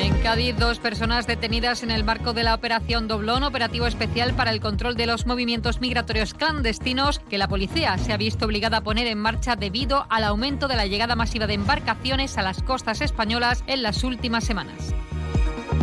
En 0.01 0.17
Cádiz, 0.23 0.55
dos 0.57 0.79
personas 0.79 1.27
detenidas 1.27 1.83
en 1.83 1.91
el 1.91 2.03
marco 2.03 2.33
de 2.33 2.41
la 2.41 2.55
Operación 2.55 3.07
Doblón, 3.07 3.43
operativo 3.43 3.85
especial 3.85 4.33
para 4.33 4.49
el 4.49 4.59
control 4.59 4.95
de 4.95 5.05
los 5.05 5.27
movimientos 5.27 5.79
migratorios 5.79 6.33
clandestinos 6.33 7.19
que 7.19 7.37
la 7.37 7.47
policía 7.47 7.95
se 7.99 8.11
ha 8.11 8.17
visto 8.17 8.45
obligada 8.45 8.77
a 8.77 8.81
poner 8.81 9.05
en 9.05 9.19
marcha 9.19 9.55
debido 9.55 10.07
al 10.09 10.23
aumento 10.23 10.67
de 10.67 10.75
la 10.75 10.87
llegada 10.87 11.15
masiva 11.15 11.45
de 11.45 11.53
embarcaciones 11.53 12.39
a 12.39 12.41
las 12.41 12.63
costas 12.63 13.01
españolas 13.01 13.63
en 13.67 13.83
las 13.83 14.03
últimas 14.03 14.43
semanas. 14.43 14.91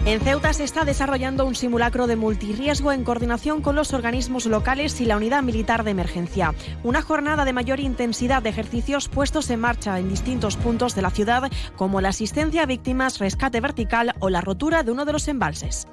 En 0.04 0.20
Ceuta 0.20 0.52
se 0.52 0.64
está 0.64 0.84
desarrollando 0.84 1.44
un 1.44 1.54
simulacro 1.54 2.06
de 2.06 2.16
multirriesgo 2.16 2.92
en 2.92 3.04
coordinación 3.04 3.60
con 3.60 3.76
los 3.76 3.92
organismos 3.92 4.46
locales 4.46 5.00
y 5.00 5.04
la 5.04 5.16
unidad 5.16 5.42
militar 5.42 5.84
de 5.84 5.90
emergencia. 5.90 6.54
Una 6.82 7.02
jornada 7.02 7.44
de 7.44 7.52
mayor 7.52 7.78
intensidad 7.78 8.42
de 8.42 8.48
ejercicios 8.48 9.08
puestos 9.08 9.50
en 9.50 9.60
marcha 9.60 9.98
en 9.98 10.08
distintos 10.08 10.56
puntos 10.56 10.94
de 10.94 11.02
la 11.02 11.10
ciudad, 11.10 11.50
como 11.76 12.00
la 12.00 12.08
asistencia 12.08 12.62
a 12.62 12.66
víctimas, 12.66 13.18
rescate 13.18 13.60
vertical 13.60 14.14
o 14.20 14.30
la 14.30 14.40
rotura 14.40 14.82
de 14.82 14.92
uno 14.92 15.04
de 15.04 15.12
los 15.12 15.28
embalses. 15.28 15.86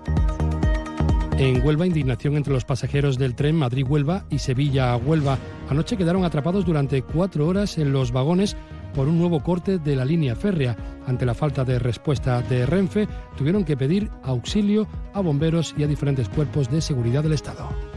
En 1.37 1.65
Huelva, 1.65 1.85
indignación 1.85 2.37
entre 2.37 2.53
los 2.53 2.63
pasajeros 2.63 3.17
del 3.17 3.35
tren 3.35 3.57
Madrid-Huelva 3.57 4.25
y 4.29 4.39
Sevilla-Huelva. 4.39 5.37
Anoche 5.69 5.97
quedaron 5.97 6.23
atrapados 6.23 6.65
durante 6.65 7.01
cuatro 7.01 7.45
horas 7.45 7.77
en 7.77 7.91
los 7.91 8.13
vagones 8.13 8.55
por 8.95 9.07
un 9.07 9.19
nuevo 9.19 9.43
corte 9.43 9.77
de 9.77 9.95
la 9.95 10.05
línea 10.05 10.35
férrea. 10.35 10.75
Ante 11.05 11.25
la 11.25 11.35
falta 11.35 11.63
de 11.63 11.77
respuesta 11.77 12.41
de 12.41 12.65
Renfe, 12.65 13.07
tuvieron 13.37 13.65
que 13.65 13.77
pedir 13.77 14.09
auxilio 14.23 14.87
a 15.13 15.21
bomberos 15.21 15.75
y 15.77 15.83
a 15.83 15.87
diferentes 15.87 16.29
cuerpos 16.29 16.71
de 16.71 16.81
seguridad 16.81 17.21
del 17.21 17.33
Estado. 17.33 17.94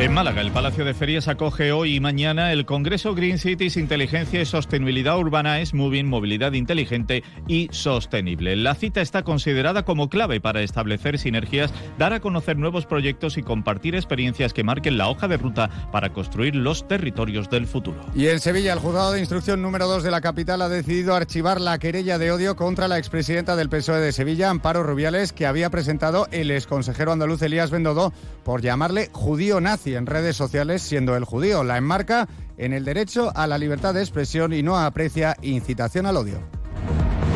En 0.00 0.14
Málaga, 0.14 0.42
el 0.42 0.52
Palacio 0.52 0.84
de 0.84 0.94
Ferias 0.94 1.26
acoge 1.26 1.72
hoy 1.72 1.96
y 1.96 2.00
mañana 2.00 2.52
el 2.52 2.66
Congreso 2.66 3.16
Green 3.16 3.36
Cities 3.36 3.76
Inteligencia 3.76 4.40
y 4.40 4.46
Sostenibilidad 4.46 5.18
Urbana 5.18 5.58
es 5.58 5.74
Moving 5.74 6.06
Movilidad 6.06 6.52
Inteligente 6.52 7.24
y 7.48 7.68
Sostenible. 7.72 8.54
La 8.54 8.76
cita 8.76 9.00
está 9.00 9.24
considerada 9.24 9.84
como 9.84 10.08
clave 10.08 10.40
para 10.40 10.62
establecer 10.62 11.18
sinergias, 11.18 11.72
dar 11.98 12.12
a 12.12 12.20
conocer 12.20 12.56
nuevos 12.56 12.86
proyectos 12.86 13.38
y 13.38 13.42
compartir 13.42 13.96
experiencias 13.96 14.52
que 14.52 14.62
marquen 14.62 14.98
la 14.98 15.08
hoja 15.08 15.26
de 15.26 15.36
ruta 15.36 15.68
para 15.90 16.12
construir 16.12 16.54
los 16.54 16.86
territorios 16.86 17.50
del 17.50 17.66
futuro. 17.66 17.98
Y 18.14 18.28
en 18.28 18.38
Sevilla, 18.38 18.74
el 18.74 18.78
juzgado 18.78 19.10
de 19.10 19.18
instrucción 19.18 19.60
número 19.62 19.88
2 19.88 20.04
de 20.04 20.12
la 20.12 20.20
capital 20.20 20.62
ha 20.62 20.68
decidido 20.68 21.16
archivar 21.16 21.60
la 21.60 21.80
querella 21.80 22.18
de 22.18 22.30
odio 22.30 22.54
contra 22.54 22.86
la 22.86 22.98
expresidenta 22.98 23.56
del 23.56 23.68
PSOE 23.68 23.98
de 23.98 24.12
Sevilla, 24.12 24.48
Amparo 24.48 24.84
Rubiales, 24.84 25.32
que 25.32 25.44
había 25.44 25.70
presentado 25.70 26.28
el 26.30 26.52
exconsejero 26.52 27.10
andaluz 27.10 27.42
Elías 27.42 27.72
Bendodo 27.72 28.12
por 28.44 28.62
llamarle 28.62 29.10
judío 29.12 29.60
nazi 29.60 29.87
en 29.94 30.06
redes 30.06 30.36
sociales 30.36 30.82
siendo 30.82 31.16
el 31.16 31.24
judío. 31.24 31.64
La 31.64 31.76
enmarca 31.76 32.28
en 32.56 32.72
el 32.72 32.84
derecho 32.84 33.32
a 33.34 33.46
la 33.46 33.58
libertad 33.58 33.94
de 33.94 34.00
expresión 34.00 34.52
y 34.52 34.62
no 34.62 34.78
aprecia 34.78 35.36
incitación 35.42 36.06
al 36.06 36.16
odio. 36.16 36.40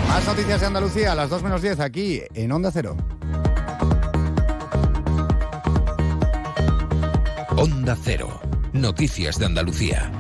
Más 0.09 0.27
noticias 0.27 0.61
de 0.61 0.67
Andalucía 0.67 1.13
a 1.13 1.15
las 1.15 1.31
2 1.31 1.43
menos 1.43 1.63
10 1.63 1.81
aquí 1.81 2.23
en 2.35 2.53
Onda 2.53 2.71
Cero. 2.71 2.97
Onda 7.57 7.97
Cero. 8.03 8.41
Noticias 8.73 9.39
de 9.39 9.47
Andalucía. 9.47 10.11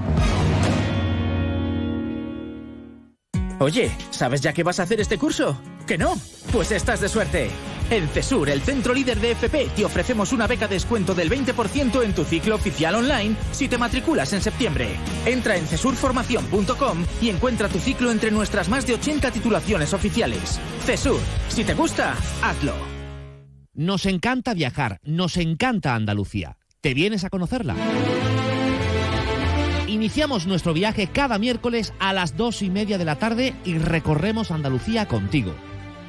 Oye, 3.58 3.90
¿sabes 4.10 4.40
ya 4.40 4.52
qué 4.52 4.62
vas 4.62 4.80
a 4.80 4.82
hacer 4.82 5.00
este 5.00 5.18
curso? 5.18 5.56
¿Que 5.86 5.96
no? 5.96 6.14
Pues 6.52 6.72
estás 6.72 7.00
de 7.00 7.08
suerte. 7.08 7.50
En 7.92 8.08
CESUR, 8.08 8.48
el 8.48 8.62
centro 8.62 8.94
líder 8.94 9.20
de 9.20 9.32
FP, 9.32 9.68
te 9.76 9.84
ofrecemos 9.84 10.32
una 10.32 10.46
beca 10.46 10.66
de 10.66 10.76
descuento 10.76 11.14
del 11.14 11.28
20% 11.28 12.02
en 12.02 12.14
tu 12.14 12.24
ciclo 12.24 12.54
oficial 12.54 12.94
online 12.94 13.36
si 13.50 13.68
te 13.68 13.76
matriculas 13.76 14.32
en 14.32 14.40
septiembre. 14.40 14.96
Entra 15.26 15.58
en 15.58 15.66
cesurformación.com 15.66 17.04
y 17.20 17.28
encuentra 17.28 17.68
tu 17.68 17.78
ciclo 17.78 18.10
entre 18.10 18.30
nuestras 18.30 18.70
más 18.70 18.86
de 18.86 18.94
80 18.94 19.30
titulaciones 19.30 19.92
oficiales. 19.92 20.58
CESUR, 20.86 21.20
si 21.50 21.64
te 21.64 21.74
gusta, 21.74 22.16
hazlo. 22.42 22.72
Nos 23.74 24.06
encanta 24.06 24.54
viajar, 24.54 24.98
nos 25.04 25.36
encanta 25.36 25.94
Andalucía. 25.94 26.56
¿Te 26.80 26.94
vienes 26.94 27.24
a 27.24 27.28
conocerla? 27.28 27.76
Iniciamos 29.86 30.46
nuestro 30.46 30.72
viaje 30.72 31.08
cada 31.08 31.38
miércoles 31.38 31.92
a 31.98 32.14
las 32.14 32.38
dos 32.38 32.62
y 32.62 32.70
media 32.70 32.96
de 32.96 33.04
la 33.04 33.16
tarde 33.16 33.54
y 33.66 33.76
recorremos 33.76 34.50
Andalucía 34.50 35.06
contigo. 35.08 35.54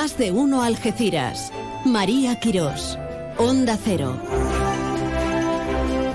Más 0.00 0.16
de 0.16 0.32
uno 0.32 0.62
Algeciras. 0.62 1.52
María 1.84 2.40
Quirós. 2.40 2.98
Onda 3.36 3.76
Cero. 3.76 4.18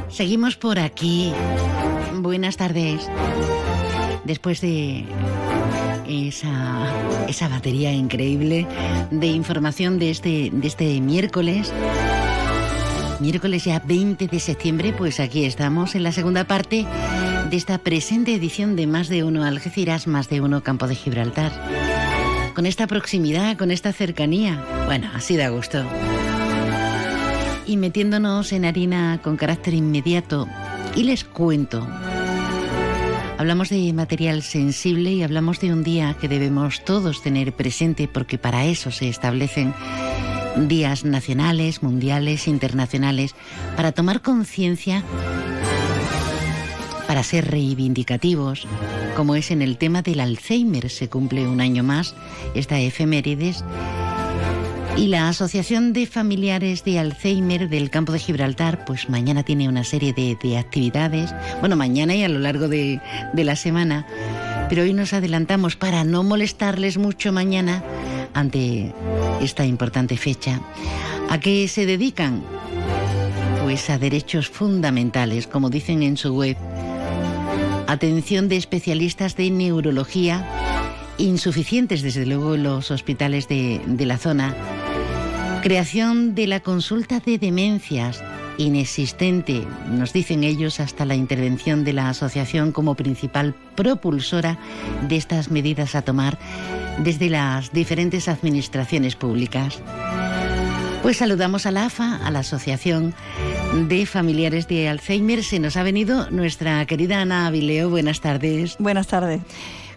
Seguimos 0.10 0.56
por 0.56 0.80
aquí. 0.80 1.32
Buenas 2.16 2.58
tardes. 2.58 3.08
Después 4.24 4.62
de 4.62 5.06
esa, 6.08 6.88
esa 7.28 7.48
batería 7.48 7.94
increíble 7.94 8.66
de 9.12 9.28
información 9.28 10.00
de 10.00 10.10
este, 10.10 10.50
de 10.52 10.66
este 10.66 11.00
miércoles. 11.00 11.72
Miércoles 13.20 13.66
ya 13.66 13.84
20 13.86 14.28
de 14.28 14.40
septiembre, 14.40 14.96
pues 14.98 15.20
aquí 15.20 15.46
estamos 15.46 15.94
en 15.94 16.02
la 16.02 16.12
segunda 16.12 16.46
parte 16.46 16.88
de 17.52 17.56
esta 17.56 17.78
presente 17.78 18.34
edición 18.34 18.76
de 18.76 18.88
Más 18.88 19.10
de 19.10 19.24
Uno 19.24 19.44
Algeciras, 19.44 20.08
Más 20.08 20.28
de 20.28 20.42
Uno 20.42 20.64
Campo 20.64 20.88
de 20.88 20.96
Gibraltar. 20.96 22.05
Con 22.56 22.66
esta 22.66 22.88
proximidad, 22.88 23.58
con 23.58 23.70
esta 23.70 23.94
cercanía, 23.94 24.64
bueno, 24.86 25.12
así 25.14 25.38
da 25.38 25.50
gusto. 25.50 25.84
Y 27.68 27.78
metiéndonos 27.78 28.52
en 28.54 28.66
harina 28.66 29.20
con 29.22 29.38
carácter 29.38 29.74
inmediato, 29.74 30.48
y 30.96 31.04
les 31.04 31.24
cuento 31.24 31.86
Hablamos 33.38 33.70
de 33.70 33.92
material 33.92 34.42
sensible 34.44 35.12
y 35.12 35.22
hablamos 35.22 35.60
de 35.60 35.74
un 35.74 35.84
día 35.84 36.16
que 36.20 36.30
debemos 36.30 36.86
todos 36.86 37.22
tener 37.22 37.52
presente 37.52 38.08
porque 38.08 38.38
para 38.38 38.66
eso 38.66 38.92
se 38.92 39.10
establecen 39.10 39.74
días 40.56 41.04
nacionales, 41.04 41.84
mundiales, 41.84 42.48
internacionales, 42.48 43.36
para 43.76 43.92
tomar 43.92 44.22
conciencia, 44.22 45.04
para 47.16 47.24
ser 47.24 47.50
reivindicativos, 47.50 48.68
como 49.16 49.36
es 49.36 49.50
en 49.50 49.62
el 49.62 49.78
tema 49.78 50.02
del 50.02 50.20
Alzheimer. 50.20 50.90
Se 50.90 51.08
cumple 51.08 51.48
un 51.48 51.62
año 51.62 51.82
más 51.82 52.14
esta 52.56 52.78
efemérides 52.78 53.64
y 54.98 55.08
la 55.08 55.30
Asociación 55.30 55.94
de 55.94 56.08
Familiares 56.08 56.84
de 56.84 57.00
Alzheimer 57.00 57.70
del 57.70 57.90
Campo 57.90 58.12
de 58.12 58.20
Gibraltar, 58.20 58.84
pues 58.84 59.08
mañana 59.08 59.44
tiene 59.44 59.70
una 59.70 59.86
serie 59.86 60.12
de, 60.12 60.58
actividades, 60.58 61.34
bueno, 61.62 61.78
mañana 61.78 62.16
y 62.16 62.24
a 62.24 62.28
lo 62.28 62.40
largo 62.40 62.68
de, 62.68 63.00
de 63.32 63.44
la 63.46 63.56
semana, 63.56 64.06
pero 64.68 64.82
hoy 64.82 64.92
nos 64.92 65.14
adelantamos 65.14 65.78
para 65.78 66.04
no 66.04 66.22
molestarles 66.22 66.98
mucho 66.98 67.32
mañana 67.32 67.82
ante 68.34 68.94
esta 69.40 69.66
importante 69.66 70.18
fecha. 70.18 70.60
¿A 71.30 71.40
qué 71.40 71.66
se 71.70 71.86
dedican? 71.86 72.44
Pues 73.64 73.90
a 73.90 73.98
derechos 73.98 74.50
fundamentales, 74.50 75.48
como 75.48 75.70
dicen 75.70 76.04
en 76.04 76.18
su 76.18 76.36
web. 76.36 76.58
Atención 77.88 78.50
de 78.50 78.58
especialistas 78.58 79.36
de 79.36 79.50
neurología, 79.52 80.48
insuficientes 81.18 82.02
desde 82.02 82.26
luego 82.26 82.56
en 82.56 82.64
los 82.64 82.92
hospitales 82.92 83.48
de, 83.48 83.82
de 83.86 84.06
la 84.06 84.18
zona 84.18 84.56
Creación 85.66 86.36
de 86.36 86.46
la 86.46 86.60
consulta 86.60 87.20
de 87.20 87.40
demencias, 87.40 88.24
inexistente, 88.60 89.66
nos 89.90 90.14
dicen 90.14 90.44
ellos, 90.44 90.80
hasta 90.80 91.06
la 91.06 91.16
intervención 91.16 91.84
de 91.84 91.92
la 91.92 92.08
asociación 92.08 92.72
como 92.72 92.94
principal 92.94 93.56
propulsora 93.74 94.60
de 95.10 95.16
estas 95.16 95.50
medidas 95.50 95.96
a 95.96 96.04
tomar 96.04 96.38
desde 97.00 97.32
las 97.32 97.74
diferentes 97.74 98.28
administraciones 98.28 99.16
públicas. 99.16 99.82
Pues 101.02 101.18
saludamos 101.18 101.66
a 101.66 101.72
la 101.72 101.86
AFA, 101.86 102.18
a 102.24 102.30
la 102.30 102.40
Asociación 102.40 103.16
de 103.74 104.06
Familiares 104.06 104.68
de 104.68 104.88
Alzheimer. 104.88 105.44
Se 105.44 105.60
nos 105.60 105.78
ha 105.78 105.84
venido 105.84 106.30
nuestra 106.32 106.86
querida 106.86 107.22
Ana 107.22 107.48
Avileo. 107.48 107.90
Buenas 107.90 108.22
tardes. 108.22 108.76
Buenas 108.80 109.08
tardes. 109.08 109.42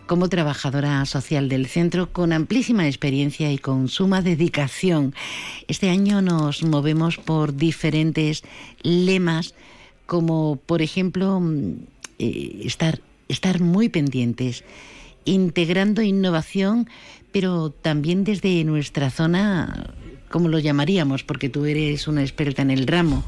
Como 0.06 0.28
trabajadora 0.28 1.04
social 1.06 1.48
del 1.48 1.66
centro, 1.66 2.12
con 2.12 2.32
amplísima 2.32 2.86
experiencia 2.86 3.52
y 3.52 3.58
con 3.58 3.88
suma 3.88 4.22
dedicación. 4.22 5.14
Este 5.68 5.90
año 5.90 6.22
nos 6.22 6.62
movemos 6.62 7.18
por 7.18 7.54
diferentes 7.54 8.42
lemas, 8.82 9.54
como 10.06 10.56
por 10.56 10.82
ejemplo 10.82 11.42
eh, 12.18 12.62
estar, 12.64 13.00
estar 13.28 13.60
muy 13.60 13.88
pendientes, 13.88 14.64
integrando 15.24 16.02
innovación, 16.02 16.88
pero 17.32 17.70
también 17.70 18.24
desde 18.24 18.64
nuestra 18.64 19.10
zona 19.10 19.94
¿cómo 20.30 20.48
lo 20.48 20.58
llamaríamos? 20.58 21.22
Porque 21.24 21.48
tú 21.48 21.64
eres 21.64 22.08
una 22.08 22.22
experta 22.22 22.62
en 22.62 22.70
el 22.70 22.86
ramo. 22.86 23.24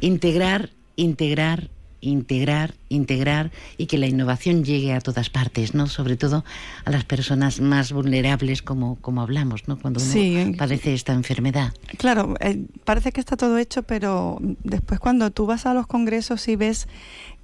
Integrar, 0.00 0.70
integrar, 0.96 1.70
integrar, 2.02 2.74
integrar 2.90 3.50
y 3.78 3.86
que 3.86 3.96
la 3.96 4.06
innovación 4.06 4.64
llegue 4.64 4.92
a 4.92 5.00
todas 5.00 5.30
partes, 5.30 5.74
¿no? 5.74 5.86
Sobre 5.86 6.16
todo 6.16 6.44
a 6.84 6.90
las 6.90 7.04
personas 7.04 7.60
más 7.60 7.92
vulnerables, 7.92 8.60
como, 8.60 8.96
como 8.96 9.22
hablamos, 9.22 9.66
¿no? 9.68 9.78
Cuando 9.78 10.00
uno 10.02 10.56
padece 10.58 10.92
esta 10.92 11.14
enfermedad. 11.14 11.72
Claro, 11.96 12.34
eh, 12.40 12.66
parece 12.84 13.12
que 13.12 13.20
está 13.20 13.36
todo 13.36 13.56
hecho, 13.56 13.84
pero 13.84 14.38
después 14.64 15.00
cuando 15.00 15.30
tú 15.30 15.46
vas 15.46 15.64
a 15.64 15.72
los 15.72 15.86
congresos 15.86 16.46
y 16.48 16.56
ves 16.56 16.88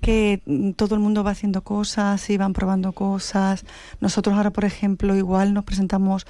que 0.00 0.42
todo 0.76 0.94
el 0.94 1.00
mundo 1.00 1.24
va 1.24 1.32
haciendo 1.32 1.62
cosas 1.62 2.28
y 2.30 2.36
van 2.36 2.52
probando 2.52 2.92
cosas. 2.92 3.64
Nosotros 4.00 4.36
ahora, 4.36 4.52
por 4.52 4.64
ejemplo, 4.64 5.16
igual 5.16 5.54
nos 5.54 5.64
presentamos 5.64 6.26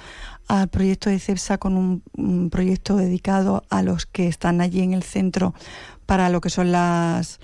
al 0.47 0.67
proyecto 0.69 1.09
de 1.09 1.19
CEPSA 1.19 1.57
con 1.57 1.77
un, 1.77 2.49
proyecto 2.49 2.95
dedicado 2.95 3.63
a 3.69 3.83
los 3.83 4.05
que 4.05 4.27
están 4.27 4.61
allí 4.61 4.81
en 4.81 4.93
el 4.93 5.03
centro 5.03 5.53
para 6.05 6.29
lo 6.29 6.41
que 6.41 6.49
son 6.49 6.71
las 6.71 7.39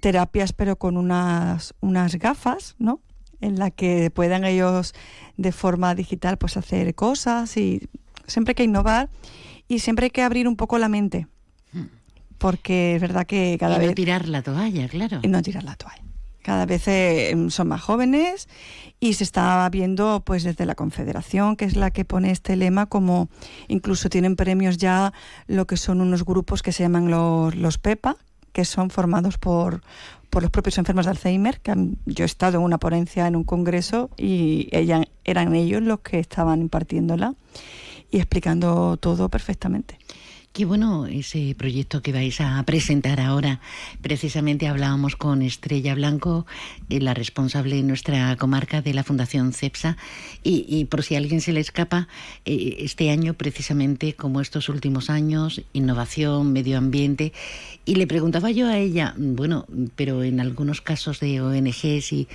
terapias, 0.00 0.52
pero 0.52 0.76
con 0.76 0.96
unas, 0.96 1.74
unas 1.80 2.16
gafas, 2.16 2.74
¿no? 2.78 3.00
En 3.40 3.58
la 3.58 3.70
que 3.70 4.10
puedan 4.10 4.44
ellos 4.44 4.94
de 5.36 5.52
forma 5.52 5.94
digital 5.94 6.36
pues 6.36 6.56
hacer 6.56 6.94
cosas 6.94 7.56
y 7.56 7.88
siempre 8.26 8.52
hay 8.52 8.56
que 8.56 8.64
innovar 8.64 9.08
y 9.68 9.78
siempre 9.78 10.06
hay 10.06 10.10
que 10.10 10.22
abrir 10.22 10.48
un 10.48 10.56
poco 10.56 10.78
la 10.78 10.88
mente 10.88 11.26
porque 12.40 12.96
es 12.96 13.00
verdad 13.02 13.26
que 13.26 13.58
cada 13.60 13.76
y 13.76 13.80
vez... 13.80 13.88
no 13.88 13.94
tirar 13.94 14.26
la 14.26 14.42
toalla, 14.42 14.88
claro. 14.88 15.20
Y 15.22 15.28
no 15.28 15.42
tirar 15.42 15.62
la 15.62 15.76
toalla. 15.76 16.02
Cada 16.42 16.64
vez 16.64 16.88
eh, 16.88 17.36
son 17.50 17.68
más 17.68 17.82
jóvenes 17.82 18.48
y 18.98 19.12
se 19.12 19.24
está 19.24 19.68
viendo 19.68 20.22
pues 20.24 20.42
desde 20.42 20.64
la 20.64 20.74
Confederación, 20.74 21.54
que 21.54 21.66
es 21.66 21.76
la 21.76 21.90
que 21.90 22.06
pone 22.06 22.30
este 22.30 22.56
lema, 22.56 22.86
como 22.86 23.28
incluso 23.68 24.08
tienen 24.08 24.36
premios 24.36 24.78
ya 24.78 25.12
lo 25.46 25.66
que 25.66 25.76
son 25.76 26.00
unos 26.00 26.24
grupos 26.24 26.62
que 26.62 26.72
se 26.72 26.82
llaman 26.82 27.10
los, 27.10 27.54
los 27.54 27.76
PEPA, 27.76 28.16
que 28.52 28.64
son 28.64 28.90
formados 28.90 29.38
por, 29.38 29.82
por 30.30 30.42
los 30.42 30.50
propios 30.50 30.78
enfermos 30.78 31.06
de 31.06 31.10
Alzheimer, 31.10 31.60
que 31.60 31.74
yo 32.06 32.24
he 32.24 32.26
estado 32.26 32.58
en 32.58 32.64
una 32.64 32.78
ponencia 32.78 33.26
en 33.26 33.36
un 33.36 33.44
congreso 33.44 34.10
y 34.16 34.68
ella, 34.72 35.02
eran 35.24 35.54
ellos 35.54 35.82
los 35.82 36.00
que 36.00 36.18
estaban 36.18 36.60
impartiéndola 36.60 37.34
y 38.10 38.18
explicando 38.18 38.96
todo 38.96 39.28
perfectamente. 39.28 39.98
Qué 40.52 40.64
bueno 40.64 41.06
ese 41.06 41.54
proyecto 41.56 42.02
que 42.02 42.10
vais 42.10 42.40
a 42.40 42.60
presentar 42.64 43.20
ahora. 43.20 43.60
Precisamente 44.02 44.66
hablábamos 44.66 45.14
con 45.14 45.42
Estrella 45.42 45.94
Blanco, 45.94 46.44
eh, 46.88 46.98
la 46.98 47.14
responsable 47.14 47.76
de 47.76 47.84
nuestra 47.84 48.34
comarca 48.34 48.82
de 48.82 48.92
la 48.92 49.04
Fundación 49.04 49.52
CEPSA, 49.52 49.96
y, 50.42 50.84
por 50.86 51.04
si 51.04 51.14
a 51.14 51.18
alguien 51.18 51.40
se 51.40 51.52
le 51.52 51.60
escapa, 51.60 52.08
eh, 52.46 52.78
este 52.80 53.10
año 53.10 53.34
precisamente 53.34 54.14
como 54.14 54.40
estos 54.40 54.68
últimos 54.68 55.08
años, 55.08 55.62
innovación, 55.72 56.52
medio 56.52 56.78
ambiente, 56.78 57.32
y 57.84 57.94
le 57.94 58.08
preguntaba 58.08 58.50
yo 58.50 58.66
a 58.66 58.76
ella, 58.76 59.14
bueno, 59.16 59.66
pero 59.94 60.24
en 60.24 60.40
algunos 60.40 60.80
casos 60.80 61.20
de 61.20 61.40
ONGs 61.40 62.12
y, 62.12 62.28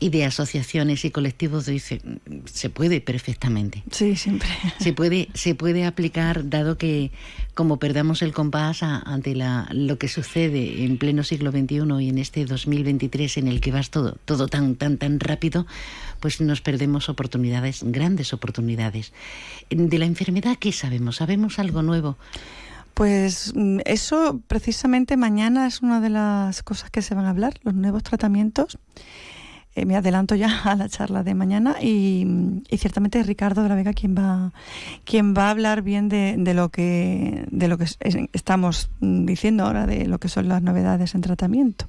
y 0.00 0.08
de 0.08 0.24
asociaciones 0.24 1.04
y 1.04 1.10
colectivos 1.10 1.66
dice 1.66 2.00
se 2.46 2.70
puede 2.70 3.02
perfectamente 3.02 3.84
sí 3.90 4.16
siempre 4.16 4.48
se 4.80 4.94
puede 4.94 5.28
se 5.34 5.54
puede 5.54 5.84
aplicar 5.84 6.48
dado 6.48 6.78
que 6.78 7.12
como 7.60 7.76
perdamos 7.76 8.22
el 8.22 8.32
compás 8.32 8.82
ante 8.82 9.34
la, 9.34 9.68
lo 9.70 9.98
que 9.98 10.08
sucede 10.08 10.82
en 10.82 10.96
pleno 10.96 11.22
siglo 11.22 11.50
XXI 11.50 11.82
y 12.00 12.08
en 12.08 12.16
este 12.16 12.46
2023 12.46 13.36
en 13.36 13.48
el 13.48 13.60
que 13.60 13.70
vas 13.70 13.90
todo 13.90 14.16
todo 14.24 14.48
tan 14.48 14.76
tan 14.76 14.96
tan 14.96 15.20
rápido 15.20 15.66
pues 16.20 16.40
nos 16.40 16.62
perdemos 16.62 17.10
oportunidades 17.10 17.82
grandes 17.82 18.32
oportunidades. 18.32 19.12
De 19.68 19.98
la 19.98 20.06
enfermedad 20.06 20.56
qué 20.58 20.72
sabemos 20.72 21.16
sabemos 21.16 21.58
algo 21.58 21.82
nuevo 21.82 22.16
pues 22.94 23.52
mm, 23.54 23.80
eso 23.84 24.40
precisamente 24.48 25.18
mañana 25.18 25.66
es 25.66 25.82
una 25.82 26.00
de 26.00 26.08
las 26.08 26.62
cosas 26.62 26.88
que 26.88 27.02
se 27.02 27.14
van 27.14 27.26
a 27.26 27.28
hablar, 27.28 27.60
los 27.62 27.74
nuevos 27.74 28.02
tratamientos. 28.04 28.78
Eh, 29.76 29.86
me 29.86 29.94
adelanto 29.94 30.34
ya 30.34 30.62
a 30.64 30.74
la 30.74 30.88
charla 30.88 31.22
de 31.22 31.34
mañana 31.34 31.76
y, 31.80 32.26
ciertamente 32.76 33.22
Ricardo 33.22 33.62
de 33.62 33.68
la 33.68 33.76
Vega 33.76 33.92
quien 33.92 34.16
va 34.16 34.52
quien 35.04 35.32
va 35.32 35.46
a 35.46 35.50
hablar 35.50 35.82
bien 35.82 36.08
de, 36.08 36.36
lo 36.54 36.70
que 36.70 37.46
de 37.50 37.68
lo 37.68 37.78
que 37.78 37.86
estamos 38.32 38.90
diciendo 39.00 39.64
ahora 39.64 39.86
de 39.86 40.06
lo 40.06 40.18
que 40.18 40.28
son 40.28 40.48
las 40.48 40.62
novedades 40.62 41.14
en 41.14 41.20
tratamiento. 41.20 41.86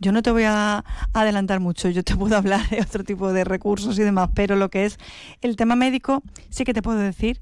Yo 0.00 0.10
no 0.10 0.22
te 0.22 0.32
voy 0.32 0.42
a 0.44 0.84
adelantar 1.12 1.60
mucho, 1.60 1.88
yo 1.88 2.02
te 2.02 2.16
puedo 2.16 2.36
hablar 2.36 2.68
de 2.68 2.80
otro 2.80 3.04
tipo 3.04 3.32
de 3.32 3.44
recursos 3.44 3.96
y 3.98 4.02
demás, 4.02 4.30
pero 4.34 4.56
lo 4.56 4.68
que 4.68 4.86
es 4.86 4.98
el 5.40 5.54
tema 5.54 5.76
médico 5.76 6.22
sí 6.48 6.64
que 6.64 6.74
te 6.74 6.82
puedo 6.82 6.98
decir 6.98 7.38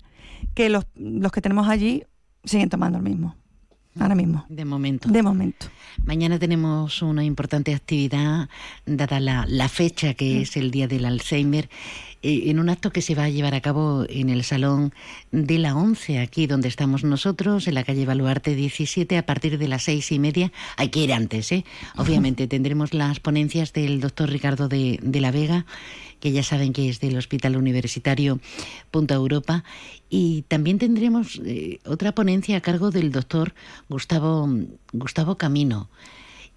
que 0.54 0.68
los, 0.68 0.86
los 0.96 1.32
que 1.32 1.40
tenemos 1.40 1.66
allí 1.66 2.04
siguen 2.44 2.68
tomando 2.68 2.98
el 2.98 3.04
mismo 3.04 3.36
ahora 3.98 4.14
mismo. 4.14 4.44
De 4.48 4.64
momento. 4.64 5.08
De 5.08 5.22
momento. 5.22 5.66
Mañana 6.04 6.38
tenemos 6.38 7.02
una 7.02 7.24
importante 7.24 7.74
actividad, 7.74 8.48
dada 8.86 9.20
la, 9.20 9.68
fecha 9.68 10.14
que 10.14 10.42
es 10.42 10.56
el 10.56 10.70
Día 10.70 10.88
del 10.88 11.04
Alzheimer, 11.04 11.68
eh, 12.22 12.44
en 12.46 12.58
un 12.58 12.70
acto 12.70 12.90
que 12.90 13.02
se 13.02 13.14
va 13.14 13.24
a 13.24 13.28
llevar 13.28 13.54
a 13.54 13.60
cabo 13.60 14.06
en 14.08 14.28
el 14.28 14.42
Salón 14.44 14.94
de 15.32 15.58
la 15.58 15.76
Once, 15.76 16.18
aquí 16.18 16.46
donde 16.46 16.68
estamos 16.68 17.04
nosotros, 17.04 17.68
en 17.68 17.74
la 17.74 17.84
calle 17.84 18.06
Baluarte 18.06 18.54
17, 18.54 19.18
a 19.18 19.26
partir 19.26 19.58
de 19.58 19.68
las 19.68 19.82
seis 19.82 20.10
y 20.12 20.18
media. 20.18 20.52
Hay 20.76 20.88
que 20.88 21.00
ir 21.00 21.12
antes, 21.12 21.52
¿eh? 21.52 21.64
Obviamente 21.96 22.46
tendremos 22.48 22.94
las 22.94 23.20
ponencias 23.20 23.72
del 23.72 24.00
doctor 24.00 24.30
Ricardo 24.30 24.68
de, 24.68 24.98
de 25.02 25.20
la 25.20 25.30
Vega 25.30 25.66
que 26.20 26.32
ya 26.32 26.42
saben 26.42 26.72
que 26.72 26.88
es 26.88 27.00
del 27.00 27.16
Hospital 27.16 27.56
Universitario 27.56 28.40
Punta 28.90 29.14
Europa. 29.14 29.64
Y 30.10 30.42
también 30.48 30.78
tendremos 30.78 31.40
eh, 31.44 31.80
otra 31.84 32.12
ponencia 32.12 32.56
a 32.56 32.60
cargo 32.60 32.90
del 32.90 33.12
doctor 33.12 33.54
Gustavo, 33.88 34.48
Gustavo 34.92 35.36
Camino. 35.36 35.88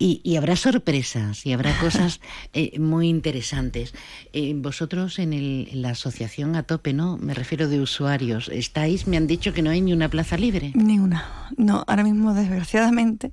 Y, 0.04 0.36
habrá 0.36 0.56
sorpresas 0.56 1.46
y 1.46 1.54
habrá 1.54 1.78
cosas 1.78 2.22
eh, 2.54 2.80
muy 2.80 3.08
interesantes. 3.08 3.94
Eh, 4.34 4.54
vosotros 4.56 5.20
en, 5.20 5.32
el, 5.32 5.68
en, 5.72 5.84
la 5.84 5.92
asociación 5.92 6.56
a 6.56 6.64
tope, 6.64 6.92
¿no? 6.92 7.18
Me 7.18 7.36
refiero 7.36 7.68
de 7.68 7.80
usuarios. 7.80 8.50
¿Estáis? 8.50 9.06
Me 9.06 9.18
han 9.18 9.28
dicho 9.28 9.54
que 9.54 9.62
no 9.62 9.70
hay 9.70 9.80
ni 9.80 9.94
una 9.94 10.10
plaza 10.10 10.38
libre. 10.38 10.72
Ni 10.74 10.98
una. 10.98 11.52
No, 11.56 11.84
ahora 11.86 12.04
mismo, 12.04 12.34
desgraciadamente, 12.34 13.32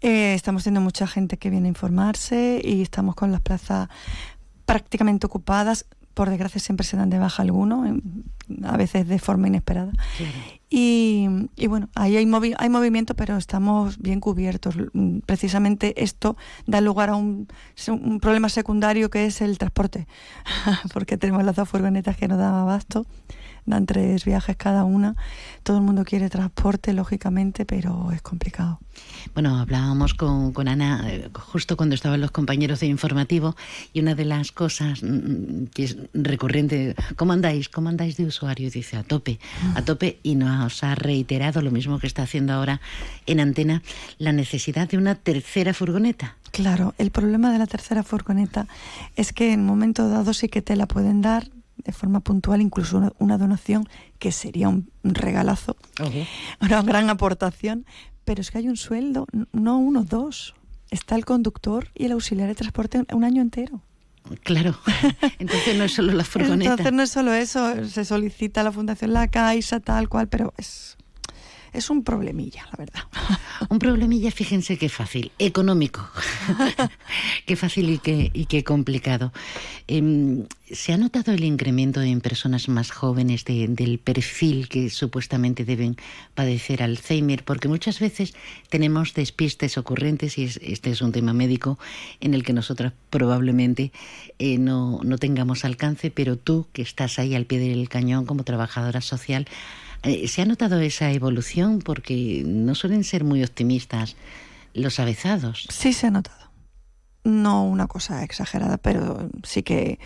estamos 0.00 0.64
teniendo 0.64 0.80
mucha 0.80 1.06
gente 1.06 1.36
que 1.36 1.50
viene 1.50 1.68
a 1.68 1.72
informarse 1.72 2.62
y 2.64 2.80
estamos 2.80 3.14
con 3.14 3.30
las 3.30 3.42
plazas 3.42 3.90
prácticamente 4.68 5.26
ocupadas. 5.26 5.86
Por 6.12 6.28
desgracia 6.28 6.60
siempre 6.60 6.84
se 6.84 6.98
dan 6.98 7.08
de 7.08 7.18
baja 7.18 7.42
alguno, 7.42 7.84
a 8.64 8.76
veces 8.76 9.08
de 9.08 9.18
forma 9.18 9.48
inesperada. 9.48 9.92
Y, 10.68 11.26
bueno, 11.68 11.88
ahí 11.94 12.18
hay, 12.18 12.30
hay 12.58 12.68
movimiento, 12.68 13.14
pero 13.14 13.38
estamos 13.38 13.98
bien 13.98 14.20
cubiertos. 14.20 14.74
Precisamente 15.24 16.02
esto 16.02 16.36
da 16.66 16.82
lugar 16.82 17.08
a 17.08 17.16
un, 17.16 17.48
un 17.88 18.20
problema 18.20 18.50
secundario 18.50 19.08
que 19.08 19.24
es 19.24 19.40
el 19.40 19.56
transporte, 19.56 20.06
porque 20.92 21.16
tenemos 21.16 21.44
las 21.44 21.56
dos 21.56 21.68
furgonetas 21.68 22.16
que 22.18 22.28
nos 22.28 22.38
dan 22.38 22.52
abasto 22.52 23.06
dan 23.68 23.86
tres 23.86 24.24
viajes 24.24 24.56
cada 24.56 24.84
una. 24.84 25.16
Todo 25.62 25.78
el 25.78 25.82
mundo 25.82 26.04
quiere 26.04 26.28
transporte, 26.30 26.92
lógicamente, 26.92 27.64
pero 27.64 28.10
es 28.12 28.22
complicado. 28.22 28.80
Bueno, 29.34 29.58
hablábamos 29.58 30.14
con, 30.14 30.52
con 30.52 30.68
Ana 30.68 31.04
eh, 31.08 31.30
justo 31.32 31.76
cuando 31.76 31.94
estaban 31.94 32.20
los 32.20 32.30
compañeros 32.30 32.80
de 32.80 32.86
informativo 32.86 33.56
y 33.92 34.00
una 34.00 34.14
de 34.14 34.24
las 34.24 34.52
cosas 34.52 35.02
mm, 35.02 35.06
mm, 35.06 35.66
que 35.68 35.84
es 35.84 35.96
recurrente, 36.14 36.94
¿cómo 37.16 37.32
andáis? 37.32 37.68
¿Cómo 37.68 37.88
andáis 37.88 38.16
de 38.16 38.24
usuario? 38.24 38.70
Dice, 38.70 38.96
a 38.96 39.02
tope, 39.02 39.38
a 39.74 39.82
tope, 39.82 40.18
y 40.22 40.34
nos 40.34 40.82
ha 40.82 40.94
reiterado 40.94 41.62
lo 41.62 41.70
mismo 41.70 41.98
que 41.98 42.06
está 42.06 42.22
haciendo 42.22 42.52
ahora 42.52 42.80
en 43.26 43.40
antena, 43.40 43.82
la 44.18 44.32
necesidad 44.32 44.88
de 44.88 44.98
una 44.98 45.14
tercera 45.14 45.74
furgoneta. 45.74 46.36
Claro, 46.50 46.94
el 46.98 47.10
problema 47.10 47.52
de 47.52 47.58
la 47.58 47.66
tercera 47.66 48.02
furgoneta 48.02 48.66
es 49.16 49.32
que 49.32 49.52
en 49.52 49.60
un 49.60 49.66
momento 49.66 50.08
dado 50.08 50.32
sí 50.32 50.48
que 50.48 50.62
te 50.62 50.76
la 50.76 50.86
pueden 50.86 51.20
dar 51.20 51.50
de 51.84 51.92
forma 51.92 52.20
puntual, 52.20 52.60
incluso 52.60 53.14
una, 53.18 53.38
donación 53.38 53.88
que 54.18 54.32
sería 54.32 54.68
un, 54.68 54.90
regalazo, 55.02 55.76
una 56.60 56.82
gran 56.82 57.08
aportación, 57.10 57.86
pero 58.24 58.40
es 58.40 58.50
que 58.50 58.58
hay 58.58 58.68
un 58.68 58.76
sueldo, 58.76 59.26
no 59.52 59.78
uno, 59.78 60.04
dos. 60.04 60.54
Está 60.90 61.16
el 61.16 61.24
conductor 61.24 61.88
y 61.94 62.06
el 62.06 62.12
auxiliar 62.12 62.48
de 62.48 62.54
transporte 62.54 63.04
un 63.12 63.24
año 63.24 63.42
entero. 63.42 63.82
Claro, 64.42 64.78
entonces 65.38 65.76
no 65.76 65.84
es 65.84 65.94
solo 65.94 66.12
la 66.12 66.24
furgoneta. 66.26 66.72
Entonces 66.72 66.92
no 66.92 67.02
es 67.02 67.10
solo 67.10 67.32
eso, 67.32 67.86
se 67.86 68.04
solicita 68.04 68.60
a 68.60 68.64
la 68.64 68.72
Fundación 68.72 69.12
La 69.12 69.28
Caixa, 69.28 69.80
tal 69.80 70.08
cual, 70.08 70.28
pero 70.28 70.52
es, 70.58 70.97
es 71.78 71.90
un 71.90 72.02
problemilla, 72.02 72.66
la 72.70 72.76
verdad. 72.76 73.02
Un 73.70 73.78
problemilla, 73.78 74.30
fíjense 74.30 74.78
qué 74.78 74.88
fácil, 74.88 75.32
económico. 75.38 76.08
qué 77.46 77.56
fácil 77.56 77.90
y 77.90 77.98
qué, 77.98 78.30
y 78.32 78.46
qué 78.46 78.62
complicado. 78.62 79.32
Em, 79.88 80.46
¿Se 80.70 80.92
ha 80.92 80.96
notado 80.96 81.32
el 81.32 81.44
incremento 81.44 82.02
en 82.02 82.20
personas 82.20 82.68
más 82.68 82.90
jóvenes 82.90 83.44
del 83.44 83.98
perfil 83.98 84.68
que 84.68 84.90
supuestamente 84.90 85.64
deben 85.64 85.96
padecer 86.34 86.82
Alzheimer? 86.82 87.42
Porque 87.44 87.68
muchas 87.68 88.00
veces 88.00 88.34
tenemos 88.68 89.14
despistes 89.14 89.78
ocurrentes 89.78 90.36
y 90.38 90.44
este 90.44 90.90
es 90.90 91.00
un 91.00 91.12
tema 91.12 91.32
médico 91.32 91.78
en 92.20 92.34
el 92.34 92.44
que 92.44 92.52
nosotras 92.52 92.92
probablemente 93.10 93.92
eh, 94.38 94.58
no, 94.58 95.00
no 95.02 95.18
tengamos 95.18 95.64
alcance, 95.64 96.10
pero 96.10 96.36
tú 96.36 96.66
que 96.72 96.82
estás 96.82 97.18
ahí 97.18 97.34
al 97.34 97.46
pie 97.46 97.58
del 97.58 97.88
cañón 97.88 98.26
como 98.26 98.44
trabajadora 98.44 99.00
social, 99.00 99.46
¿Se 100.02 100.42
ha 100.42 100.44
notado 100.44 100.80
esa 100.80 101.10
evolución? 101.10 101.80
Porque 101.80 102.42
no 102.46 102.74
suelen 102.74 103.04
ser 103.04 103.24
muy 103.24 103.42
optimistas 103.42 104.16
los 104.74 105.00
avezados. 105.00 105.66
Sí, 105.70 105.92
se 105.92 106.06
ha 106.06 106.10
notado. 106.10 106.50
No 107.24 107.64
una 107.64 107.88
cosa 107.88 108.22
exagerada, 108.22 108.78
pero 108.78 109.28
sí 109.42 109.62
que 109.62 109.98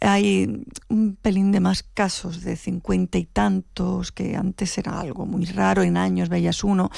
hay 0.00 0.64
un 0.88 1.16
pelín 1.20 1.52
de 1.52 1.60
más 1.60 1.82
casos 1.82 2.42
de 2.42 2.56
cincuenta 2.56 3.18
y 3.18 3.26
tantos, 3.26 4.12
que 4.12 4.34
antes 4.34 4.76
era 4.78 5.00
algo 5.00 5.26
muy 5.26 5.44
raro, 5.44 5.82
en 5.82 5.96
años 5.96 6.28
veías 6.28 6.64
uno. 6.64 6.90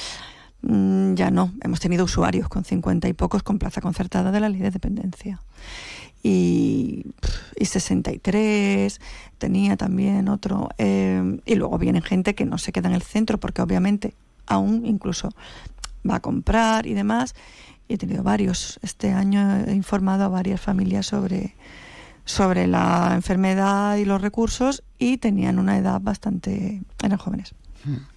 Mm, 0.61 1.13
ya 1.13 1.29
no, 1.29 1.53
hemos 1.61 1.79
tenido 1.79 2.05
usuarios 2.05 2.49
con 2.49 2.65
cincuenta 2.65 3.07
y 3.07 3.13
pocos 3.13 3.43
con 3.43 3.59
plaza 3.59 3.81
concertada 3.81 4.31
de 4.31 4.39
la 4.39 4.49
ley 4.49 4.61
de 4.61 4.71
dependencia 4.71 5.39
y, 6.27 7.05
y 7.55 7.65
63, 7.65 8.99
tenía 9.37 9.77
también 9.77 10.27
otro. 10.27 10.69
Eh, 10.77 11.39
y 11.45 11.55
luego 11.55 11.77
vienen 11.77 12.01
gente 12.01 12.35
que 12.35 12.45
no 12.45 12.57
se 12.57 12.73
queda 12.73 12.89
en 12.89 12.95
el 12.95 13.01
centro 13.01 13.39
porque 13.39 13.61
obviamente 13.61 14.13
aún 14.45 14.85
incluso 14.85 15.29
va 16.09 16.15
a 16.15 16.19
comprar 16.19 16.85
y 16.85 16.93
demás. 16.93 17.33
Y 17.87 17.93
he 17.93 17.97
tenido 17.97 18.23
varios. 18.23 18.77
Este 18.81 19.13
año 19.13 19.63
he 19.65 19.73
informado 19.73 20.25
a 20.25 20.27
varias 20.27 20.59
familias 20.59 21.05
sobre, 21.05 21.55
sobre 22.25 22.67
la 22.67 23.11
enfermedad 23.13 23.95
y 23.95 24.03
los 24.03 24.21
recursos 24.21 24.83
y 24.99 25.17
tenían 25.17 25.59
una 25.59 25.77
edad 25.77 26.01
bastante... 26.01 26.81
eran 27.01 27.17
jóvenes. 27.17 27.55
Hmm 27.85 28.16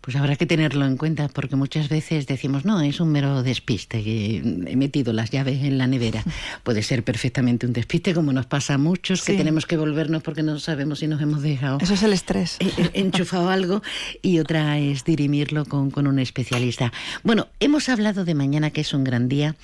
pues 0.00 0.16
habrá 0.16 0.36
que 0.36 0.46
tenerlo 0.46 0.86
en 0.86 0.96
cuenta 0.96 1.28
porque 1.28 1.56
muchas 1.56 1.88
veces 1.88 2.26
decimos, 2.26 2.64
no, 2.64 2.80
es 2.80 3.00
un 3.00 3.10
mero 3.10 3.42
despiste, 3.42 4.02
que 4.02 4.36
he 4.38 4.76
metido 4.76 5.12
las 5.12 5.30
llaves 5.30 5.62
en 5.62 5.78
la 5.78 5.86
nevera. 5.86 6.24
Puede 6.62 6.82
ser 6.82 7.04
perfectamente 7.04 7.66
un 7.66 7.72
despiste, 7.72 8.14
como 8.14 8.32
nos 8.32 8.46
pasa 8.46 8.74
a 8.74 8.78
muchos, 8.78 9.22
que 9.22 9.34
tenemos 9.34 9.66
que 9.66 9.76
volvernos 9.76 10.22
porque 10.22 10.42
no 10.42 10.58
sabemos 10.58 11.00
si 11.00 11.06
nos 11.06 11.20
hemos 11.20 11.42
dejado. 11.42 11.78
Eso 11.80 11.94
es 11.94 12.02
el 12.02 12.12
estrés. 12.12 12.56
Enchufado 12.92 13.48
algo 13.50 13.82
y 14.22 14.38
otra 14.38 14.78
es 14.78 15.04
dirimirlo 15.04 15.64
con, 15.66 15.90
con 15.90 16.06
un 16.06 16.18
especialista. 16.18 16.92
Bueno, 17.22 17.48
hemos 17.60 17.88
hablado 17.88 18.24
de 18.24 18.34
mañana 18.34 18.70
que 18.70 18.80
es 18.80 18.94
un 18.94 19.04
gran 19.04 19.28
día. 19.28 19.56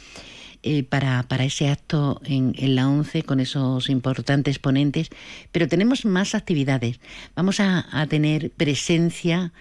Eh, 0.63 0.83
para, 0.83 1.23
para, 1.23 1.45
ese 1.45 1.69
acto 1.69 2.21
en, 2.25 2.55
en, 2.59 2.75
la 2.75 2.89
ONCE 2.89 3.23
con 3.23 3.39
esos 3.39 3.89
importantes 3.89 4.59
ponentes, 4.59 5.11
pero 5.53 5.69
tenemos 5.69 6.05
más 6.05 6.35
actividades. 6.35 6.99
Vamos 7.37 7.61
a, 7.61 7.87
a 7.93 8.07
tener 8.09 8.51
presencia 8.51 9.37
en 9.43 9.53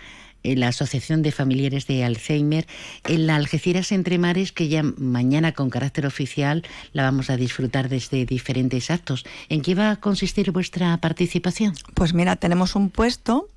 la 0.56 0.68
Asociación 0.68 1.22
de 1.22 1.32
Familiares 1.32 1.88
de 1.88 2.04
Alzheimer, 2.04 2.68
en 3.08 3.28
la 3.28 3.36
Algeciras 3.36 3.92
Entre 3.92 4.18
Mares, 4.18 4.52
que 4.52 4.68
ya 4.68 4.84
mañana 4.84 5.54
con 5.54 5.70
carácter 5.70 6.06
oficial 6.06 6.64
la 6.94 7.04
vamos 7.04 7.30
a 7.30 7.38
disfrutar 7.38 7.90
desde 7.90 8.26
diferentes 8.26 8.92
actos. 8.92 9.26
¿En 9.50 9.62
qué 9.62 9.76
va 9.76 9.92
a 9.92 9.96
consistir 9.96 10.52
vuestra 10.52 10.96
participación? 10.98 11.74
Pues 11.94 12.14
mira, 12.14 12.36
tenemos 12.36 12.76
un 12.76 12.90
puesto 12.90 13.48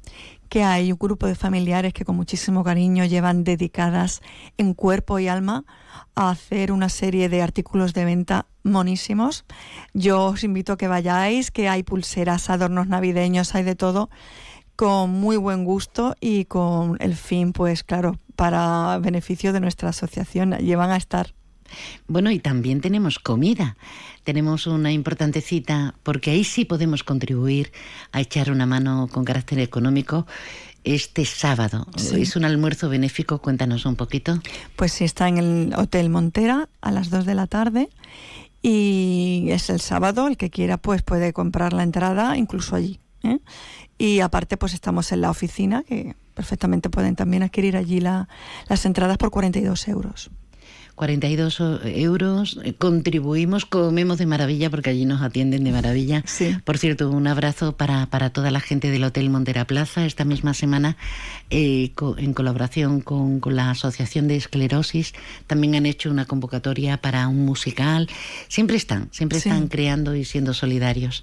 que 0.49 0.62
hay 0.62 0.93
un 0.93 0.99
grupo 0.99 1.26
de 1.26 1.34
familiares 1.34 1.93
que 1.93 2.05
con 2.05 2.16
muchísimo 2.16 2.64
cariño 2.64 3.05
llevan 3.05 3.45
dedicadas 3.45 4.22
en 4.57 4.74
cuerpo 4.74 5.18
y 5.18 5.28
alma 5.28 5.64
a 6.14 6.30
hacer 6.30 6.72
una 6.72 6.89
serie 6.89 7.28
de 7.28 7.43
artículos 7.43 7.93
de 7.93 8.05
venta 8.05 8.47
monísimos. 8.62 9.45
Yo 9.95 10.24
os 10.24 10.45
invito 10.45 10.72
a 10.72 10.78
que 10.78 10.89
vayáis, 10.89 11.51
que 11.51 11.68
hay 11.68 11.82
pulseras, 11.82 12.51
adornos 12.51 12.89
navideños, 12.89 13.55
hay 13.55 13.62
de 13.62 13.74
todo 13.74 14.11
con 14.79 15.11
muy 15.11 15.37
buen 15.37 15.64
gusto 15.64 16.14
y 16.20 16.45
con 16.45 16.99
el 17.01 17.16
fin, 17.16 17.53
pues 17.53 17.83
claro, 17.83 18.16
para 18.37 18.97
beneficio 18.99 19.53
de 19.53 19.59
nuestra 19.59 19.89
asociación. 19.89 20.53
Llevan 20.53 20.93
a 20.93 20.97
estar. 20.97 21.35
Bueno, 22.07 22.31
y 22.31 22.39
también 22.39 22.81
tenemos 22.81 23.18
comida. 23.18 23.76
Tenemos 24.22 24.68
una 24.68 24.93
importante 24.93 25.41
cita 25.41 25.97
porque 26.05 26.31
ahí 26.31 26.45
sí 26.45 26.64
podemos 26.64 27.03
contribuir 27.03 27.72
a 28.12 28.20
echar 28.20 28.53
una 28.53 28.66
mano 28.66 29.09
con 29.11 29.24
carácter 29.24 29.59
económico 29.59 30.29
este 30.85 31.24
sábado. 31.24 31.89
Es 32.14 32.37
un 32.37 32.45
almuerzo 32.45 32.89
benéfico, 32.89 33.41
cuéntanos 33.41 33.85
un 33.85 33.97
poquito. 33.97 34.41
Pues 34.76 34.93
sí, 34.93 35.03
está 35.03 35.26
en 35.26 35.39
el 35.39 35.74
Hotel 35.76 36.09
Montera 36.09 36.68
a 36.83 36.93
las 36.93 37.11
2 37.11 37.26
de 37.26 37.35
la 37.35 37.49
tarde 37.49 37.89
y 38.62 39.49
es 39.49 39.70
el 39.70 39.81
sábado, 39.81 40.29
el 40.29 40.37
que 40.37 40.51
quiera 40.51 40.76
pues 40.76 41.03
puede 41.03 41.33
comprar 41.33 41.72
la 41.72 41.83
entrada 41.83 42.37
incluso 42.37 42.76
allí. 42.76 43.01
¿eh? 43.24 43.39
Y 43.99 44.20
aparte, 44.20 44.57
pues 44.57 44.74
estamos 44.74 45.11
en 45.12 45.20
la 45.20 45.30
oficina, 45.30 45.82
que 45.82 46.14
perfectamente 46.34 46.88
pueden 46.88 47.16
también 47.16 47.42
adquirir 47.42 47.76
allí 47.76 48.01
la, 48.01 48.28
las 48.68 48.86
entradas 48.86 49.18
por 49.18 49.30
42 49.30 49.88
euros. 49.88 50.30
42 50.99 51.62
euros, 51.84 52.59
eh, 52.64 52.74
contribuimos, 52.74 53.64
comemos 53.66 54.18
de 54.18 54.26
maravilla 54.26 54.68
porque 54.68 54.90
allí 54.90 55.05
nos 55.05 55.22
atienden 55.22 55.62
de 55.62 55.70
maravilla. 55.70 56.24
Por 56.64 56.76
cierto, 56.76 57.09
un 57.09 57.28
abrazo 57.28 57.76
para, 57.76 58.07
para 58.07 58.30
toda 58.30 58.51
la 58.51 58.59
gente 58.59 58.90
del 58.90 59.05
Hotel 59.05 59.30
Montera 59.30 59.64
Plaza. 59.64 60.05
Esta 60.05 60.24
misma 60.24 60.55
semana, 60.55 60.96
eh, 61.51 61.92
en 62.18 62.34
colaboración 62.34 63.01
con, 63.01 63.38
con, 63.38 63.55
la 63.55 63.70
Asociación 63.70 64.26
de 64.26 64.36
Esclerosis, 64.36 65.14
también 65.46 65.76
han 65.76 65.86
hecho 65.86 66.11
una 66.11 66.24
convocatoria 66.24 66.96
para 66.96 67.28
un 67.28 67.44
musical. 67.44 68.09
Siempre 68.49 68.76
están, 68.76 69.09
siempre 69.12 69.38
están 69.38 69.68
creando 69.68 70.16
y 70.16 70.24
siendo 70.24 70.53
solidarios. 70.53 71.22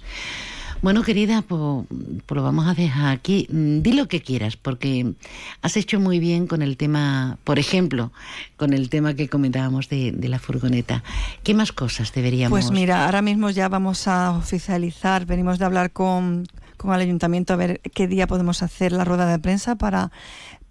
Bueno, 0.82 1.02
querida, 1.02 1.42
pues, 1.42 1.86
lo 2.28 2.42
vamos 2.42 2.66
a 2.66 2.74
dejar 2.74 3.12
aquí. 3.12 3.46
Mm, 3.50 3.80
di 3.80 3.92
lo 3.92 4.08
que 4.08 4.20
quieras, 4.20 4.56
porque 4.56 5.14
has 5.62 5.76
hecho 5.76 5.98
muy 6.00 6.18
bien 6.18 6.46
con 6.46 6.62
el 6.62 6.76
tema, 6.76 7.38
por 7.44 7.58
ejemplo, 7.58 8.12
con 8.56 8.72
el 8.72 8.88
tema 8.88 9.14
que 9.14 9.28
comentábamos 9.28 9.88
de, 9.88 10.12
la 10.26 10.38
furgoneta. 10.38 11.02
¿Qué 11.42 11.54
más 11.54 11.72
cosas 11.72 12.12
deberíamos? 12.12 12.50
Pues 12.50 12.70
mira, 12.70 13.06
ahora 13.06 13.22
mismo 13.22 13.50
ya 13.50 13.68
vamos 13.68 14.06
a 14.08 14.32
oficializar, 14.32 15.24
venimos 15.24 15.58
de 15.58 15.64
hablar 15.64 15.92
con, 15.92 16.46
con 16.76 16.94
el 16.94 17.00
ayuntamiento 17.00 17.52
a 17.52 17.56
ver 17.56 17.80
qué 17.94 18.06
día 18.06 18.26
podemos 18.26 18.62
hacer 18.62 18.92
la 18.92 19.04
rueda 19.04 19.26
de 19.26 19.38
prensa 19.38 19.76
para 19.76 20.10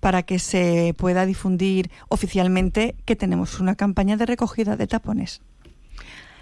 para 0.06 0.22
que 0.22 0.38
se 0.38 0.94
pueda 1.00 1.26
difundir 1.26 1.90
oficialmente 2.10 2.96
que 3.06 3.16
tenemos 3.16 3.60
una 3.60 3.74
campaña 3.74 4.18
de 4.18 4.28
recogida 4.28 4.76
de 4.76 4.86
tapones. 4.86 5.42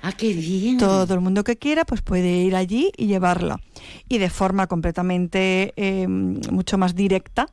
Ah, 0.05 0.11
qué 0.11 0.33
bien. 0.33 0.77
Todo 0.79 1.13
el 1.13 1.21
mundo 1.21 1.45
que 1.45 1.55
quiera 1.55 1.85
pues 1.85 2.01
puede 2.01 2.27
ir 2.27 2.57
allí 2.57 2.91
y 2.97 3.07
llevarla. 3.07 3.61
Y 4.09 4.17
de 4.17 4.29
forma 4.29 4.67
completamente 4.67 5.73
eh, 5.77 6.09
mucho 6.09 6.77
más 6.77 6.93
directa, 6.93 7.47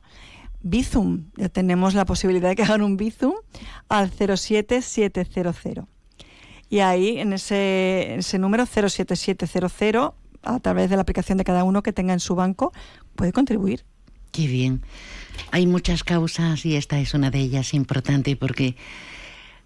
Bizum. 0.61 1.31
Ya 1.37 1.47
tenemos 1.47 1.93
la 1.93 2.03
posibilidad 2.03 2.49
de 2.49 2.57
que 2.57 2.63
hagan 2.63 2.81
un 2.81 2.97
Bizum 2.97 3.35
al 3.87 4.11
07700. 4.11 5.85
Y 6.69 6.79
ahí, 6.79 7.19
en 7.19 7.31
ese, 7.31 8.15
ese 8.15 8.37
número 8.37 8.65
07700, 8.65 10.11
a 10.43 10.59
través 10.59 10.89
de 10.89 10.97
la 10.97 11.03
aplicación 11.03 11.37
de 11.37 11.45
cada 11.45 11.63
uno 11.63 11.81
que 11.83 11.93
tenga 11.93 12.11
en 12.11 12.19
su 12.19 12.35
banco, 12.35 12.73
puede 13.15 13.31
contribuir. 13.31 13.85
Qué 14.33 14.47
bien. 14.47 14.81
Hay 15.51 15.67
muchas 15.67 16.03
causas 16.03 16.65
y 16.65 16.75
esta 16.75 16.99
es 16.99 17.13
una 17.13 17.31
de 17.31 17.39
ellas 17.39 17.73
importante 17.73 18.35
porque 18.35 18.75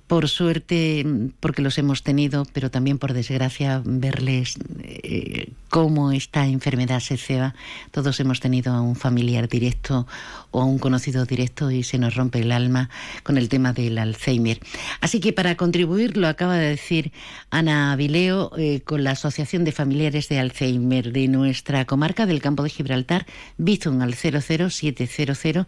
por 0.08 0.30
suerte, 0.30 1.03
porque 1.39 1.64
los 1.64 1.78
hemos 1.80 2.03
tenido, 2.03 2.45
pero 2.53 2.70
también 2.70 2.99
por 2.99 3.14
desgracia, 3.14 3.82
verles 3.84 4.56
eh, 4.84 5.49
cómo 5.70 6.12
esta 6.12 6.45
enfermedad 6.45 6.99
se 6.99 7.18
ceba. 7.18 7.56
Todos 7.89 8.20
hemos 8.20 8.39
tenido 8.39 8.74
a 8.74 8.82
un 8.82 8.95
familiar 8.95 9.49
directo 9.49 10.06
o 10.51 10.62
a 10.62 10.66
un 10.66 10.78
conocido 10.78 11.26
directo 11.26 11.72
y 11.72 11.82
se 11.82 11.97
nos 11.97 12.16
rompe 12.16 12.39
el 12.39 12.51
alma 12.51 12.89
con 13.24 13.38
el 13.38 13.49
tema 13.49 13.74
del 13.74 13.97
Alzheimer. 13.97 14.60
Así 15.01 15.20
que 15.20 15.34
para 15.34 15.58
contribuir, 15.58 16.18
lo 16.18 16.28
acaba 16.28 16.56
de 16.56 16.70
decir 16.70 17.12
Ana 17.49 17.91
Avileo 17.91 18.51
eh, 18.58 18.82
con 18.82 19.03
la 19.03 19.12
Asociación 19.12 19.64
de 19.64 19.72
Familiares 19.72 20.30
de 20.30 20.39
Alzheimer 20.39 21.12
de 21.12 21.28
nuestra 21.28 21.86
comarca 21.86 22.28
del 22.28 22.41
Campo 22.41 22.62
de 22.62 22.70
Gibraltar, 22.70 23.26
Bizum 23.58 24.01
al 24.01 24.14
00700 24.14 25.66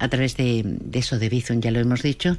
a 0.00 0.08
través 0.08 0.36
de, 0.36 0.62
de 0.64 0.98
eso 0.98 1.18
de 1.18 1.28
Bizum, 1.28 1.60
ya 1.60 1.70
lo 1.70 1.80
hemos 1.80 2.02
dicho. 2.02 2.36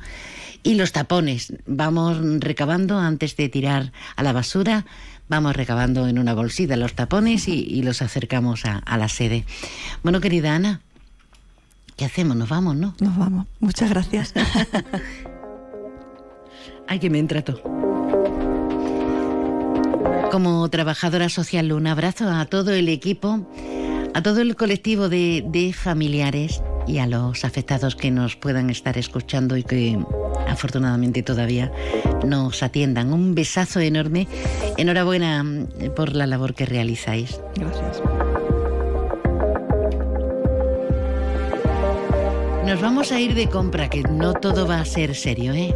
Y 0.63 0.75
los 0.75 0.91
tapones, 0.91 1.53
vamos 1.65 2.17
recabando 2.39 2.97
antes 2.97 3.37
de 3.37 3.49
tirar 3.49 3.91
a 4.15 4.23
la 4.23 4.33
basura, 4.33 4.85
vamos 5.29 5.55
recabando 5.55 6.07
en 6.07 6.19
una 6.19 6.33
bolsita 6.33 6.75
los 6.75 6.93
tapones 6.93 7.47
y, 7.47 7.81
los 7.81 8.01
acercamos 8.01 8.65
a, 8.65 8.77
a, 8.77 8.97
la 8.97 9.07
sede. 9.07 9.45
Bueno, 10.03 10.19
querida 10.19 10.55
Ana, 10.55 10.81
¿qué 11.95 12.05
hacemos? 12.05 12.35
Nos 12.35 12.49
vamos, 12.49 12.75
¿no? 12.75 12.93
Nos 12.99 13.17
vamos. 13.17 13.47
Muchas 13.59 13.89
gracias. 13.89 14.33
Ay, 16.87 16.99
que 16.99 17.09
me 17.09 17.19
entrato. 17.19 17.61
Como 20.31 20.67
trabajadora 20.69 21.29
social, 21.29 21.71
un 21.71 21.87
abrazo 21.87 22.29
a 22.29 22.45
todo 22.45 22.73
el 22.73 22.89
equipo, 22.89 23.47
a 24.13 24.21
todo 24.21 24.41
el 24.41 24.55
colectivo 24.55 25.07
de, 25.07 25.43
de 25.47 25.71
familiares 25.71 26.61
y 26.89 26.97
a 26.97 27.05
los 27.05 27.45
afectados 27.45 27.95
que 27.95 28.09
nos 28.09 28.35
puedan 28.35 28.71
estar 28.71 28.97
escuchando 28.97 29.55
y 29.55 29.63
que 29.63 29.97
afortunadamente 30.47 31.21
todavía 31.21 31.71
nos 32.25 32.63
atiendan. 32.63 33.13
Un 33.13 33.35
besazo 33.35 33.79
enorme. 33.79 34.27
Enhorabuena 34.77 35.43
mm, 35.43 35.93
por 35.95 36.15
la 36.15 36.25
labor 36.25 36.55
que 36.55 36.65
realizáis. 36.65 37.39
Gracias. 37.55 38.01
Nos 42.65 42.81
vamos 42.81 43.11
a 43.11 43.19
ir 43.19 43.35
de 43.35 43.47
compra, 43.49 43.89
que 43.89 44.03
no 44.03 44.33
todo 44.33 44.67
va 44.67 44.79
a 44.79 44.85
ser 44.85 45.15
serio, 45.15 45.53
¿eh? 45.53 45.75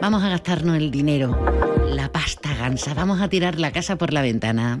Vamos 0.00 0.22
a 0.22 0.28
gastarnos 0.28 0.76
el 0.76 0.90
dinero, 0.90 1.38
la 1.88 2.12
pasta 2.12 2.54
gansa, 2.54 2.92
vamos 2.92 3.20
a 3.20 3.28
tirar 3.28 3.58
la 3.58 3.72
casa 3.72 3.96
por 3.96 4.12
la 4.12 4.20
ventana. 4.20 4.80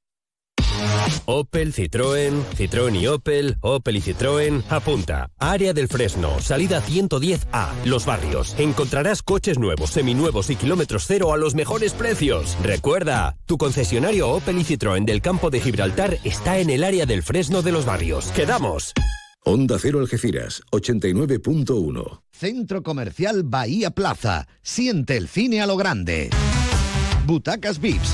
Opel, 1.25 1.73
Citroën, 1.73 2.43
Citroën 2.57 2.95
y 2.95 3.07
Opel, 3.07 3.57
Opel 3.61 3.97
y 3.97 4.01
Citroën. 4.01 4.63
Apunta. 4.69 5.29
Área 5.37 5.73
del 5.73 5.87
Fresno, 5.87 6.39
salida 6.39 6.81
110A, 6.81 7.69
Los 7.85 8.05
Barrios. 8.05 8.55
Encontrarás 8.57 9.21
coches 9.21 9.59
nuevos, 9.59 9.91
seminuevos 9.91 10.49
y 10.49 10.55
kilómetros 10.55 11.05
cero 11.07 11.33
a 11.33 11.37
los 11.37 11.55
mejores 11.55 11.93
precios. 11.93 12.57
Recuerda, 12.61 13.37
tu 13.45 13.57
concesionario 13.57 14.29
Opel 14.29 14.59
y 14.59 14.63
Citroën 14.63 15.05
del 15.05 15.21
campo 15.21 15.49
de 15.49 15.61
Gibraltar 15.61 16.17
está 16.23 16.59
en 16.59 16.69
el 16.69 16.83
área 16.83 17.05
del 17.05 17.23
Fresno 17.23 17.61
de 17.61 17.71
Los 17.71 17.85
Barrios. 17.85 18.27
¡Quedamos! 18.31 18.93
Onda 19.43 19.77
Cero 19.79 19.99
Algeciras, 19.99 20.61
89.1. 20.71 22.21
Centro 22.31 22.83
Comercial 22.83 23.41
Bahía 23.43 23.89
Plaza. 23.89 24.47
Siente 24.61 25.17
el 25.17 25.27
cine 25.27 25.61
a 25.61 25.67
lo 25.67 25.77
grande. 25.77 26.29
Butacas 27.25 27.79
VIPs, 27.79 28.13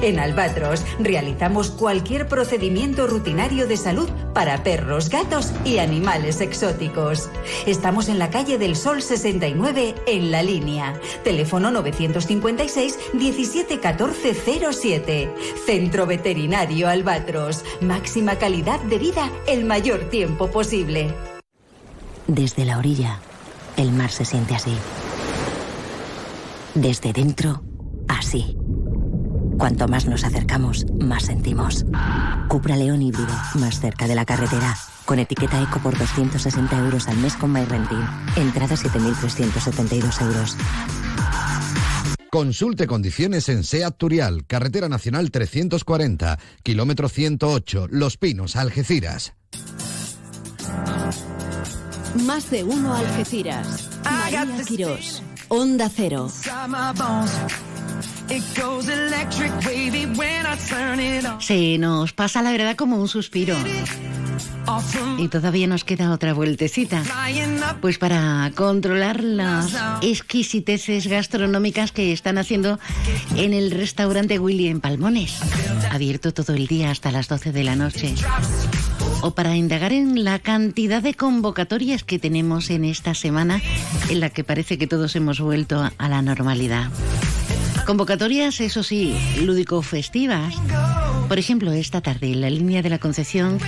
En 0.00 0.18
Albatros 0.18 0.84
realizamos 0.98 1.70
cualquier 1.70 2.28
procedimiento 2.28 3.06
rutinario 3.06 3.66
de 3.66 3.76
salud 3.76 4.08
para 4.34 4.62
perros, 4.62 5.08
gatos 5.08 5.52
y 5.64 5.78
animales 5.78 6.40
exóticos. 6.40 7.28
Estamos 7.66 8.08
en 8.08 8.18
la 8.18 8.30
calle 8.30 8.58
del 8.58 8.76
Sol 8.76 9.02
69 9.02 9.94
en 10.06 10.30
la 10.30 10.42
línea. 10.42 11.00
Teléfono 11.24 11.70
956 11.70 12.98
17 13.14 13.80
14 13.80 14.34
07. 14.72 15.34
Centro 15.64 16.06
Veterinario 16.06 16.88
Albatros. 16.88 17.64
Máxima 17.80 18.36
calidad 18.36 18.80
de 18.80 18.98
vida 18.98 19.30
el 19.46 19.64
mayor 19.64 20.10
tiempo 20.10 20.48
posible. 20.50 21.12
Desde 22.26 22.64
la 22.64 22.78
orilla, 22.78 23.20
el 23.76 23.92
mar 23.92 24.10
se 24.10 24.24
siente 24.24 24.54
así. 24.54 24.76
Desde 26.74 27.12
dentro, 27.12 27.62
así. 28.08 28.58
Cuanto 29.58 29.88
más 29.88 30.06
nos 30.06 30.24
acercamos, 30.24 30.86
más 31.00 31.24
sentimos. 31.24 31.86
Cupra 32.48 32.76
León 32.76 33.02
híbrido, 33.02 33.34
más 33.54 33.80
cerca 33.80 34.06
de 34.06 34.14
la 34.14 34.24
carretera. 34.24 34.76
Con 35.04 35.18
etiqueta 35.18 35.62
eco 35.62 35.78
por 35.80 35.96
260 35.96 36.78
euros 36.78 37.08
al 37.08 37.16
mes 37.18 37.34
con 37.36 37.52
MyRenting. 37.52 38.04
Entrada 38.36 38.76
7.372 38.76 40.22
euros. 40.22 40.56
Consulte 42.30 42.86
condiciones 42.86 43.48
en 43.48 43.64
SEAT 43.64 43.96
Turial, 43.96 44.46
Carretera 44.46 44.88
Nacional 44.88 45.30
340, 45.30 46.38
kilómetro 46.62 47.08
108, 47.08 47.86
Los 47.90 48.18
Pinos, 48.18 48.56
Algeciras. 48.56 49.32
Más 52.26 52.50
de 52.50 52.62
uno 52.62 52.94
Algeciras. 52.94 53.88
María 54.04 54.46
Quirós. 54.66 55.22
Onda 55.48 55.88
Cero. 55.88 56.28
Se 61.40 61.78
nos 61.78 62.12
pasa 62.12 62.42
la 62.42 62.50
verdad 62.50 62.76
como 62.76 62.96
un 62.96 63.08
suspiro. 63.08 63.56
Y 65.18 65.28
todavía 65.28 65.66
nos 65.66 65.84
queda 65.84 66.12
otra 66.12 66.34
vueltecita. 66.34 67.02
Pues 67.80 67.98
para 67.98 68.50
controlar 68.54 69.22
las 69.22 69.74
exquisiteces 70.02 71.06
gastronómicas 71.06 71.92
que 71.92 72.12
están 72.12 72.36
haciendo 72.38 72.78
en 73.36 73.54
el 73.54 73.70
restaurante 73.70 74.38
Willy 74.38 74.68
en 74.68 74.80
Palmones. 74.80 75.38
Abierto 75.90 76.34
todo 76.34 76.54
el 76.54 76.66
día 76.66 76.90
hasta 76.90 77.12
las 77.12 77.28
12 77.28 77.52
de 77.52 77.64
la 77.64 77.76
noche. 77.76 78.14
O 79.22 79.34
para 79.34 79.56
indagar 79.56 79.92
en 79.92 80.24
la 80.24 80.40
cantidad 80.40 81.02
de 81.02 81.14
convocatorias 81.14 82.02
que 82.02 82.18
tenemos 82.18 82.70
en 82.70 82.84
esta 82.84 83.14
semana 83.14 83.62
en 84.10 84.20
la 84.20 84.30
que 84.30 84.44
parece 84.44 84.78
que 84.78 84.86
todos 84.86 85.14
hemos 85.16 85.40
vuelto 85.40 85.88
a 85.96 86.08
la 86.08 86.22
normalidad. 86.22 86.90
Convocatorias, 87.86 88.60
eso 88.60 88.82
sí, 88.82 89.14
lúdico-festivas. 89.42 90.54
Por 91.28 91.38
ejemplo, 91.38 91.72
esta 91.72 92.00
tarde 92.00 92.32
en 92.32 92.40
la 92.40 92.50
línea 92.50 92.82
de 92.82 92.90
la 92.90 92.98
Concepción 92.98 93.58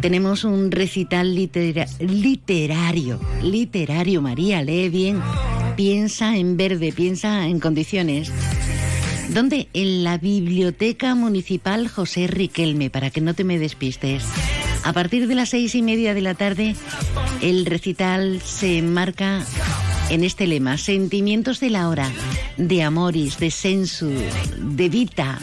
tenemos 0.00 0.44
un 0.44 0.70
recital 0.70 1.34
litera- 1.34 1.86
literario. 2.00 3.20
Literario, 3.42 4.22
María, 4.22 4.62
lee 4.62 4.88
bien. 4.88 5.20
Piensa 5.76 6.36
en 6.36 6.56
verde, 6.56 6.92
piensa 6.92 7.46
en 7.46 7.60
condiciones. 7.60 8.32
¿Dónde? 9.28 9.68
En 9.74 10.04
la 10.04 10.16
Biblioteca 10.16 11.14
Municipal 11.14 11.88
José 11.88 12.28
Riquelme, 12.28 12.88
para 12.88 13.10
que 13.10 13.20
no 13.20 13.34
te 13.34 13.44
me 13.44 13.58
despistes. 13.58 14.24
A 14.86 14.92
partir 14.92 15.26
de 15.26 15.34
las 15.34 15.48
seis 15.48 15.74
y 15.74 15.82
media 15.82 16.14
de 16.14 16.20
la 16.20 16.34
tarde, 16.34 16.76
el 17.42 17.66
recital 17.66 18.40
se 18.40 18.78
enmarca 18.78 19.44
en 20.10 20.22
este 20.22 20.46
lema, 20.46 20.78
sentimientos 20.78 21.58
de 21.58 21.70
la 21.70 21.88
hora, 21.88 22.08
de 22.56 22.84
amoris, 22.84 23.38
de 23.38 23.50
sensu, 23.50 24.12
de 24.58 24.88
vita, 24.88 25.40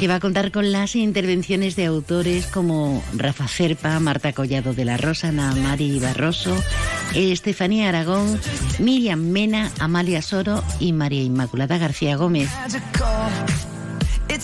que 0.00 0.08
va 0.08 0.16
a 0.16 0.20
contar 0.20 0.50
con 0.50 0.72
las 0.72 0.96
intervenciones 0.96 1.76
de 1.76 1.86
autores 1.86 2.48
como 2.48 3.04
Rafa 3.16 3.46
Cerpa, 3.46 4.00
Marta 4.00 4.32
Collado 4.32 4.74
de 4.74 4.84
la 4.84 4.96
Rosana, 4.96 5.54
Mari 5.54 6.00
Barroso, 6.00 6.60
Estefanía 7.14 7.88
Aragón, 7.88 8.40
Miriam 8.80 9.20
Mena, 9.20 9.70
Amalia 9.78 10.22
Soro 10.22 10.64
y 10.80 10.92
María 10.92 11.22
Inmaculada 11.22 11.78
García 11.78 12.16
Gómez. 12.16 12.50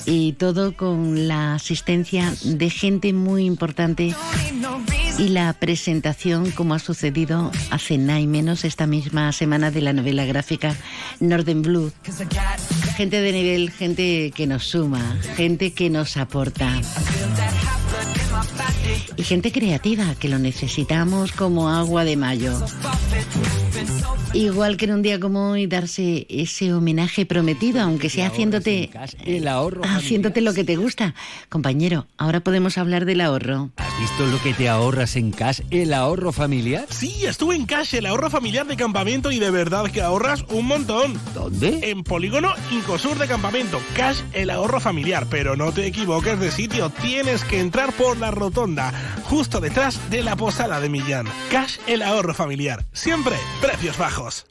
Y 0.06 0.32
todo 0.34 0.76
con 0.76 1.28
la 1.28 1.54
asistencia 1.54 2.32
de 2.42 2.70
gente 2.70 3.12
muy 3.12 3.44
importante 3.44 4.14
y 5.18 5.28
la 5.28 5.52
presentación, 5.54 6.50
como 6.50 6.74
ha 6.74 6.78
sucedido 6.78 7.50
hace 7.70 7.98
nada 7.98 8.20
y 8.20 8.26
menos 8.26 8.64
esta 8.64 8.86
misma 8.86 9.32
semana 9.32 9.70
de 9.70 9.80
la 9.80 9.92
novela 9.92 10.24
gráfica 10.24 10.76
Northern 11.20 11.62
Blue. 11.62 11.92
Gente 12.96 13.20
de 13.20 13.32
nivel, 13.32 13.70
gente 13.70 14.32
que 14.34 14.46
nos 14.46 14.64
suma, 14.64 15.18
gente 15.36 15.72
que 15.72 15.90
nos 15.90 16.16
aporta. 16.16 16.70
Y 19.16 19.22
gente 19.22 19.52
creativa, 19.52 20.14
que 20.18 20.28
lo 20.28 20.38
necesitamos 20.38 21.32
como 21.32 21.70
agua 21.70 22.04
de 22.04 22.16
mayo. 22.16 22.52
Igual 24.32 24.76
que 24.76 24.84
en 24.84 24.92
un 24.92 25.02
día 25.02 25.18
como 25.18 25.52
hoy 25.52 25.66
darse 25.66 26.26
ese 26.28 26.74
homenaje 26.74 27.24
prometido, 27.24 27.80
aunque 27.80 28.10
sea 28.10 28.26
haciéndote 28.26 28.90
el 29.24 29.48
ahorro 29.48 29.82
haciéndote 29.82 30.42
lo 30.42 30.52
que 30.52 30.62
te 30.62 30.76
gusta. 30.76 31.14
Compañero, 31.48 32.06
ahora 32.18 32.40
podemos 32.40 32.76
hablar 32.76 33.06
del 33.06 33.22
ahorro. 33.22 33.70
¿Has 33.76 33.98
visto 33.98 34.26
lo 34.26 34.38
que 34.42 34.52
te 34.52 34.68
ahorras 34.68 35.16
en 35.16 35.30
Cash, 35.30 35.60
el 35.70 35.94
ahorro 35.94 36.32
familiar? 36.32 36.86
Sí, 36.90 37.24
estuve 37.24 37.56
en 37.56 37.64
Cash, 37.64 37.94
el 37.94 38.04
ahorro 38.04 38.28
familiar 38.28 38.66
de 38.66 38.76
campamento 38.76 39.30
y 39.30 39.38
de 39.38 39.50
verdad 39.50 39.90
que 39.90 40.02
ahorras 40.02 40.44
un 40.50 40.66
montón. 40.66 41.18
¿Dónde? 41.32 41.90
En 41.90 42.04
Polígono 42.04 42.52
Incosur 42.70 43.18
de 43.18 43.26
Campamento. 43.26 43.80
Cash, 43.94 44.20
el 44.34 44.50
ahorro 44.50 44.80
familiar. 44.80 45.26
Pero 45.30 45.56
no 45.56 45.72
te 45.72 45.86
equivoques 45.86 46.38
de 46.38 46.50
sitio, 46.50 46.90
tienes 46.90 47.42
que 47.44 47.60
entrar 47.60 47.90
por 47.94 48.18
la 48.18 48.30
rotonda, 48.30 48.92
justo 49.24 49.60
detrás 49.60 50.10
de 50.10 50.22
la 50.22 50.36
posada 50.36 50.78
de 50.78 50.90
Millán. 50.90 51.26
Cash, 51.50 51.78
el 51.86 52.02
ahorro 52.02 52.34
familiar. 52.34 52.84
Siempre 52.92 53.36
precios 53.66 53.98
bajos. 53.98 54.46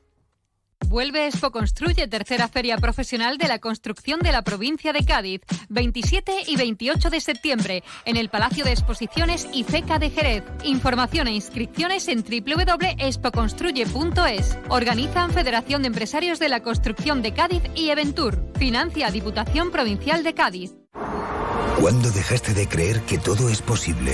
Vuelve 0.88 1.28
Expo 1.28 1.50
Construye, 1.50 2.06
tercera 2.08 2.50
feria 2.50 2.78
profesional 2.78 3.38
de 3.38 3.48
la 3.48 3.60
construcción 3.60 4.20
de 4.20 4.34
la 4.34 4.44
provincia 4.44 4.92
de 4.92 5.06
Cádiz, 5.06 5.40
27 5.70 6.44
y 6.48 6.58
28 6.58 7.10
de 7.10 7.22
septiembre, 7.22 7.82
en 8.04 8.18
el 8.18 8.28
Palacio 8.30 8.66
de 8.66 8.72
Exposiciones 8.72 9.48
y 9.54 9.64
FECA 9.64 10.00
de 10.00 10.10
Jerez. 10.10 10.44
Información 10.64 11.28
e 11.28 11.34
inscripciones 11.34 12.10
en 12.10 12.24
www.expoconstruye.es. 12.24 14.58
Organizan 14.68 15.32
Federación 15.32 15.84
de 15.84 15.88
Empresarios 15.88 16.38
de 16.38 16.50
la 16.50 16.62
Construcción 16.62 17.22
de 17.22 17.34
Cádiz 17.34 17.64
y 17.74 17.92
Eventur. 17.92 18.38
Financia 18.60 19.12
Diputación 19.12 19.72
Provincial 19.72 20.24
de 20.24 20.34
Cádiz. 20.34 20.74
¿Cuándo 21.80 22.12
dejaste 22.12 22.54
de 22.54 22.68
creer 22.68 23.00
que 23.02 23.18
todo 23.18 23.48
es 23.50 23.62
posible? 23.62 24.14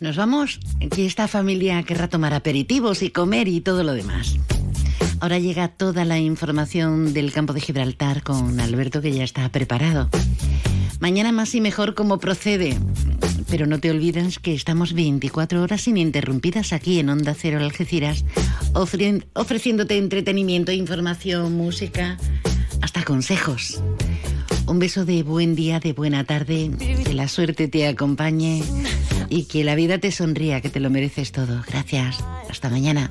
Nos 0.00 0.16
vamos. 0.16 0.60
Aquí 0.84 1.06
esta 1.06 1.26
familia 1.26 1.82
querrá 1.82 2.08
tomar 2.08 2.32
aperitivos 2.32 3.02
y 3.02 3.10
comer 3.10 3.48
y 3.48 3.60
todo 3.60 3.82
lo 3.82 3.94
demás. 3.94 4.36
Ahora 5.20 5.40
llega 5.40 5.66
toda 5.68 6.04
la 6.04 6.18
información 6.18 7.12
del 7.12 7.32
campo 7.32 7.52
de 7.52 7.60
Gibraltar 7.60 8.22
con 8.22 8.60
Alberto 8.60 9.02
que 9.02 9.12
ya 9.12 9.24
está 9.24 9.48
preparado. 9.48 10.08
Mañana 11.00 11.32
más 11.32 11.54
y 11.56 11.60
mejor 11.60 11.94
como 11.94 12.18
procede. 12.18 12.78
Pero 13.50 13.66
no 13.66 13.80
te 13.80 13.90
olvides 13.90 14.38
que 14.38 14.54
estamos 14.54 14.92
24 14.92 15.62
horas 15.62 15.88
ininterrumpidas 15.88 16.72
aquí 16.72 17.00
en 17.00 17.08
Onda 17.08 17.34
Cero 17.34 17.58
Algeciras, 17.58 18.24
ofreciéndote 18.74 19.96
entretenimiento, 19.96 20.70
información, 20.70 21.56
música, 21.56 22.18
hasta 22.82 23.02
consejos. 23.04 23.82
Un 24.66 24.78
beso 24.78 25.06
de 25.06 25.22
buen 25.22 25.54
día, 25.54 25.80
de 25.80 25.94
buena 25.94 26.24
tarde, 26.24 26.70
que 27.04 27.14
la 27.14 27.26
suerte 27.26 27.68
te 27.68 27.88
acompañe 27.88 28.62
y 29.28 29.44
que 29.44 29.64
la 29.64 29.74
vida 29.74 29.98
te 29.98 30.10
sonría, 30.10 30.60
que 30.60 30.70
te 30.70 30.80
lo 30.80 30.90
mereces 30.90 31.32
todo. 31.32 31.62
Gracias. 31.66 32.24
Hasta 32.48 32.68
mañana. 32.68 33.10